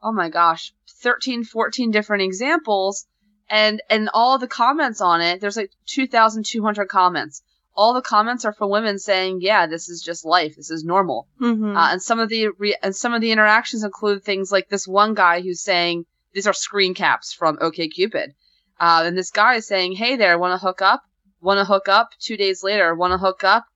oh 0.02 0.12
my 0.12 0.28
gosh, 0.28 0.72
13, 1.00 1.44
14 1.44 1.90
different 1.90 2.22
examples, 2.22 3.06
and 3.48 3.82
and 3.90 4.10
all 4.14 4.38
the 4.38 4.48
comments 4.48 5.00
on 5.00 5.20
it. 5.20 5.40
There's 5.40 5.56
like 5.56 5.70
2,200 5.86 6.88
comments. 6.88 7.42
All 7.76 7.92
the 7.92 8.02
comments 8.02 8.44
are 8.44 8.52
from 8.52 8.70
women 8.70 8.98
saying, 8.98 9.40
"Yeah, 9.40 9.66
this 9.66 9.88
is 9.88 10.00
just 10.00 10.24
life. 10.24 10.56
This 10.56 10.70
is 10.70 10.84
normal." 10.84 11.26
Mm-hmm. 11.40 11.76
Uh, 11.76 11.92
and 11.92 12.02
some 12.02 12.20
of 12.20 12.28
the 12.28 12.48
re- 12.58 12.76
and 12.82 12.94
some 12.94 13.14
of 13.14 13.20
the 13.20 13.32
interactions 13.32 13.82
include 13.82 14.22
things 14.22 14.52
like 14.52 14.68
this 14.68 14.86
one 14.86 15.14
guy 15.14 15.40
who's 15.40 15.60
saying, 15.60 16.06
"These 16.32 16.46
are 16.46 16.52
screen 16.52 16.94
caps 16.94 17.32
from 17.32 17.56
OKCupid," 17.56 18.34
uh, 18.80 19.02
and 19.04 19.18
this 19.18 19.30
guy 19.30 19.56
is 19.56 19.66
saying, 19.66 19.92
"Hey 19.92 20.16
there, 20.16 20.38
want 20.38 20.58
to 20.58 20.64
hook 20.64 20.82
up?" 20.82 21.02
Want 21.44 21.58
to 21.58 21.66
hook 21.66 21.90
up? 21.90 22.12
Two 22.18 22.38
days 22.38 22.62
later, 22.62 22.94
want 22.94 23.12
to 23.12 23.18
hook 23.18 23.44
up? 23.44 23.66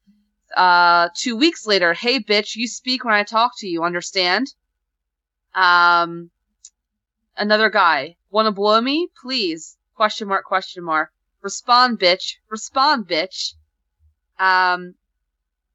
Uh, 0.57 1.11
two 1.15 1.37
weeks 1.37 1.67
later, 1.67 1.93
hey 1.93 2.19
bitch, 2.19 2.57
you 2.57 2.67
speak 2.67 3.05
when 3.05 3.13
I 3.13 3.25
talk 3.25 3.53
to 3.59 3.69
you, 3.69 3.85
understand? 3.85 4.55
Um, 5.55 6.31
another 7.39 7.71
guy, 7.71 8.17
want 8.31 8.47
to 8.47 8.53
blow 8.53 8.81
me? 8.81 9.09
Please. 9.23 9.77
Question 9.95 10.29
mark, 10.29 10.45
question 10.45 10.85
mark. 10.85 11.11
Respond, 11.43 11.99
bitch. 11.99 12.35
Respond, 12.51 13.07
bitch. 13.09 13.55
Um, 14.39 14.95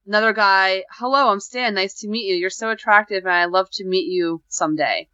another 0.05 0.33
guy, 0.33 0.83
hello, 0.91 1.29
I'm 1.29 1.39
Stan. 1.39 1.73
Nice 1.73 1.95
to 2.01 2.07
meet 2.07 2.25
you. 2.25 2.35
You're 2.35 2.49
so 2.49 2.69
attractive 2.69 3.23
and 3.23 3.33
I'd 3.33 3.45
love 3.45 3.69
to 3.73 3.85
meet 3.85 4.07
you 4.07 4.41
someday. 4.47 5.09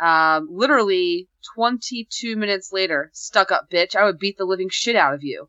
Um, 0.00 0.48
literally 0.50 1.28
22 1.54 2.36
minutes 2.36 2.72
later, 2.72 3.10
stuck 3.12 3.52
up 3.52 3.70
bitch. 3.70 3.94
I 3.96 4.04
would 4.04 4.18
beat 4.18 4.36
the 4.36 4.44
living 4.44 4.68
shit 4.68 4.96
out 4.96 5.14
of 5.14 5.22
you. 5.22 5.48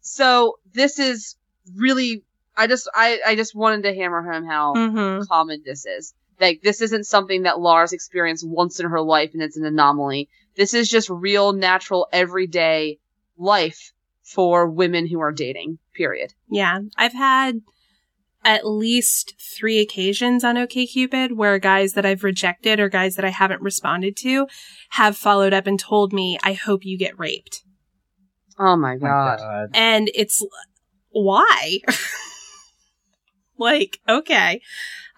So 0.00 0.58
this 0.72 0.98
is 0.98 1.36
really, 1.74 2.22
I 2.56 2.66
just, 2.66 2.88
I, 2.94 3.20
I 3.26 3.34
just 3.34 3.54
wanted 3.54 3.82
to 3.82 3.94
hammer 3.94 4.22
home 4.22 4.46
how 4.46 4.74
mm-hmm. 4.74 5.24
common 5.26 5.62
this 5.64 5.86
is. 5.86 6.14
Like, 6.40 6.62
this 6.62 6.80
isn't 6.82 7.04
something 7.04 7.42
that 7.42 7.60
Lars 7.60 7.92
experienced 7.92 8.46
once 8.46 8.80
in 8.80 8.86
her 8.86 9.00
life 9.00 9.30
and 9.32 9.42
it's 9.42 9.56
an 9.56 9.64
anomaly. 9.64 10.28
This 10.56 10.74
is 10.74 10.88
just 10.88 11.08
real, 11.10 11.52
natural, 11.52 12.08
everyday 12.12 12.98
life 13.38 13.92
for 14.22 14.68
women 14.68 15.06
who 15.06 15.20
are 15.20 15.32
dating, 15.32 15.78
period. 15.94 16.34
Yeah. 16.50 16.80
I've 16.96 17.12
had 17.12 17.60
at 18.44 18.66
least 18.66 19.34
three 19.40 19.80
occasions 19.80 20.44
on 20.44 20.54
OKCupid 20.54 21.32
where 21.34 21.58
guys 21.58 21.94
that 21.94 22.06
I've 22.06 22.22
rejected 22.22 22.78
or 22.78 22.88
guys 22.88 23.16
that 23.16 23.24
I 23.24 23.30
haven't 23.30 23.60
responded 23.60 24.16
to 24.18 24.46
have 24.90 25.16
followed 25.16 25.52
up 25.52 25.66
and 25.66 25.78
told 25.78 26.12
me, 26.12 26.38
I 26.44 26.52
hope 26.52 26.84
you 26.84 26.96
get 26.96 27.18
raped. 27.18 27.64
Oh 28.58 28.76
my 28.76 28.96
god. 28.96 29.38
god. 29.38 29.70
And 29.74 30.10
it's 30.14 30.46
why? 31.10 31.78
like, 33.58 34.00
okay. 34.08 34.60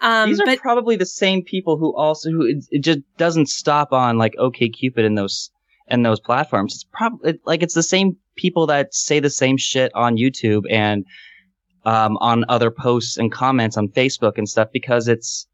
Um, 0.01 0.29
These 0.29 0.39
are 0.39 0.45
but, 0.45 0.59
probably 0.59 0.95
the 0.95 1.05
same 1.05 1.43
people 1.43 1.77
who 1.77 1.95
also 1.95 2.29
who 2.29 2.45
it, 2.45 2.65
it, 2.71 2.79
just 2.79 2.99
doesn't 3.17 3.49
stop 3.49 3.91
on 3.91 4.17
like 4.17 4.33
OKCupid 4.39 5.05
and 5.05 5.17
those 5.17 5.51
and 5.87 6.05
those 6.05 6.19
platforms. 6.19 6.75
It's 6.75 6.85
probably 6.85 7.31
it, 7.31 7.41
like 7.45 7.63
it's 7.63 7.73
the 7.73 7.83
same 7.83 8.15
people 8.35 8.67
that 8.67 8.93
say 8.93 9.19
the 9.19 9.29
same 9.29 9.57
shit 9.57 9.91
on 9.95 10.15
YouTube 10.15 10.63
and 10.69 11.05
um, 11.85 12.17
on 12.17 12.45
other 12.47 12.71
posts 12.71 13.17
and 13.17 13.31
comments 13.31 13.77
on 13.77 13.89
Facebook 13.89 14.37
and 14.37 14.47
stuff 14.47 14.69
because 14.71 15.07
it's 15.07 15.47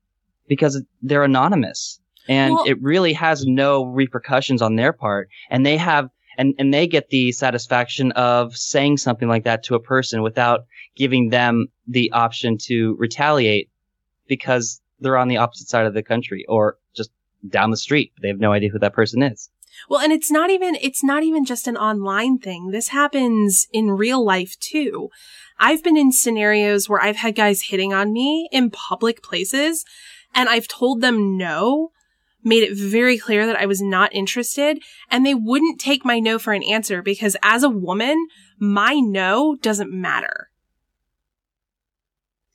because 0.48 0.82
they're 1.02 1.24
anonymous. 1.24 2.00
And 2.28 2.54
well, 2.54 2.64
it 2.66 2.82
really 2.82 3.14
has 3.14 3.46
no 3.46 3.86
repercussions 3.86 4.62
on 4.62 4.76
their 4.76 4.94
part. 4.94 5.30
And 5.50 5.66
they 5.66 5.78
have 5.78 6.10
and, 6.38 6.54
and 6.60 6.74
they 6.74 6.86
get 6.86 7.10
the 7.10 7.32
satisfaction 7.32 8.12
of 8.12 8.56
saying 8.58 8.98
something 8.98 9.28
like 9.28 9.46
that 9.46 9.64
to 9.64 9.76
a 9.76 9.80
person 9.80 10.22
without 10.22 10.66
giving 10.96 11.30
them 11.30 11.68
the 11.88 12.12
option 12.12 12.58
to 12.64 12.96
retaliate 13.00 13.70
because 14.28 14.82
they're 15.00 15.18
on 15.18 15.28
the 15.28 15.38
opposite 15.38 15.68
side 15.68 15.86
of 15.86 15.94
the 15.94 16.04
country 16.04 16.46
or 16.48 16.78
just 16.96 17.12
down 17.48 17.72
the 17.72 17.78
street. 17.78 18.12
They 18.22 18.28
have 18.30 18.40
no 18.40 18.52
idea 18.52 18.70
who 18.70 18.80
that 18.80 18.94
person 18.94 19.22
is. 19.22 19.50
Well, 19.90 20.00
and 20.00 20.14
it's 20.14 20.32
not 20.32 20.50
even, 20.50 20.76
it's 20.82 21.04
not 21.04 21.24
even 21.24 21.46
just 21.46 21.68
an 21.68 21.76
online 21.78 22.38
thing. 22.38 22.72
This 22.72 22.90
happens 22.90 23.68
in 23.74 23.92
real 23.92 24.24
life 24.24 24.58
too. 24.60 25.10
I've 25.60 25.84
been 25.84 25.98
in 25.98 26.12
scenarios 26.12 26.88
where 26.88 27.02
I've 27.02 27.18
had 27.18 27.36
guys 27.36 27.64
hitting 27.64 27.94
on 27.94 28.14
me 28.14 28.48
in 28.52 28.72
public 28.72 29.22
places 29.22 29.86
and 30.34 30.50
I've 30.50 30.68
told 30.68 31.02
them 31.02 31.38
no 31.38 31.92
made 32.46 32.64
it 32.64 32.78
very 32.78 33.18
clear 33.18 33.48
that 33.48 33.60
I 33.60 33.66
was 33.66 33.82
not 33.82 34.14
interested 34.14 34.80
and 35.10 35.26
they 35.26 35.34
wouldn't 35.34 35.82
take 35.82 36.06
my 36.06 36.20
no 36.20 36.38
for 36.38 36.54
an 36.54 36.64
answer 36.64 37.02
because 37.02 37.36
as 37.42 37.64
a 37.64 37.70
woman, 37.70 38.28
my 38.60 38.94
no 39.00 39.56
doesn't 39.56 39.92
matter. 39.92 40.50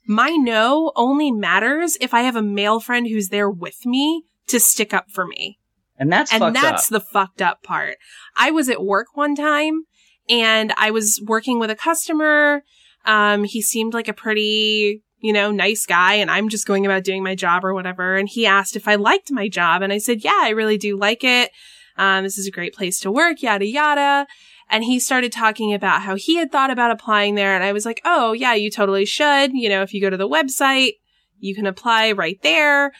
My 0.06 0.30
no 0.30 0.92
only 0.96 1.30
matters 1.30 1.96
if 2.00 2.14
I 2.14 2.22
have 2.22 2.36
a 2.36 2.42
male 2.42 2.80
friend 2.80 3.06
who's 3.06 3.28
there 3.28 3.50
with 3.50 3.86
me 3.86 4.24
to 4.48 4.58
stick 4.58 4.92
up 4.92 5.10
for 5.10 5.26
me. 5.26 5.58
And 5.98 6.10
that's 6.10 6.32
and 6.32 6.56
that's 6.56 6.90
up. 6.90 6.90
the 6.90 7.00
fucked 7.00 7.42
up 7.42 7.62
part. 7.62 7.96
I 8.36 8.50
was 8.50 8.68
at 8.68 8.82
work 8.82 9.08
one 9.14 9.36
time 9.36 9.84
and 10.28 10.72
I 10.76 10.90
was 10.90 11.22
working 11.26 11.58
with 11.58 11.70
a 11.70 11.76
customer 11.76 12.62
Um, 13.04 13.44
he 13.44 13.62
seemed 13.62 13.94
like 13.94 14.08
a 14.08 14.12
pretty, 14.12 15.02
you 15.20 15.32
know, 15.32 15.50
nice 15.50 15.86
guy 15.86 16.14
and 16.14 16.30
I'm 16.30 16.48
just 16.48 16.66
going 16.66 16.86
about 16.86 17.04
doing 17.04 17.22
my 17.22 17.34
job 17.34 17.64
or 17.64 17.74
whatever. 17.74 18.16
And 18.16 18.28
he 18.28 18.46
asked 18.46 18.76
if 18.76 18.88
I 18.88 18.96
liked 18.96 19.30
my 19.30 19.48
job 19.48 19.82
and 19.82 19.92
I 19.92 19.98
said, 19.98 20.24
yeah, 20.24 20.38
I 20.40 20.50
really 20.50 20.78
do 20.78 20.96
like 20.96 21.24
it. 21.24 21.50
Um, 21.96 22.24
this 22.24 22.38
is 22.38 22.46
a 22.46 22.50
great 22.50 22.74
place 22.74 23.00
to 23.00 23.12
work, 23.12 23.42
yada, 23.42 23.66
yada. 23.66 24.26
And 24.70 24.84
he 24.84 25.00
started 25.00 25.32
talking 25.32 25.74
about 25.74 26.02
how 26.02 26.14
he 26.14 26.36
had 26.36 26.52
thought 26.52 26.70
about 26.70 26.92
applying 26.92 27.34
there. 27.34 27.54
And 27.54 27.64
I 27.64 27.72
was 27.72 27.84
like, 27.84 28.00
oh, 28.04 28.32
yeah, 28.32 28.54
you 28.54 28.70
totally 28.70 29.04
should. 29.04 29.52
You 29.52 29.68
know, 29.68 29.82
if 29.82 29.92
you 29.92 30.00
go 30.00 30.10
to 30.10 30.16
the 30.16 30.28
website, 30.28 30.94
you 31.40 31.54
can 31.54 31.66
apply 31.66 32.12
right 32.12 32.40
there. 32.42 32.92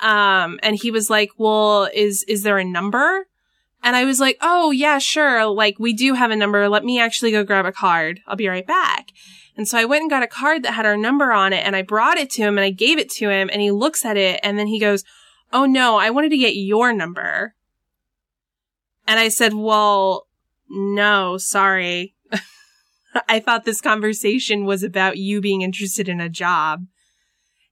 Um, 0.00 0.58
and 0.62 0.74
he 0.74 0.90
was 0.90 1.10
like, 1.10 1.30
well, 1.36 1.88
is, 1.92 2.22
is 2.24 2.44
there 2.44 2.58
a 2.58 2.64
number? 2.64 3.26
And 3.82 3.94
I 3.94 4.04
was 4.04 4.20
like, 4.20 4.38
oh, 4.40 4.70
yeah, 4.70 4.98
sure. 4.98 5.46
Like, 5.46 5.78
we 5.78 5.92
do 5.92 6.14
have 6.14 6.30
a 6.30 6.36
number. 6.36 6.68
Let 6.68 6.84
me 6.84 6.98
actually 6.98 7.30
go 7.30 7.44
grab 7.44 7.66
a 7.66 7.72
card. 7.72 8.20
I'll 8.26 8.36
be 8.36 8.48
right 8.48 8.66
back. 8.66 9.08
And 9.56 9.68
so 9.68 9.76
I 9.76 9.84
went 9.84 10.02
and 10.02 10.10
got 10.10 10.22
a 10.22 10.28
card 10.28 10.62
that 10.62 10.74
had 10.74 10.86
our 10.86 10.96
number 10.96 11.32
on 11.32 11.52
it 11.52 11.66
and 11.66 11.74
I 11.74 11.82
brought 11.82 12.16
it 12.16 12.30
to 12.30 12.42
him 12.42 12.56
and 12.56 12.64
I 12.64 12.70
gave 12.70 12.96
it 12.96 13.10
to 13.10 13.28
him 13.28 13.50
and 13.52 13.60
he 13.60 13.72
looks 13.72 14.04
at 14.04 14.16
it 14.16 14.38
and 14.44 14.56
then 14.56 14.68
he 14.68 14.78
goes, 14.78 15.04
Oh 15.52 15.66
no, 15.66 15.96
I 15.96 16.10
wanted 16.10 16.30
to 16.30 16.38
get 16.38 16.54
your 16.54 16.92
number. 16.92 17.54
And 19.08 19.18
I 19.18 19.28
said, 19.28 19.54
well, 19.54 20.27
no, 20.68 21.38
sorry. 21.38 22.14
I 23.28 23.40
thought 23.40 23.64
this 23.64 23.80
conversation 23.80 24.64
was 24.64 24.82
about 24.82 25.16
you 25.18 25.40
being 25.40 25.62
interested 25.62 26.08
in 26.08 26.20
a 26.20 26.28
job. 26.28 26.86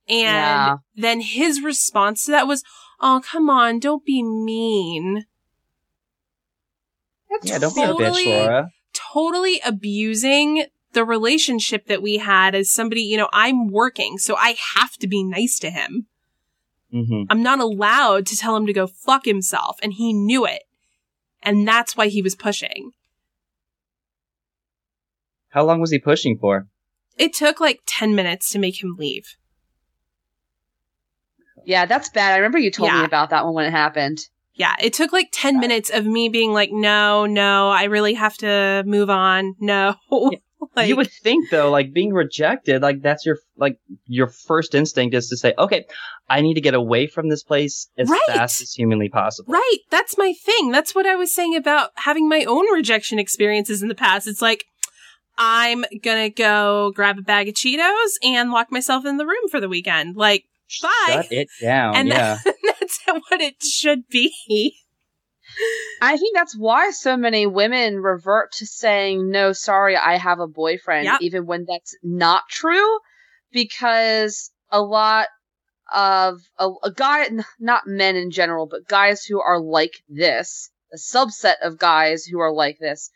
And 0.09 0.25
Yeah. 0.25 0.77
then 0.95 1.21
his 1.21 1.63
response 1.63 2.25
to 2.25 2.31
that 2.33 2.47
was, 2.47 2.63
Oh, 3.01 3.21
come 3.25 3.51
on, 3.51 3.79
don't 3.79 4.05
be 4.05 4.23
mean. 4.23 5.27
Yeah, 7.43 7.59
don't 7.59 7.75
be 7.75 7.83
a 7.83 7.89
bitch, 7.89 7.97
Totally. 7.97 8.25
Laura. 8.27 8.71
Totally 9.13 9.61
abusing 9.65 10.67
the 10.93 11.05
relationship 11.05 11.87
that 11.89 12.01
we 12.01 12.17
had 12.17 12.55
as 12.55 12.71
somebody, 12.71 13.03
you 13.03 13.19
know, 13.19 13.29
I'm 13.33 13.69
working, 13.69 14.17
so 14.17 14.35
I 14.37 14.57
have 14.77 14.97
to 14.99 15.07
be 15.07 15.23
nice 15.23 15.59
to 15.59 15.71
him. 15.71 16.07
hmm 16.91 17.25
I'm 17.29 17.43
not 17.43 17.61
allowed 17.61 18.25
to 18.27 18.37
tell 18.37 18.57
him 18.57 18.67
to 18.67 18.73
go 18.73 18.87
fuck 18.87 19.27
himself, 19.27 19.77
and 19.83 19.93
he 19.93 20.15
knew 20.15 20.47
it. 20.47 20.63
And 21.43 21.67
that's 21.67 21.97
why 21.97 22.09
he 22.09 22.23
was 22.23 22.35
pushing. 22.35 22.93
How 25.51 25.65
long 25.65 25.81
was 25.81 25.91
he 25.91 25.99
pushing 25.99 26.37
for? 26.39 26.67
It 27.17 27.33
took 27.33 27.61
like 27.61 27.81
10 27.87 28.15
minutes 28.15 28.51
to 28.51 28.59
make 28.59 28.83
him 28.83 28.97
leave. 28.99 29.37
Yeah, 31.65 31.87
that's 31.87 32.09
bad. 32.11 32.33
I 32.33 32.37
remember 32.37 32.59
you 32.59 32.71
told 32.71 32.93
me 32.93 33.05
about 33.05 33.31
that 33.31 33.45
one 33.45 33.55
when 33.55 33.65
it 33.67 33.71
happened. 33.71 34.21
Yeah, 34.55 34.75
it 34.81 34.93
took 34.93 35.13
like 35.13 35.29
10 35.33 35.59
minutes 35.59 35.91
of 35.91 36.07
me 36.07 36.29
being 36.29 36.53
like, 36.53 36.71
no, 36.73 37.27
no, 37.27 37.69
I 37.69 37.85
really 37.85 38.15
have 38.15 38.37
to 38.39 38.85
move 38.87 39.11
on. 39.11 39.55
No. 39.61 39.97
like, 40.77 40.89
you 40.89 40.97
would 40.97 41.11
think 41.11 41.51
though, 41.51 41.71
like 41.71 41.93
being 41.93 42.13
rejected, 42.13 42.83
like 42.83 43.03
that's 43.03 43.25
your 43.27 43.39
like 43.57 43.79
your 44.07 44.27
first 44.29 44.75
instinct 44.75 45.15
is 45.15 45.29
to 45.29 45.37
say, 45.37 45.55
okay, 45.59 45.85
I 46.29 46.41
need 46.41 46.55
to 46.55 46.61
get 46.61 46.75
away 46.75 47.07
from 47.07 47.29
this 47.29 47.43
place 47.43 47.89
as 47.99 48.09
Right. 48.09 48.21
fast 48.27 48.63
as 48.63 48.73
humanly 48.73 49.09
possible. 49.09 49.53
Right. 49.53 49.79
That's 49.91 50.17
my 50.19 50.33
thing. 50.45 50.71
That's 50.73 50.95
what 50.95 51.07
I 51.07 51.17
was 51.17 51.33
saying 51.35 51.57
about 51.57 51.91
having 51.97 52.29
my 52.29 52.45
own 52.45 52.67
rejection 52.73 53.19
experiences 53.19 53.83
in 53.83 53.89
the 53.89 53.95
past. 53.95 54.27
It's 54.27 54.43
like, 54.43 54.65
I'm 55.39 55.85
gonna 56.03 56.31
go 56.31 56.93
grab 56.95 57.19
a 57.19 57.23
bag 57.23 57.49
of 57.49 57.55
Cheetos 57.55 58.13
and 58.23 58.51
lock 58.51 58.73
myself 58.73 59.05
in 59.05 59.19
the 59.19 59.27
room 59.27 59.49
for 59.51 59.61
the 59.61 59.69
weekend. 59.69 60.17
Like, 60.17 60.45
bye. 60.83 60.89
Shut 61.11 61.33
it 61.33 61.49
down. 61.61 61.95
and 61.97 62.09
yeah. 62.09 62.39
that's 62.65 63.01
what 63.07 63.41
it 63.41 63.63
should 63.63 64.09
be. 64.09 64.77
I 66.01 66.17
think 66.17 66.37
that's 66.37 66.57
why 66.57 66.91
so 66.91 67.17
many 67.17 67.47
women 67.47 68.01
revert 68.01 68.53
to 68.53 68.67
saying, 68.67 69.31
no, 69.31 69.53
sorry, 69.53 69.97
I 69.97 70.17
have 70.17 70.41
a 70.41 70.47
boyfriend, 70.47 71.07
Yep. 71.07 71.21
even 71.21 71.47
when 71.47 71.65
that's 71.67 71.97
not 72.03 72.43
true, 72.51 72.99
because 73.53 74.51
a 74.71 74.81
lot 74.81 75.29
of 75.93 76.41
a, 76.59 76.69
a 76.83 76.91
guy, 76.93 77.25
n- 77.25 77.45
not 77.59 77.87
men 77.87 78.17
in 78.17 78.31
general, 78.31 78.67
but 78.67 78.89
guys 78.89 79.25
who 79.25 79.41
are 79.41 79.61
like 79.61 79.95
this, 80.09 80.71
a 80.93 80.97
subset 80.97 81.55
of 81.63 81.79
guys 81.79 82.25
who 82.25 82.41
are 82.41 82.53
like 82.53 82.79
this, 82.79 83.11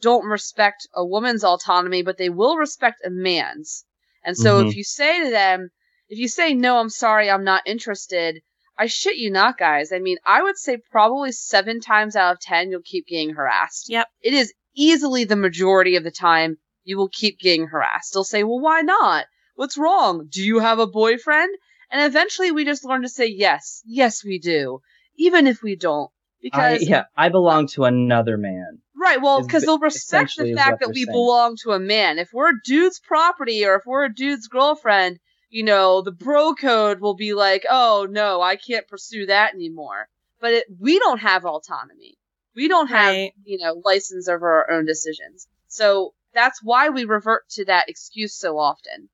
don't 0.00 0.24
respect 0.24 0.88
a 0.94 1.04
woman's 1.04 1.44
autonomy, 1.44 2.02
but 2.02 2.18
they 2.18 2.28
will 2.30 2.56
respect 2.56 3.00
a 3.04 3.10
man's. 3.10 3.84
And 4.24 4.36
so 4.36 4.58
Mhm. 4.58 4.68
if 4.68 4.76
you 4.76 4.84
say 4.84 5.24
to 5.24 5.30
them, 5.30 5.70
if 6.08 6.18
you 6.18 6.28
say, 6.28 6.54
no, 6.54 6.78
I'm 6.78 6.90
sorry, 6.90 7.30
I'm 7.30 7.44
not 7.44 7.62
interested, 7.66 8.42
I 8.82 8.86
shit 8.86 9.16
you 9.16 9.30
not, 9.30 9.58
guys. 9.58 9.92
I 9.92 10.00
mean, 10.00 10.16
I 10.26 10.42
would 10.42 10.58
say 10.58 10.76
probably 10.90 11.30
seven 11.30 11.80
times 11.80 12.16
out 12.16 12.32
of 12.32 12.40
ten, 12.40 12.72
you'll 12.72 12.82
keep 12.82 13.06
getting 13.06 13.32
harassed. 13.32 13.88
Yep. 13.88 14.08
It 14.20 14.34
is 14.34 14.52
easily 14.74 15.22
the 15.22 15.36
majority 15.36 15.94
of 15.94 16.02
the 16.02 16.10
time 16.10 16.56
you 16.82 16.96
will 16.96 17.08
keep 17.08 17.38
getting 17.38 17.68
harassed. 17.68 18.12
They'll 18.12 18.24
say, 18.24 18.42
well, 18.42 18.58
why 18.58 18.80
not? 18.80 19.26
What's 19.54 19.78
wrong? 19.78 20.26
Do 20.28 20.42
you 20.42 20.58
have 20.58 20.80
a 20.80 20.88
boyfriend? 20.88 21.54
And 21.92 22.02
eventually 22.02 22.50
we 22.50 22.64
just 22.64 22.84
learn 22.84 23.02
to 23.02 23.08
say, 23.08 23.28
yes, 23.28 23.82
yes, 23.86 24.24
we 24.24 24.40
do. 24.40 24.80
Even 25.16 25.46
if 25.46 25.62
we 25.62 25.76
don't. 25.76 26.10
I, 26.10 26.42
Because, 26.42 26.88
yeah, 26.88 27.04
I 27.16 27.28
belong 27.28 27.68
to 27.74 27.84
another 27.84 28.36
man. 28.36 28.80
right, 29.00 29.22
well, 29.22 29.42
because 29.42 29.62
they'll 29.62 29.78
respect 29.78 30.36
the 30.36 30.54
fact 30.54 30.80
that 30.80 30.88
we 30.88 31.04
saying. 31.04 31.14
belong 31.14 31.56
to 31.62 31.70
a 31.70 31.78
man. 31.78 32.18
If 32.18 32.30
we're 32.32 32.50
a 32.50 32.60
dude's 32.64 32.98
property 32.98 33.64
or 33.64 33.76
if 33.76 33.82
we're 33.86 34.06
a 34.06 34.12
dude's 34.12 34.48
girlfriend, 34.48 35.20
you 35.52 35.62
know, 35.62 36.00
the 36.00 36.10
bro 36.10 36.54
code 36.54 37.00
will 37.00 37.14
be 37.14 37.34
like, 37.34 37.64
oh 37.70 38.06
no, 38.10 38.40
I 38.40 38.56
can't 38.56 38.88
pursue 38.88 39.26
that 39.26 39.52
anymore. 39.54 40.08
But 40.40 40.54
it, 40.54 40.64
we 40.80 40.98
don't 40.98 41.20
have 41.20 41.44
autonomy. 41.44 42.14
We 42.56 42.68
don't 42.68 42.88
have, 42.88 43.14
Right. 43.14 43.32
you 43.44 43.58
know, 43.58 43.80
license 43.84 44.28
over 44.28 44.50
our 44.50 44.70
own 44.70 44.86
decisions. 44.86 45.46
So 45.68 46.14
that's 46.34 46.60
why 46.62 46.88
we 46.88 47.04
revert 47.04 47.48
to 47.50 47.66
that 47.66 47.88
excuse 47.90 48.34
so 48.34 48.58
often. 48.58 49.10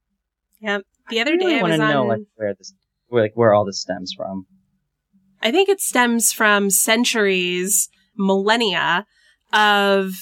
Yep. 0.60 0.82
The 1.10 1.20
other 1.20 1.32
I 1.32 1.34
really 1.34 1.52
day 1.54 1.58
I 1.58 1.62
want 1.62 1.70
was 1.72 1.78
to 1.80 1.84
on. 1.84 1.90
know 1.90 2.06
like 2.06 2.20
where 2.36 2.54
this, 2.54 2.72
where 3.08 3.22
like 3.24 3.32
where 3.34 3.52
all 3.52 3.64
this 3.64 3.80
stems 3.80 4.12
from. 4.16 4.46
I 5.42 5.50
think 5.50 5.68
it 5.68 5.80
stems 5.80 6.32
from 6.32 6.70
centuries, 6.70 7.88
millennia 8.16 9.06
of 9.52 10.14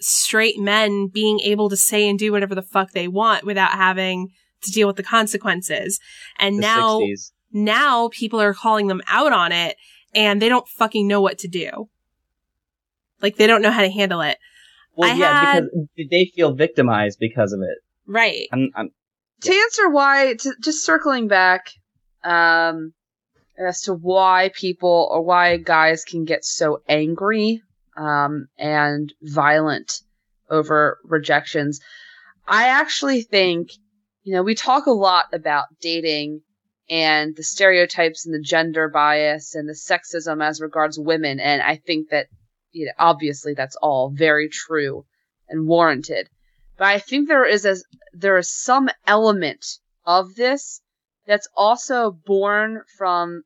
straight 0.00 0.58
men 0.58 1.08
being 1.08 1.40
able 1.40 1.68
to 1.68 1.76
say 1.76 2.08
and 2.08 2.18
do 2.18 2.32
whatever 2.32 2.54
the 2.54 2.62
fuck 2.62 2.92
they 2.92 3.08
want 3.08 3.44
without 3.44 3.72
having 3.72 4.28
to 4.62 4.70
deal 4.70 4.86
with 4.86 4.96
the 4.96 5.02
consequences. 5.02 6.00
And 6.38 6.56
The 6.58 6.62
now, 6.62 7.00
60s. 7.00 7.32
now 7.52 8.08
people 8.08 8.40
are 8.40 8.54
calling 8.54 8.86
them 8.88 9.02
out 9.08 9.32
on 9.32 9.52
it 9.52 9.76
and 10.14 10.40
they 10.40 10.48
don't 10.48 10.68
fucking 10.68 11.06
know 11.06 11.20
what 11.20 11.38
to 11.38 11.48
do. 11.48 11.88
Like 13.20 13.36
they 13.36 13.46
don't 13.46 13.62
know 13.62 13.70
how 13.70 13.82
to 13.82 13.90
handle 13.90 14.20
it. 14.20 14.38
Well, 14.96 15.10
I 15.10 15.14
yeah, 15.14 15.52
had- 15.54 15.64
because 15.96 16.08
they 16.10 16.30
feel 16.34 16.52
victimized 16.54 17.18
because 17.20 17.52
of 17.52 17.60
it. 17.60 17.78
Right. 18.06 18.48
I'm, 18.52 18.70
I'm, 18.74 18.90
to 19.42 19.52
answer 19.52 19.88
why 19.90 20.34
to 20.40 20.52
just 20.60 20.84
circling 20.84 21.28
back 21.28 21.70
um 22.24 22.92
as 23.56 23.82
to 23.82 23.94
why 23.94 24.50
people 24.54 25.08
or 25.12 25.22
why 25.22 25.56
guys 25.56 26.04
can 26.04 26.24
get 26.24 26.44
so 26.44 26.82
angry 26.88 27.62
um 27.96 28.48
and 28.58 29.14
violent 29.22 30.00
over 30.50 30.98
rejections 31.04 31.80
i 32.48 32.66
actually 32.66 33.22
think 33.22 33.70
you 34.28 34.34
know 34.34 34.42
we 34.42 34.54
talk 34.54 34.86
a 34.86 34.90
lot 34.90 35.26
about 35.32 35.66
dating 35.80 36.42
and 36.90 37.34
the 37.36 37.42
stereotypes 37.42 38.26
and 38.26 38.34
the 38.34 38.40
gender 38.40 38.88
bias 38.88 39.54
and 39.54 39.68
the 39.68 39.72
sexism 39.72 40.44
as 40.44 40.60
regards 40.60 40.98
women 40.98 41.40
and 41.40 41.62
i 41.62 41.76
think 41.76 42.10
that 42.10 42.26
you 42.72 42.86
know 42.86 42.92
obviously 42.98 43.54
that's 43.54 43.76
all 43.76 44.10
very 44.10 44.48
true 44.48 45.04
and 45.48 45.66
warranted 45.66 46.28
but 46.76 46.86
i 46.86 46.98
think 46.98 47.26
there 47.26 47.46
is 47.46 47.64
a 47.64 47.76
there 48.12 48.36
is 48.36 48.52
some 48.54 48.88
element 49.06 49.64
of 50.04 50.34
this 50.34 50.80
that's 51.26 51.48
also 51.54 52.10
born 52.10 52.82
from 52.96 53.42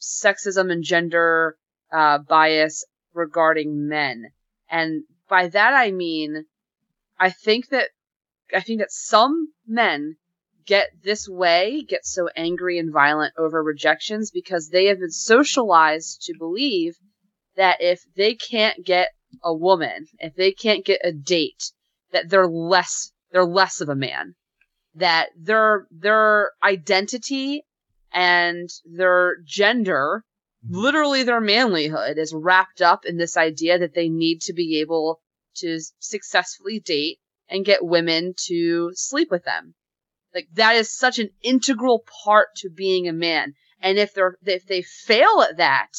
sexism 0.00 0.72
and 0.72 0.82
gender 0.82 1.56
uh, 1.92 2.18
bias 2.18 2.84
regarding 3.12 3.88
men. 3.88 4.30
And 4.70 5.04
by 5.28 5.48
that 5.48 5.74
I 5.74 5.90
mean, 5.90 6.46
I 7.18 7.30
think 7.30 7.68
that 7.68 7.90
I 8.54 8.60
think 8.60 8.80
that 8.80 8.92
some 8.92 9.52
men 9.66 10.16
get 10.66 10.90
this 11.02 11.28
way, 11.28 11.82
get 11.88 12.04
so 12.04 12.28
angry 12.36 12.78
and 12.78 12.92
violent 12.92 13.34
over 13.38 13.62
rejections 13.62 14.30
because 14.30 14.68
they 14.68 14.86
have 14.86 14.98
been 14.98 15.10
socialized 15.10 16.22
to 16.22 16.34
believe 16.38 16.96
that 17.56 17.80
if 17.80 18.02
they 18.16 18.34
can't 18.34 18.84
get 18.84 19.10
a 19.42 19.54
woman, 19.54 20.06
if 20.18 20.34
they 20.34 20.52
can't 20.52 20.84
get 20.84 21.00
a 21.04 21.12
date, 21.12 21.72
that 22.12 22.28
they're 22.28 22.46
less 22.46 23.12
they're 23.30 23.44
less 23.44 23.80
of 23.80 23.88
a 23.88 23.94
man. 23.94 24.34
That 24.94 25.30
their 25.36 25.86
their 25.90 26.52
identity 26.62 27.64
and 28.12 28.68
their 28.84 29.36
gender, 29.44 30.24
mm-hmm. 30.64 30.76
literally 30.76 31.22
their 31.22 31.40
manlyhood, 31.40 32.18
is 32.18 32.34
wrapped 32.34 32.82
up 32.82 33.04
in 33.04 33.16
this 33.16 33.36
idea 33.36 33.78
that 33.78 33.94
they 33.94 34.08
need 34.08 34.40
to 34.42 34.52
be 34.52 34.80
able 34.80 35.20
to 35.56 35.80
successfully 35.98 36.80
date 36.80 37.18
and 37.48 37.64
get 37.64 37.84
women 37.84 38.34
to 38.46 38.90
sleep 38.94 39.30
with 39.30 39.44
them. 39.44 39.74
Like 40.36 40.48
that 40.54 40.76
is 40.76 40.96
such 40.96 41.18
an 41.18 41.30
integral 41.42 42.04
part 42.24 42.48
to 42.58 42.70
being 42.70 43.08
a 43.08 43.12
man. 43.12 43.54
And 43.80 43.98
if 43.98 44.14
they're 44.14 44.36
if 44.44 44.66
they 44.66 44.82
fail 44.82 45.42
at 45.42 45.56
that, 45.56 45.92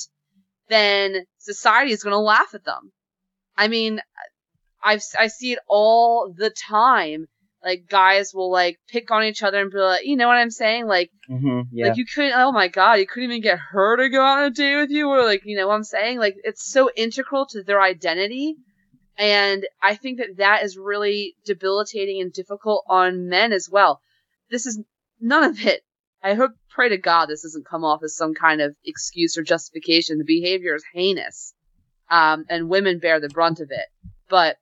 then 0.69 1.25
society 1.39 1.91
is 1.91 2.03
going 2.03 2.13
to 2.13 2.19
laugh 2.19 2.53
at 2.53 2.63
them. 2.63 2.93
I 3.57 3.67
mean, 3.67 3.99
I've 4.81 5.03
I 5.19 5.27
see 5.27 5.51
it 5.51 5.59
all 5.67 6.33
the 6.33 6.51
time 6.51 7.27
like 7.63 7.87
guys 7.89 8.33
will 8.33 8.51
like 8.51 8.79
pick 8.87 9.11
on 9.11 9.23
each 9.23 9.43
other 9.43 9.59
and 9.59 9.71
be 9.71 9.77
like, 9.77 10.05
you 10.05 10.15
know 10.15 10.27
what 10.27 10.37
I'm 10.37 10.51
saying? 10.51 10.87
Like, 10.87 11.11
hmm 11.27 11.61
yeah. 11.71 11.87
like 11.87 11.97
you 11.97 12.05
couldn't. 12.05 12.33
Oh 12.35 12.51
my 12.51 12.67
god, 12.67 12.93
you 12.93 13.07
couldn't 13.07 13.31
even 13.31 13.41
get 13.41 13.59
her 13.59 13.97
to 13.97 14.09
go 14.09 14.23
on 14.23 14.43
a 14.43 14.49
date 14.51 14.77
with 14.77 14.89
you, 14.89 15.09
or 15.09 15.23
like, 15.23 15.41
you 15.45 15.57
know 15.57 15.67
what 15.67 15.75
I'm 15.75 15.83
saying? 15.83 16.19
Like, 16.19 16.35
it's 16.43 16.71
so 16.71 16.89
integral 16.95 17.45
to 17.47 17.63
their 17.63 17.81
identity, 17.81 18.55
and 19.17 19.67
I 19.81 19.95
think 19.95 20.19
that 20.19 20.37
that 20.37 20.63
is 20.63 20.77
really 20.77 21.35
debilitating 21.45 22.21
and 22.21 22.31
difficult 22.31 22.85
on 22.87 23.27
men 23.27 23.51
as 23.51 23.67
well. 23.69 24.01
This 24.49 24.65
is 24.65 24.81
none 25.19 25.43
of 25.43 25.65
it. 25.65 25.81
I 26.23 26.33
hope, 26.33 26.51
pray 26.69 26.89
to 26.89 26.97
God, 26.97 27.27
this 27.27 27.43
doesn't 27.43 27.67
come 27.67 27.83
off 27.83 28.03
as 28.03 28.15
some 28.15 28.33
kind 28.33 28.61
of 28.61 28.75
excuse 28.83 29.37
or 29.37 29.43
justification. 29.43 30.17
The 30.17 30.23
behavior 30.25 30.75
is 30.75 30.83
heinous, 30.93 31.53
um, 32.09 32.45
and 32.49 32.69
women 32.69 32.99
bear 32.99 33.19
the 33.19 33.29
brunt 33.29 33.59
of 33.59 33.69
it. 33.71 33.85
But 34.29 34.57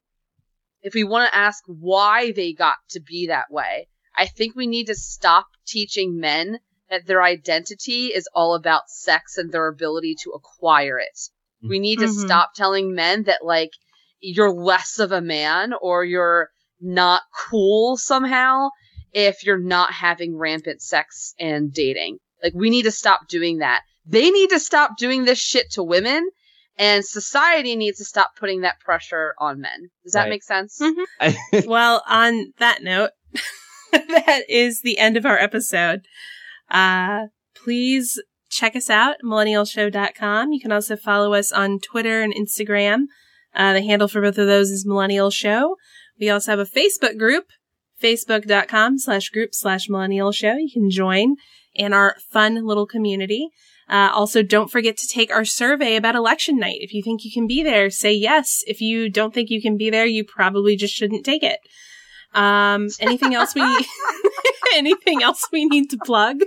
if 0.81 0.93
we 0.93 1.03
want 1.03 1.29
to 1.29 1.37
ask 1.37 1.63
why 1.65 2.31
they 2.31 2.53
got 2.53 2.77
to 2.89 2.99
be 2.99 3.27
that 3.27 3.49
way, 3.49 3.87
I 4.15 4.27
think 4.27 4.55
we 4.55 4.67
need 4.67 4.87
to 4.87 4.95
stop 4.95 5.47
teaching 5.65 6.19
men 6.19 6.59
that 6.89 7.07
their 7.07 7.23
identity 7.23 8.07
is 8.07 8.29
all 8.33 8.53
about 8.53 8.89
sex 8.89 9.37
and 9.37 9.51
their 9.51 9.67
ability 9.67 10.15
to 10.23 10.31
acquire 10.31 10.99
it. 10.99 11.19
We 11.67 11.79
need 11.79 11.99
to 11.99 12.05
Mhm. 12.05 12.23
stop 12.25 12.53
telling 12.53 12.93
men 12.93 13.23
that 13.23 13.43
like 13.43 13.71
you're 14.19 14.51
less 14.51 14.99
of 14.99 15.11
a 15.11 15.21
man 15.21 15.73
or 15.81 16.05
you're 16.05 16.51
not 16.79 17.23
cool 17.49 17.97
somehow 17.97 18.69
if 19.15 19.43
you're 19.45 19.57
not 19.57 19.91
having 19.93 20.37
rampant 20.37 20.81
sex 20.83 21.33
and 21.39 21.73
dating. 21.73 22.17
Like 22.43 22.53
we 22.53 22.69
need 22.69 22.83
to 22.83 22.91
stop 22.91 23.27
doing 23.27 23.57
that. 23.59 23.81
They 24.05 24.29
need 24.29 24.51
to 24.51 24.59
stop 24.59 24.97
doing 24.99 25.25
this 25.25 25.39
shit 25.39 25.71
to 25.71 25.81
women 25.83 26.29
and 26.77 27.03
society 27.05 27.75
needs 27.77 27.97
to 27.99 28.05
stop 28.05 28.31
putting 28.37 28.61
that 28.61 28.79
pressure 28.81 29.33
on 29.39 29.61
men. 29.61 29.89
Does 30.03 30.11
that 30.13 30.23
Right. 30.23 30.29
make 30.29 30.43
sense? 30.43 30.79
Mhm. 30.79 31.65
well, 31.65 32.03
on 32.07 32.53
that 32.59 32.83
note, 32.83 33.11
that 33.91 34.41
is 34.49 34.81
the 34.81 34.97
end 34.97 35.15
of 35.17 35.25
our 35.25 35.37
episode. 35.39 36.01
Uh, 36.69 37.27
please 37.55 38.21
check 38.49 38.75
us 38.75 38.89
out, 38.89 39.15
millennialshow.com. 39.23 40.51
You 40.51 40.59
can 40.59 40.71
also 40.73 40.95
follow 40.97 41.33
us 41.33 41.51
on 41.51 41.79
Twitter 41.79 42.21
and 42.21 42.33
Instagram. 42.33 43.05
Uh, 43.55 43.73
the 43.73 43.81
handle 43.81 44.07
for 44.09 44.21
both 44.21 44.37
of 44.37 44.47
those 44.47 44.69
is 44.69 44.85
Millennial 44.85 45.29
Show. 45.31 45.77
We 46.19 46.29
also 46.29 46.51
have 46.51 46.59
a 46.59 46.65
Facebook 46.65 47.17
group, 47.17 47.45
facebook.com 48.05 48.99
slash 48.99 49.29
group 49.29 49.55
slash 49.55 49.89
millennial 49.89 50.31
show. 50.31 50.53
You 50.53 50.69
can 50.71 50.91
join 50.91 51.37
in 51.73 51.91
our 51.91 52.15
fun 52.29 52.65
little 52.65 52.85
community. 52.85 53.49
Uh, 53.89 54.11
also, 54.13 54.43
don't 54.43 54.71
forget 54.71 54.95
to 54.97 55.07
take 55.07 55.31
our 55.31 55.45
survey 55.45 55.95
about 55.95 56.15
election 56.15 56.59
night. 56.59 56.77
If 56.81 56.93
you 56.93 57.01
think 57.01 57.23
you 57.23 57.31
can 57.31 57.47
be 57.47 57.63
there, 57.63 57.89
say 57.89 58.13
yes. 58.13 58.63
If 58.67 58.79
you 58.79 59.09
don't 59.09 59.33
think 59.33 59.49
you 59.49 59.61
can 59.61 59.75
be 59.75 59.89
there, 59.89 60.05
you 60.05 60.23
probably 60.23 60.75
just 60.75 60.93
shouldn't 60.93 61.25
take 61.25 61.43
it. 61.43 61.59
Um, 62.33 62.89
anything 62.99 63.33
else 63.33 63.55
we 63.55 63.61
anything 64.75 65.23
else 65.23 65.47
we 65.51 65.65
need 65.65 65.89
to 65.89 65.97
plug? 65.97 66.41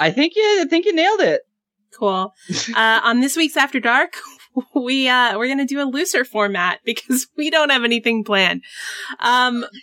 I 0.00 0.10
think 0.10 0.34
you. 0.34 0.62
I 0.62 0.66
think 0.68 0.86
you 0.86 0.94
nailed 0.94 1.20
it. 1.20 1.42
Cool. 1.98 2.32
Uh, 2.74 3.00
on 3.02 3.20
this 3.20 3.36
week's 3.36 3.56
After 3.56 3.80
Dark, 3.80 4.16
we 4.74 5.08
uh, 5.08 5.38
we're 5.38 5.48
gonna 5.48 5.66
do 5.66 5.80
a 5.80 5.84
looser 5.84 6.24
format 6.24 6.80
because 6.84 7.26
we 7.36 7.50
don't 7.50 7.70
have 7.70 7.84
anything 7.84 8.24
planned. 8.24 8.62
Um, 9.18 9.64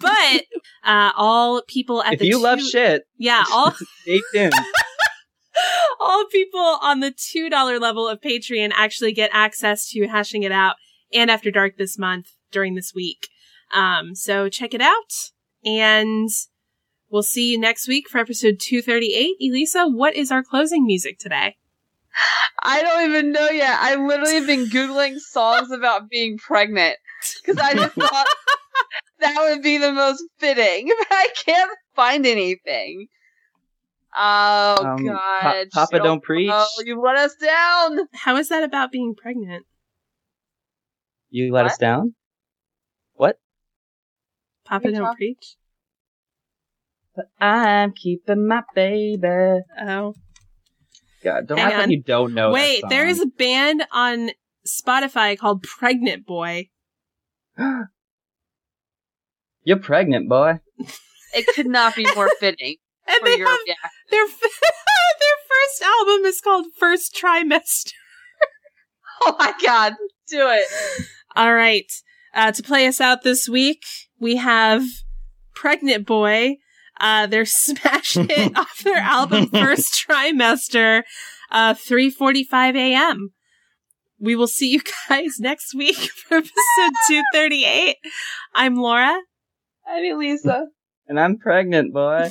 but 0.00 0.44
uh, 0.84 1.12
all 1.16 1.62
people 1.66 2.02
at 2.02 2.14
If 2.14 2.20
the 2.20 2.26
you 2.26 2.42
love 2.42 2.60
shit, 2.60 3.04
yeah, 3.16 3.44
all 3.52 3.74
stay 4.02 4.20
tuned. 4.32 4.54
all 6.00 6.24
people 6.26 6.78
on 6.82 7.00
the 7.00 7.10
$2 7.12 7.80
level 7.80 8.08
of 8.08 8.20
Patreon 8.20 8.70
actually 8.74 9.12
get 9.12 9.30
access 9.32 9.88
to 9.90 10.06
hashing 10.06 10.42
it 10.42 10.52
out 10.52 10.76
and 11.12 11.30
after 11.30 11.50
dark 11.50 11.76
this 11.76 11.98
month 11.98 12.28
during 12.50 12.74
this 12.74 12.92
week. 12.94 13.28
Um, 13.74 14.14
so 14.14 14.48
check 14.48 14.74
it 14.74 14.80
out 14.80 15.12
and 15.64 16.28
we'll 17.10 17.22
see 17.22 17.52
you 17.52 17.58
next 17.58 17.86
week 17.88 18.08
for 18.08 18.18
episode 18.18 18.58
238. 18.60 19.36
Elisa, 19.40 19.86
what 19.86 20.16
is 20.16 20.30
our 20.30 20.42
closing 20.42 20.86
music 20.86 21.18
today? 21.18 21.56
I 22.62 22.82
don't 22.82 23.10
even 23.10 23.32
know 23.32 23.48
yet. 23.48 23.78
I 23.80 23.94
literally 23.96 24.34
have 24.34 24.46
been 24.46 24.68
Googling 24.68 25.18
songs 25.18 25.70
about 25.72 26.08
being 26.10 26.38
pregnant 26.38 26.96
because 27.42 27.58
I 27.58 27.74
just 27.74 27.94
thought 27.98 28.26
that 29.20 29.36
would 29.50 29.62
be 29.62 29.78
the 29.78 29.92
most 29.92 30.22
fitting, 30.38 30.88
but 30.98 31.06
I 31.10 31.28
can't 31.44 31.70
find 31.94 32.26
anything. 32.26 33.06
Oh, 34.16 34.76
Um, 34.96 35.04
God. 35.06 35.18
Pa- 35.42 35.64
Papa 35.72 35.96
Jill- 35.96 36.04
don't 36.04 36.22
preach. 36.22 36.50
Oh, 36.52 36.66
you 36.84 37.00
let 37.00 37.16
us 37.16 37.34
down. 37.36 38.00
How 38.12 38.36
is 38.36 38.48
that 38.48 38.64
about 38.64 38.90
being 38.90 39.14
pregnant? 39.14 39.64
You 41.30 41.52
let 41.52 41.62
What? 41.64 41.72
us 41.72 41.78
down. 41.78 42.14
What? 43.14 43.38
Papa 44.64 44.90
don't 44.90 45.04
Tom. 45.06 45.16
preach? 45.16 45.56
But 47.14 47.26
I'm 47.40 47.92
keeping 47.92 48.46
my 48.48 48.62
baby. 48.74 49.60
Oh. 49.80 50.14
God, 51.22 51.46
don't 51.46 51.58
Hang 51.58 51.66
act 51.66 51.74
on. 51.74 51.80
like 51.80 51.90
you 51.90 52.02
don't 52.02 52.34
know. 52.34 52.50
Wait, 52.52 52.80
that 52.82 52.90
there 52.90 53.02
song. 53.04 53.10
is 53.10 53.20
a 53.20 53.26
band 53.26 53.84
on 53.92 54.30
Spotify 54.66 55.36
called 55.38 55.62
Pregnant 55.62 56.24
Boy. 56.26 56.68
You're 59.64 59.78
pregnant, 59.78 60.28
boy. 60.28 60.60
It 61.34 61.46
could 61.54 61.66
not 61.66 61.94
be 61.94 62.06
more 62.14 62.28
fitting 62.40 62.76
And 63.06 63.18
for 63.20 63.24
they 63.26 63.36
your 63.36 63.48
have 63.48 63.58
reaction. 63.66 63.90
their 64.10 64.26
their 65.20 65.36
first 65.48 65.82
album 65.82 66.24
is 66.24 66.40
called 66.40 66.66
First 66.76 67.14
Trimester. 67.14 67.92
Oh 69.22 69.36
my 69.38 69.52
God. 69.62 69.92
Do 70.30 70.48
it. 70.48 70.64
All 71.36 71.52
right. 71.52 71.84
Uh, 72.34 72.52
to 72.52 72.62
play 72.62 72.86
us 72.86 73.02
out 73.02 73.22
this 73.22 73.50
week, 73.50 73.82
we 74.18 74.36
have 74.36 74.82
Pregnant 75.54 76.06
Boy. 76.06 76.56
Uh, 77.00 77.26
their 77.26 77.44
smash 77.46 78.14
hit 78.14 78.56
off 78.56 78.82
their 78.84 78.98
album 78.98 79.46
First 79.48 79.94
Trimester, 80.08 81.02
uh, 81.50 81.74
3.45 81.74 82.76
a.m. 82.76 83.30
We 84.18 84.36
will 84.36 84.46
see 84.46 84.70
you 84.70 84.82
guys 85.08 85.40
next 85.40 85.74
week 85.74 85.96
for 85.96 86.36
episode 86.36 86.92
238. 87.08 87.96
I'm 88.54 88.76
Laura. 88.76 89.18
I'm 89.88 90.04
Elisa. 90.04 90.66
And 91.08 91.18
I'm 91.18 91.38
pregnant, 91.38 91.92
boy. 91.94 92.28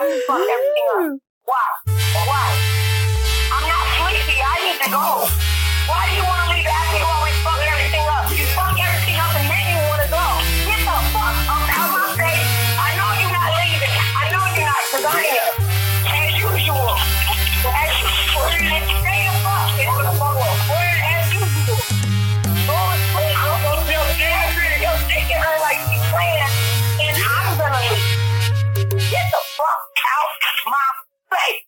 I 0.00 0.08
just 0.08 0.26
fucked 0.26 0.48
everything 0.48 0.86
up. 0.94 1.18
Wow. 1.46 1.54
Wow. 2.14 2.56
I'm 3.52 3.68
not 3.68 3.84
sleepy. 3.98 4.38
I 4.40 4.72
need 4.72 4.84
to 4.84 4.90
go. 4.90 5.26
Why 5.90 6.06
do 6.08 6.14
you 6.14 6.22
want 6.22 6.38
to 6.38 6.39
leave 6.39 6.39
after 6.39 6.39
Right 31.32 31.60